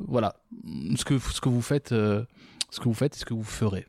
voilà 0.08 0.36
ce 0.96 1.06
que 1.06 1.20
ce 1.20 1.42
que 1.42 1.50
vous 1.50 1.62
faites 1.62 1.92
euh, 1.92 2.24
ce 2.70 2.80
que 2.80 2.86
vous 2.86 2.94
faites 2.94 3.16
et 3.16 3.20
ce 3.20 3.26
que 3.26 3.34
vous 3.34 3.44
ferez 3.44 3.86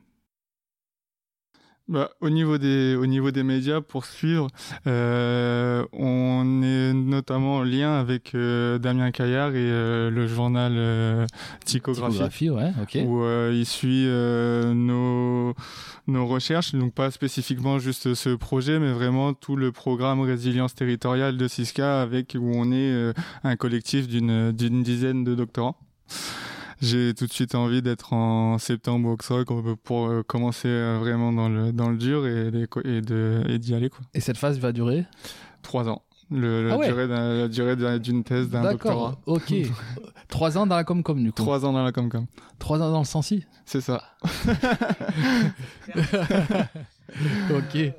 bah, 1.88 2.10
au 2.20 2.28
niveau 2.28 2.58
des 2.58 2.94
au 2.96 3.06
niveau 3.06 3.30
des 3.30 3.42
médias 3.42 3.80
pour 3.80 4.04
suivre, 4.04 4.48
euh, 4.86 5.86
on 5.94 6.62
est 6.62 6.92
notamment 6.92 7.56
en 7.56 7.62
lien 7.62 7.98
avec 7.98 8.34
euh, 8.34 8.78
Damien 8.78 9.10
Caillard 9.10 9.50
et 9.50 9.70
euh, 9.70 10.10
le 10.10 10.26
journal 10.26 10.74
euh, 10.76 11.26
Tychographie, 11.64 12.50
ouais, 12.50 12.72
ok. 12.82 12.98
où 13.06 13.24
il 13.50 13.64
suit 13.64 14.06
nos 14.06 15.54
nos 16.06 16.26
recherches, 16.26 16.74
donc 16.74 16.92
pas 16.92 17.10
spécifiquement 17.10 17.78
juste 17.78 18.14
ce 18.14 18.34
projet, 18.34 18.78
mais 18.78 18.92
vraiment 18.92 19.32
tout 19.32 19.56
le 19.56 19.72
programme 19.72 20.20
résilience 20.20 20.74
territoriale 20.74 21.38
de 21.38 21.48
Cisca 21.48 22.02
avec 22.02 22.36
où 22.38 22.52
on 22.54 22.70
est 22.70 23.12
un 23.44 23.56
collectif 23.56 24.08
d'une 24.08 24.82
dizaine 24.82 25.24
de 25.24 25.34
doctorants 25.34 25.76
j'ai 26.80 27.12
tout 27.14 27.26
de 27.26 27.32
suite 27.32 27.54
envie 27.54 27.82
d'être 27.82 28.12
en 28.12 28.58
septembre 28.58 29.08
au 29.08 29.16
XROC 29.16 29.76
pour 29.82 30.06
euh, 30.06 30.22
commencer 30.22 30.68
euh, 30.68 30.98
vraiment 30.98 31.32
dans 31.32 31.48
le, 31.48 31.72
dans 31.72 31.90
le 31.90 31.96
dur 31.96 32.26
et, 32.26 32.48
et, 32.84 33.00
de, 33.00 33.42
et 33.48 33.58
d'y 33.58 33.74
aller. 33.74 33.90
Quoi. 33.90 34.00
Et 34.14 34.20
cette 34.20 34.36
phase 34.36 34.58
va 34.58 34.70
durer? 34.72 35.04
Trois 35.62 35.88
ans. 35.88 36.02
Le, 36.30 36.68
la, 36.68 36.74
ah 36.74 36.86
durée 36.86 37.06
la, 37.06 37.48
durée 37.48 37.98
d'une 37.98 38.22
thèse 38.22 38.50
d'un 38.50 38.70
doctorat. 38.72 39.10
D'accord, 39.10 39.20
ok. 39.26 39.54
Trois 40.28 40.58
ans 40.58 40.66
dans 40.66 40.76
la 40.76 40.84
Comcom, 40.84 41.22
du 41.22 41.32
coup. 41.32 41.42
Trois 41.42 41.64
ans 41.64 41.72
dans 41.72 41.82
la 41.82 41.90
Comcom. 41.90 42.26
Trois 42.58 42.82
ans 42.82 42.92
dans 42.92 42.98
le 42.98 43.04
Sensi? 43.06 43.46
C'est 43.64 43.80
ça. 43.80 44.02
ok. 47.50 47.94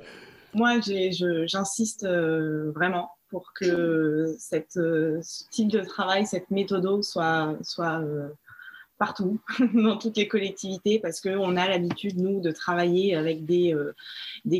Moi, 0.54 0.78
j'insiste 0.80 2.04
euh, 2.04 2.70
vraiment 2.72 3.10
pour 3.30 3.52
que 3.52 4.34
cette, 4.38 4.74
ce 4.74 5.44
type 5.50 5.70
de 5.70 5.80
travail, 5.80 6.24
cette 6.24 6.50
méthode 6.50 7.02
soit, 7.02 7.56
soit 7.62 8.00
partout, 9.00 9.40
dans 9.74 9.96
toutes 9.96 10.18
les 10.18 10.28
collectivités, 10.28 10.98
parce 10.98 11.22
qu'on 11.22 11.56
a 11.56 11.68
l'habitude, 11.68 12.18
nous, 12.18 12.40
de 12.40 12.50
travailler 12.50 13.16
avec 13.16 13.46
des, 13.46 13.74
euh, 13.74 13.94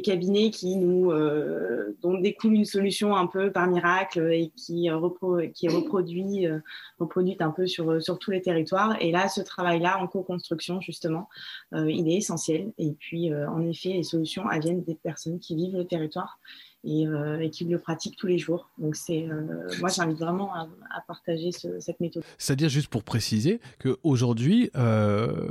cabinets 0.03 0.51
qui 0.51 0.77
nous 0.77 1.13
euh, 1.13 1.95
découle 2.23 2.55
une 2.55 2.65
solution 2.65 3.15
un 3.15 3.27
peu 3.27 3.53
par 3.53 3.67
miracle 3.69 4.33
et 4.33 4.51
qui, 4.57 4.87
est 4.87 4.93
reproduit, 4.93 6.47
euh, 6.47 6.59
reproduite 6.99 7.43
un 7.43 7.51
peu 7.51 7.67
sur, 7.67 8.19
tous 8.19 8.31
les 8.31 8.41
territoires. 8.41 8.97
Et 9.01 9.13
là, 9.13 9.29
ce 9.29 9.43
travail-là, 9.43 9.99
en 9.99 10.07
co-construction, 10.07 10.81
justement, 10.81 11.29
il 11.73 12.09
est 12.09 12.17
essentiel. 12.17 12.73
Et 12.79 12.93
puis, 12.93 13.33
en 13.35 13.61
effet, 13.69 13.91
les 13.91 14.03
solutions, 14.03 14.45
viennent 14.61 14.83
des 14.83 14.95
personnes 14.95 15.39
qui 15.39 15.55
vivent 15.55 15.77
le 15.77 15.87
territoire 15.87 16.39
euh, 16.87 17.39
et, 17.41 17.51
qui 17.51 17.67
le 17.67 17.79
pratique 17.79 18.17
tous 18.17 18.27
les 18.27 18.39
jours. 18.39 18.71
Donc 18.79 18.97
c'est, 18.97 19.29
euh, 19.29 19.69
moi 19.81 19.91
j'invite 19.91 20.19
vraiment 20.19 20.55
à, 20.55 20.67
partager 21.07 21.51
cette 21.53 22.01
méthode. 22.01 22.23
C'est-à-dire 22.39 22.71
juste 22.71 22.89
pour 22.89 23.05
préciser 23.05 23.61
qu'aujourd'hui, 23.83 24.71
euh, 24.77 25.51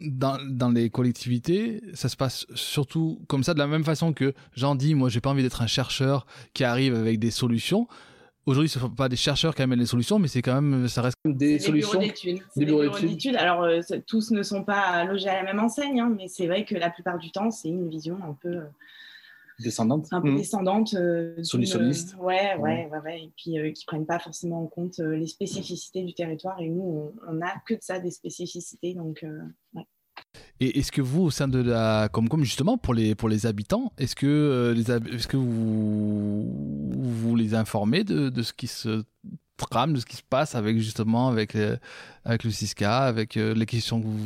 dans, 0.00 0.38
dans, 0.48 0.68
les 0.70 0.90
collectivités, 0.90 1.82
ça 1.92 2.08
se 2.08 2.16
passe 2.16 2.46
surtout 2.54 3.20
comme 3.26 3.42
ça, 3.42 3.52
de 3.52 3.58
la 3.58 3.66
même 3.66 3.82
façon 3.82 4.12
que 4.12 4.32
j'en 4.54 4.76
dis, 4.76 4.94
moi 4.94 5.08
j'ai 5.08 5.20
pas 5.20 5.30
envie 5.30 5.42
d'être 5.42 5.60
un 5.60 5.66
chercheur 5.66 6.24
qui 6.54 6.62
arrive 6.62 6.94
avec 6.94 7.18
des 7.18 7.32
solutions. 7.32 7.88
Aujourd'hui, 8.46 8.68
ce 8.68 8.78
ne 8.78 8.84
sont 8.84 8.90
pas 8.90 9.08
des 9.08 9.16
chercheurs 9.16 9.56
qui 9.56 9.62
amènent 9.62 9.80
les 9.80 9.86
solutions, 9.86 10.20
mais 10.20 10.28
c'est 10.28 10.40
quand 10.40 10.54
même, 10.54 10.86
ça 10.86 11.02
reste 11.02 11.16
des, 11.24 11.58
solutions. 11.58 12.00
Des 12.56 12.64
bureaux 12.64 12.88
d'études. 13.00 13.36
Alors, 13.36 13.66
tous 14.06 14.30
ne 14.30 14.44
sont 14.44 14.62
pas 14.62 15.04
logés 15.04 15.28
à 15.28 15.42
la 15.42 15.52
même 15.52 15.62
enseigne, 15.62 16.00
hein, 16.00 16.14
mais 16.16 16.28
c'est 16.28 16.46
vrai 16.46 16.64
que 16.64 16.76
la 16.76 16.90
plupart 16.90 17.18
du 17.18 17.30
temps, 17.32 17.50
c'est 17.50 17.68
une 17.68 17.90
vision 17.90 18.16
un 18.24 18.34
peu 18.40 18.60
descendante. 19.58 20.06
Un 20.12 20.20
peu 20.20 20.30
mmh. 20.30 20.36
descendante 20.36 20.94
euh, 20.94 21.42
solutionniste. 21.42 22.16
ouais, 22.20 22.56
ouais, 22.56 22.88
ouais 22.90 22.98
ouais 23.04 23.22
et 23.24 23.32
puis 23.36 23.58
euh, 23.58 23.72
qui 23.72 23.84
prennent 23.84 24.06
pas 24.06 24.18
forcément 24.18 24.62
en 24.62 24.66
compte 24.66 25.00
euh, 25.00 25.16
les 25.16 25.26
spécificités 25.26 26.02
du 26.02 26.14
territoire. 26.14 26.60
Et 26.60 26.68
nous 26.68 27.12
on 27.26 27.32
n'a 27.34 27.54
que 27.66 27.74
de 27.74 27.82
ça 27.82 27.98
des 27.98 28.10
spécificités. 28.10 28.94
Donc 28.94 29.24
ouais. 29.74 29.84
Et 30.58 30.80
est-ce 30.80 30.90
que 30.90 31.00
vous, 31.00 31.22
au 31.22 31.30
sein 31.30 31.46
de 31.46 31.60
la 31.60 32.08
Comcom, 32.12 32.42
justement, 32.42 32.76
pour 32.76 32.92
les, 32.92 33.14
pour 33.14 33.28
les 33.28 33.46
habitants, 33.46 33.92
est-ce 33.98 34.16
que, 34.16 34.74
les, 34.76 34.90
est-ce 34.90 35.28
que 35.28 35.36
vous, 35.36 36.50
vous 36.90 37.36
les 37.36 37.54
informez 37.54 38.02
de, 38.02 38.28
de 38.28 38.42
ce 38.42 38.52
qui 38.52 38.66
se 38.66 39.04
trame 39.66 39.92
de 39.92 40.00
ce 40.00 40.06
qui 40.06 40.16
se 40.16 40.22
passe 40.22 40.54
avec 40.54 40.78
justement 40.78 41.28
avec, 41.28 41.56
euh, 41.56 41.76
avec 42.24 42.44
le 42.44 42.50
CISCA, 42.50 42.98
avec 42.98 43.36
euh, 43.36 43.54
les 43.54 43.66
questions 43.66 44.00
que 44.00 44.06
vous, 44.06 44.18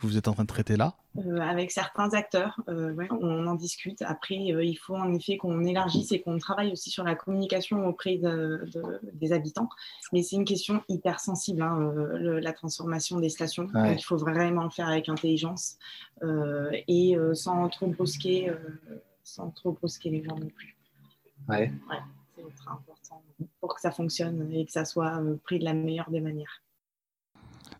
que 0.00 0.06
vous, 0.06 0.16
êtes 0.16 0.28
en 0.28 0.32
train 0.32 0.44
de 0.44 0.48
traiter 0.48 0.76
là? 0.76 0.94
Euh, 1.18 1.38
Avec 1.38 1.70
certains 1.70 2.12
acteurs, 2.12 2.60
ouais, 2.68 3.08
on 3.10 3.46
en 3.46 3.54
discute. 3.54 4.02
Après, 4.02 4.34
il 4.36 4.78
faut 4.78 4.96
en 4.96 5.12
effet 5.14 5.36
qu'on 5.36 5.64
élargisse 5.64 6.10
et 6.12 6.20
qu'on 6.20 6.38
travaille 6.38 6.72
aussi 6.72 6.90
sur 6.90 7.04
la 7.04 7.14
communication 7.14 7.86
auprès 7.86 8.16
de, 8.16 8.68
des 9.12 9.32
habitants. 9.32 9.68
Mais 10.12 10.22
c'est 10.22 10.36
une 10.36 10.44
question 10.44 10.82
hyper 10.88 11.20
sensible, 11.20 11.62
hein, 11.62 11.92
la 12.18 12.52
transformation 12.52 13.20
des 13.20 13.28
stations. 13.28 13.64
Donc, 13.64 13.96
il 13.96 14.04
faut 14.04 14.16
vraiment 14.16 14.64
le 14.64 14.70
faire 14.70 14.88
avec 14.88 15.08
intelligence 15.08 15.76
et 16.22 17.16
sans 17.34 17.68
trop 17.68 17.86
brusquer, 17.86 18.52
sans 19.22 19.50
trop 19.50 19.70
brusquer 19.72 20.10
les 20.10 20.24
gens 20.24 20.36
non 20.36 20.48
plus. 20.48 20.76
Ouais. 21.48 21.70
ouais 21.90 21.98
ultra 22.48 22.72
important 22.72 23.22
pour 23.60 23.74
que 23.74 23.80
ça 23.80 23.90
fonctionne 23.90 24.50
et 24.52 24.64
que 24.66 24.72
ça 24.72 24.84
soit 24.84 25.20
euh, 25.20 25.36
pris 25.44 25.58
de 25.58 25.64
la 25.64 25.74
meilleure 25.74 26.10
des 26.10 26.20
manières. 26.20 26.62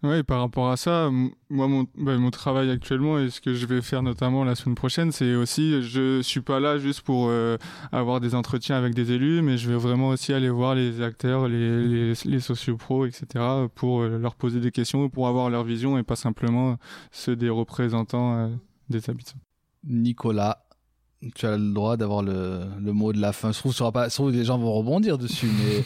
Oui, 0.03 0.23
par 0.23 0.41
rapport 0.41 0.71
à 0.71 0.77
ça, 0.77 1.09
moi, 1.49 1.67
mon, 1.67 1.87
bah, 1.95 2.19
mon, 2.19 2.31
travail 2.31 2.71
actuellement 2.71 3.19
et 3.19 3.31
ce 3.31 3.41
que 3.41 3.55
je 3.55 3.65
vais 3.65 3.81
faire 3.81 4.03
notamment 4.03 4.45
la 4.45 4.55
semaine 4.55 4.75
prochaine, 4.75 5.13
c'est 5.13 5.35
aussi, 5.35 5.83
je 5.83 6.21
suis 6.21 6.43
pas 6.43 6.61
là 6.61 6.77
juste 6.77 7.01
pour 7.01 7.29
euh, 7.29 7.57
avoir 7.91 8.21
des 8.21 8.35
entretiens 8.35 8.77
avec 8.77 8.95
des 8.95 9.13
élus, 9.13 9.41
mais 9.41 9.57
je 9.57 9.71
vais 9.71 9.79
vraiment 9.79 10.09
aussi 10.09 10.35
aller 10.35 10.51
voir 10.51 10.75
les 10.75 11.01
acteurs, 11.01 11.49
les, 11.49 11.87
les, 11.87 12.13
les 12.25 12.41
sociopros, 12.41 13.07
etc., 13.07 13.45
pour 13.75 14.03
euh, 14.03 14.19
leur 14.19 14.35
poser 14.35 14.61
des 14.61 14.73
questions, 14.73 15.09
pour 15.09 15.27
avoir 15.27 15.49
leur 15.49 15.65
vision 15.65 15.97
et 15.97 16.03
pas 16.03 16.17
simplement 16.17 16.77
ceux 17.11 17.35
des 17.35 17.49
représentants 17.49 18.51
des 18.91 19.09
habitants. 19.09 19.39
Nicolas, 19.85 20.65
tu 21.35 21.47
as 21.47 21.57
le 21.57 21.73
droit 21.73 21.97
d'avoir 21.97 22.23
le, 22.23 22.61
le, 22.81 22.93
mot 22.93 23.13
de 23.13 23.21
la 23.21 23.33
fin. 23.33 23.53
Je 23.53 23.59
trouve, 23.59 23.77
pas, 23.93 24.09
que 24.09 24.31
les 24.31 24.45
gens 24.45 24.59
vont 24.59 24.73
rebondir 24.73 25.19
dessus, 25.19 25.47
mais 25.47 25.85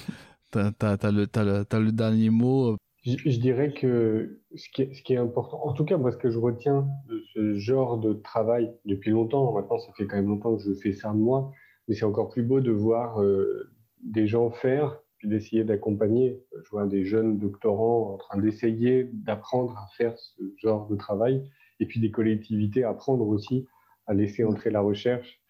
tu 0.53 0.59
as, 0.59 1.11
le, 1.11 1.26
le, 1.26 1.93
dernier 1.93 2.30
mot. 2.30 2.76
Je, 3.05 3.39
dirais 3.39 3.72
que 3.72 4.41
ce 4.55 4.68
qui, 4.70 4.82
est, 4.82 4.95
ce 4.95 5.03
qui, 5.03 5.14
est, 5.14 5.18
important, 5.18 5.64
en 5.64 5.72
tout 5.72 5.84
cas, 5.84 5.97
moi, 5.97 6.12
ce 6.12 6.16
que 6.16 6.30
je 6.30 6.39
retiens 6.39 6.86
de 7.09 7.22
ce 7.32 7.55
genre 7.55 7.99
de 7.99 8.12
travail 8.12 8.72
depuis 8.84 9.11
longtemps, 9.11 9.53
maintenant, 9.53 9.78
ça 9.78 9.93
fait 9.97 10.07
quand 10.07 10.16
même 10.16 10.28
longtemps 10.28 10.57
que 10.57 10.62
je 10.62 10.74
fais 10.74 10.93
ça 10.93 11.12
moi, 11.12 11.51
mais 11.86 11.95
c'est 11.95 12.05
encore 12.05 12.28
plus 12.28 12.43
beau 12.43 12.61
de 12.61 12.70
voir 12.70 13.22
euh, 13.22 13.70
des 14.03 14.26
gens 14.26 14.51
faire, 14.51 15.01
puis 15.18 15.28
d'essayer 15.28 15.64
d'accompagner. 15.64 16.41
Je 16.64 16.70
vois 16.70 16.86
des 16.86 17.05
jeunes 17.05 17.39
doctorants 17.39 18.14
en 18.14 18.16
train 18.18 18.39
d'essayer 18.39 19.09
d'apprendre 19.12 19.76
à 19.78 19.86
faire 19.97 20.16
ce 20.18 20.43
genre 20.59 20.86
de 20.89 20.97
travail, 20.97 21.49
et 21.80 21.86
puis 21.86 22.01
des 22.01 22.11
collectivités 22.11 22.84
apprendre 22.84 23.26
aussi 23.26 23.66
à 24.09 24.14
laisser 24.14 24.44
entrer 24.44 24.70
la 24.70 24.80
recherche. 24.80 25.40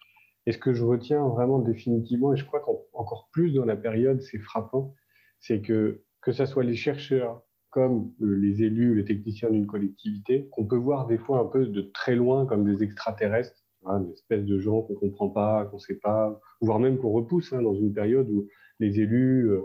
Et 0.45 0.51
ce 0.51 0.57
que 0.57 0.73
je 0.73 0.83
retiens 0.83 1.27
vraiment 1.27 1.59
définitivement, 1.59 2.33
et 2.33 2.37
je 2.37 2.45
crois 2.45 2.59
qu'encore 2.59 3.29
plus 3.31 3.53
dans 3.53 3.65
la 3.65 3.75
période, 3.75 4.21
c'est 4.21 4.39
frappant, 4.39 4.93
c'est 5.39 5.61
que 5.61 6.03
que 6.21 6.31
ce 6.31 6.45
soit 6.45 6.63
les 6.63 6.75
chercheurs 6.75 7.41
comme 7.69 8.11
euh, 8.21 8.35
les 8.35 8.63
élus, 8.63 8.95
les 8.95 9.05
techniciens 9.05 9.49
d'une 9.49 9.67
collectivité, 9.67 10.49
qu'on 10.51 10.65
peut 10.65 10.75
voir 10.75 11.07
des 11.07 11.17
fois 11.17 11.39
un 11.39 11.45
peu 11.45 11.65
de 11.65 11.81
très 11.93 12.15
loin 12.15 12.45
comme 12.45 12.65
des 12.65 12.83
extraterrestres, 12.83 13.63
hein, 13.85 14.01
des 14.01 14.11
espèces 14.13 14.45
de 14.45 14.59
gens 14.59 14.81
qu'on 14.81 14.93
ne 14.93 14.99
comprend 14.99 15.29
pas, 15.29 15.65
qu'on 15.65 15.77
ne 15.77 15.81
sait 15.81 15.99
pas, 15.99 16.39
voire 16.61 16.79
même 16.79 16.97
qu'on 16.97 17.11
repousse 17.11 17.53
hein, 17.53 17.61
dans 17.61 17.75
une 17.75 17.93
période 17.93 18.29
où 18.29 18.47
les 18.79 18.99
élus, 18.99 19.51
euh, 19.51 19.61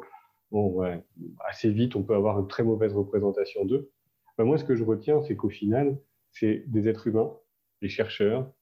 bon, 0.50 0.70
ouais, 0.72 1.02
assez 1.48 1.70
vite, 1.70 1.96
on 1.96 2.02
peut 2.02 2.14
avoir 2.14 2.38
une 2.40 2.48
très 2.48 2.62
mauvaise 2.62 2.92
représentation 2.92 3.64
d'eux. 3.64 3.90
Ben, 4.36 4.44
moi, 4.44 4.58
ce 4.58 4.64
que 4.64 4.74
je 4.74 4.84
retiens, 4.84 5.22
c'est 5.22 5.36
qu'au 5.36 5.48
final, 5.48 5.98
c'est 6.32 6.64
des 6.66 6.88
êtres 6.88 7.06
humains, 7.06 7.32
les 7.80 7.88
chercheurs, 7.88 8.52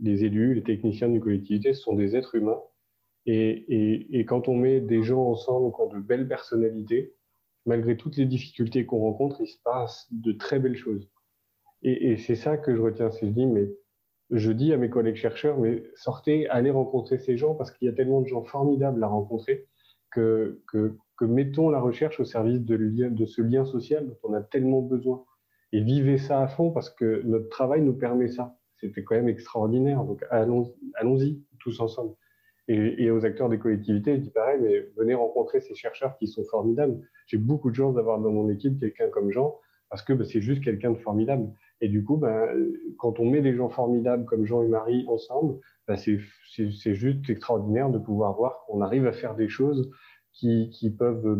les 0.00 0.24
élus, 0.24 0.54
les 0.54 0.62
techniciens 0.62 1.08
d'une 1.08 1.20
collectivité, 1.20 1.72
ce 1.72 1.82
sont 1.82 1.94
des 1.94 2.16
êtres 2.16 2.34
humains. 2.34 2.60
Et, 3.26 4.24
quand 4.28 4.48
on 4.48 4.54
met 4.54 4.80
des 4.80 5.02
gens 5.02 5.22
ensemble 5.22 5.74
qui 5.74 5.80
ont 5.80 5.88
de 5.88 5.98
belles 5.98 6.28
personnalités, 6.28 7.14
malgré 7.66 7.96
toutes 7.96 8.16
les 8.16 8.26
difficultés 8.26 8.84
qu'on 8.84 8.98
rencontre, 8.98 9.40
il 9.40 9.46
se 9.46 9.58
passe 9.62 10.06
de 10.10 10.32
très 10.32 10.58
belles 10.58 10.76
choses. 10.76 11.08
Et, 11.82 12.16
c'est 12.16 12.36
ça 12.36 12.56
que 12.56 12.74
je 12.74 12.80
retiens. 12.80 13.10
C'est 13.10 13.26
je 13.26 13.32
dis, 13.32 13.46
mais 13.46 13.70
je 14.30 14.52
dis 14.52 14.72
à 14.72 14.76
mes 14.76 14.90
collègues 14.90 15.16
chercheurs, 15.16 15.58
mais 15.58 15.84
sortez, 15.96 16.48
allez 16.48 16.70
rencontrer 16.70 17.18
ces 17.18 17.36
gens 17.36 17.54
parce 17.54 17.70
qu'il 17.70 17.86
y 17.86 17.90
a 17.90 17.94
tellement 17.94 18.20
de 18.20 18.26
gens 18.26 18.44
formidables 18.44 19.02
à 19.02 19.08
rencontrer 19.08 19.66
que 20.10 20.60
mettons 21.22 21.70
la 21.70 21.80
recherche 21.80 22.20
au 22.20 22.24
service 22.24 22.60
de, 22.60 22.76
de 22.76 23.26
ce 23.26 23.42
lien 23.42 23.64
social 23.64 24.06
dont 24.06 24.18
on 24.22 24.32
a 24.34 24.42
tellement 24.42 24.82
besoin. 24.82 25.24
Et 25.72 25.80
vivez 25.80 26.18
ça 26.18 26.40
à 26.40 26.46
fond 26.46 26.70
parce 26.70 26.88
que 26.88 27.22
notre 27.24 27.48
travail 27.48 27.82
nous 27.82 27.94
permet 27.94 28.28
ça. 28.28 28.56
C'était 28.88 29.02
quand 29.02 29.14
même 29.14 29.28
extraordinaire. 29.28 30.04
Donc 30.04 30.24
allons-y 30.30 30.74
allons 30.94 31.18
tous 31.58 31.80
ensemble. 31.80 32.14
Et, 32.66 33.10
aux 33.10 33.26
acteurs 33.26 33.50
des 33.50 33.58
collectivités, 33.58 34.16
je 34.16 34.20
dis 34.22 34.30
pareil, 34.30 34.58
mais 34.62 34.88
venez 34.96 35.14
rencontrer 35.14 35.60
ces 35.60 35.74
chercheurs 35.74 36.16
qui 36.16 36.26
sont 36.28 36.44
formidables. 36.44 36.98
J'ai 37.26 37.36
beaucoup 37.36 37.70
de 37.70 37.76
chance 37.76 37.94
d'avoir 37.94 38.18
dans 38.18 38.32
mon 38.32 38.48
équipe 38.48 38.80
quelqu'un 38.80 39.08
comme 39.08 39.30
Jean, 39.30 39.58
parce 39.90 40.02
que 40.02 40.14
bah, 40.14 40.24
c'est 40.24 40.40
juste 40.40 40.64
quelqu'un 40.64 40.92
de 40.92 40.96
formidable. 40.96 41.52
Et 41.82 41.88
du 41.88 42.02
coup, 42.02 42.16
bah, 42.16 42.48
quand 42.96 43.20
on 43.20 43.26
met 43.26 43.42
des 43.42 43.54
gens 43.54 43.68
formidables 43.68 44.24
comme 44.24 44.46
Jean 44.46 44.62
et 44.62 44.68
Marie 44.68 45.04
ensemble, 45.08 45.60
bah, 45.86 45.96
c'est 45.96 46.94
juste 46.94 47.28
extraordinaire 47.28 47.90
de 47.90 47.98
pouvoir 47.98 48.34
voir 48.34 48.64
qu'on 48.66 48.80
arrive 48.80 49.06
à 49.06 49.12
faire 49.12 49.34
des 49.34 49.48
choses 49.48 49.90
qui, 50.32 50.70
qui 50.70 50.88
peuvent, 50.88 51.38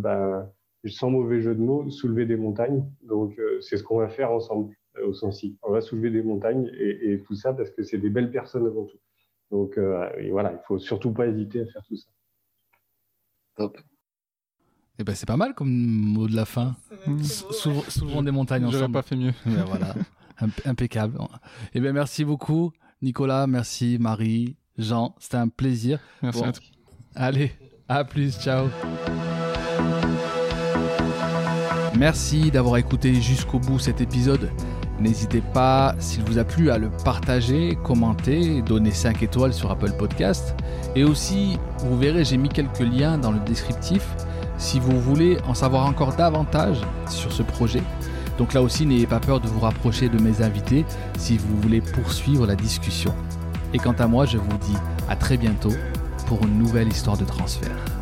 sans 0.84 1.08
mauvais 1.08 1.40
jeu 1.40 1.54
de 1.54 1.60
mots, 1.60 1.88
soulever 1.88 2.26
des 2.26 2.36
montagnes. 2.36 2.84
Donc, 3.02 3.38
euh, 3.38 3.62
c'est 3.62 3.78
ce 3.78 3.82
qu'on 3.82 3.96
va 3.96 4.08
faire 4.08 4.30
ensemble 4.30 4.74
au 5.04 5.14
Sensi. 5.14 5.56
On 5.62 5.70
va 5.70 5.80
soulever 5.80 6.10
des 6.10 6.22
montagnes 6.22 6.70
et, 6.78 7.12
et 7.12 7.22
tout 7.22 7.34
ça 7.34 7.52
parce 7.52 7.70
que 7.70 7.82
c'est 7.82 7.98
des 7.98 8.10
belles 8.10 8.30
personnes 8.30 8.66
avant 8.66 8.84
tout. 8.84 8.98
Donc 9.50 9.78
euh, 9.78 10.08
voilà, 10.30 10.52
il 10.52 10.60
faut 10.66 10.78
surtout 10.78 11.12
pas 11.12 11.26
hésiter 11.26 11.60
à 11.60 11.66
faire 11.66 11.82
tout 11.86 11.96
ça. 11.96 12.08
Top. 13.56 13.76
Et 13.76 15.00
eh 15.00 15.04
ben 15.04 15.14
c'est 15.14 15.26
pas 15.26 15.36
mal 15.36 15.54
comme 15.54 15.70
mot 15.70 16.28
de 16.28 16.36
la 16.36 16.44
fin. 16.44 16.76
souvent 17.88 18.22
des 18.22 18.30
montagnes 18.30 18.64
ensemble. 18.64 18.78
J'aurais 18.78 18.92
pas 18.92 19.02
fait 19.02 19.16
mieux. 19.16 19.32
Ben 19.44 19.64
voilà, 19.64 19.94
impeccable. 20.64 21.18
Et 21.20 21.26
eh 21.74 21.80
ben 21.80 21.92
merci 21.92 22.24
beaucoup 22.24 22.72
Nicolas, 23.02 23.46
merci 23.46 23.98
Marie, 24.00 24.56
Jean, 24.78 25.14
c'était 25.18 25.36
un 25.36 25.48
plaisir. 25.48 26.00
Merci 26.22 26.44
à 26.44 26.52
toi. 26.52 26.64
Allez, 27.14 27.52
à 27.88 28.04
plus, 28.04 28.38
ciao. 28.38 28.68
Merci 31.98 32.50
d'avoir 32.50 32.78
écouté 32.78 33.14
jusqu'au 33.14 33.58
bout 33.58 33.78
cet 33.78 34.00
épisode. 34.00 34.50
N'hésitez 35.04 35.42
pas, 35.42 35.94
s'il 35.98 36.24
vous 36.24 36.38
a 36.38 36.44
plu, 36.44 36.70
à 36.70 36.78
le 36.78 36.88
partager, 36.88 37.76
commenter, 37.84 38.62
donner 38.62 38.90
5 38.90 39.22
étoiles 39.22 39.52
sur 39.52 39.70
Apple 39.70 39.92
Podcast. 39.98 40.54
Et 40.96 41.04
aussi, 41.04 41.58
vous 41.80 41.98
verrez, 41.98 42.24
j'ai 42.24 42.38
mis 42.38 42.48
quelques 42.48 42.80
liens 42.80 43.18
dans 43.18 43.30
le 43.30 43.38
descriptif 43.40 44.02
si 44.56 44.80
vous 44.80 44.98
voulez 44.98 45.36
en 45.46 45.52
savoir 45.52 45.84
encore 45.84 46.16
davantage 46.16 46.78
sur 47.10 47.32
ce 47.32 47.42
projet. 47.42 47.82
Donc 48.38 48.54
là 48.54 48.62
aussi, 48.62 48.86
n'ayez 48.86 49.06
pas 49.06 49.20
peur 49.20 49.40
de 49.40 49.46
vous 49.46 49.60
rapprocher 49.60 50.08
de 50.08 50.18
mes 50.18 50.40
invités 50.40 50.86
si 51.18 51.36
vous 51.36 51.60
voulez 51.60 51.82
poursuivre 51.82 52.46
la 52.46 52.56
discussion. 52.56 53.14
Et 53.74 53.78
quant 53.78 53.96
à 53.98 54.06
moi, 54.06 54.24
je 54.24 54.38
vous 54.38 54.58
dis 54.62 54.78
à 55.10 55.16
très 55.16 55.36
bientôt 55.36 55.74
pour 56.28 56.42
une 56.44 56.58
nouvelle 56.58 56.88
histoire 56.88 57.18
de 57.18 57.26
transfert. 57.26 57.93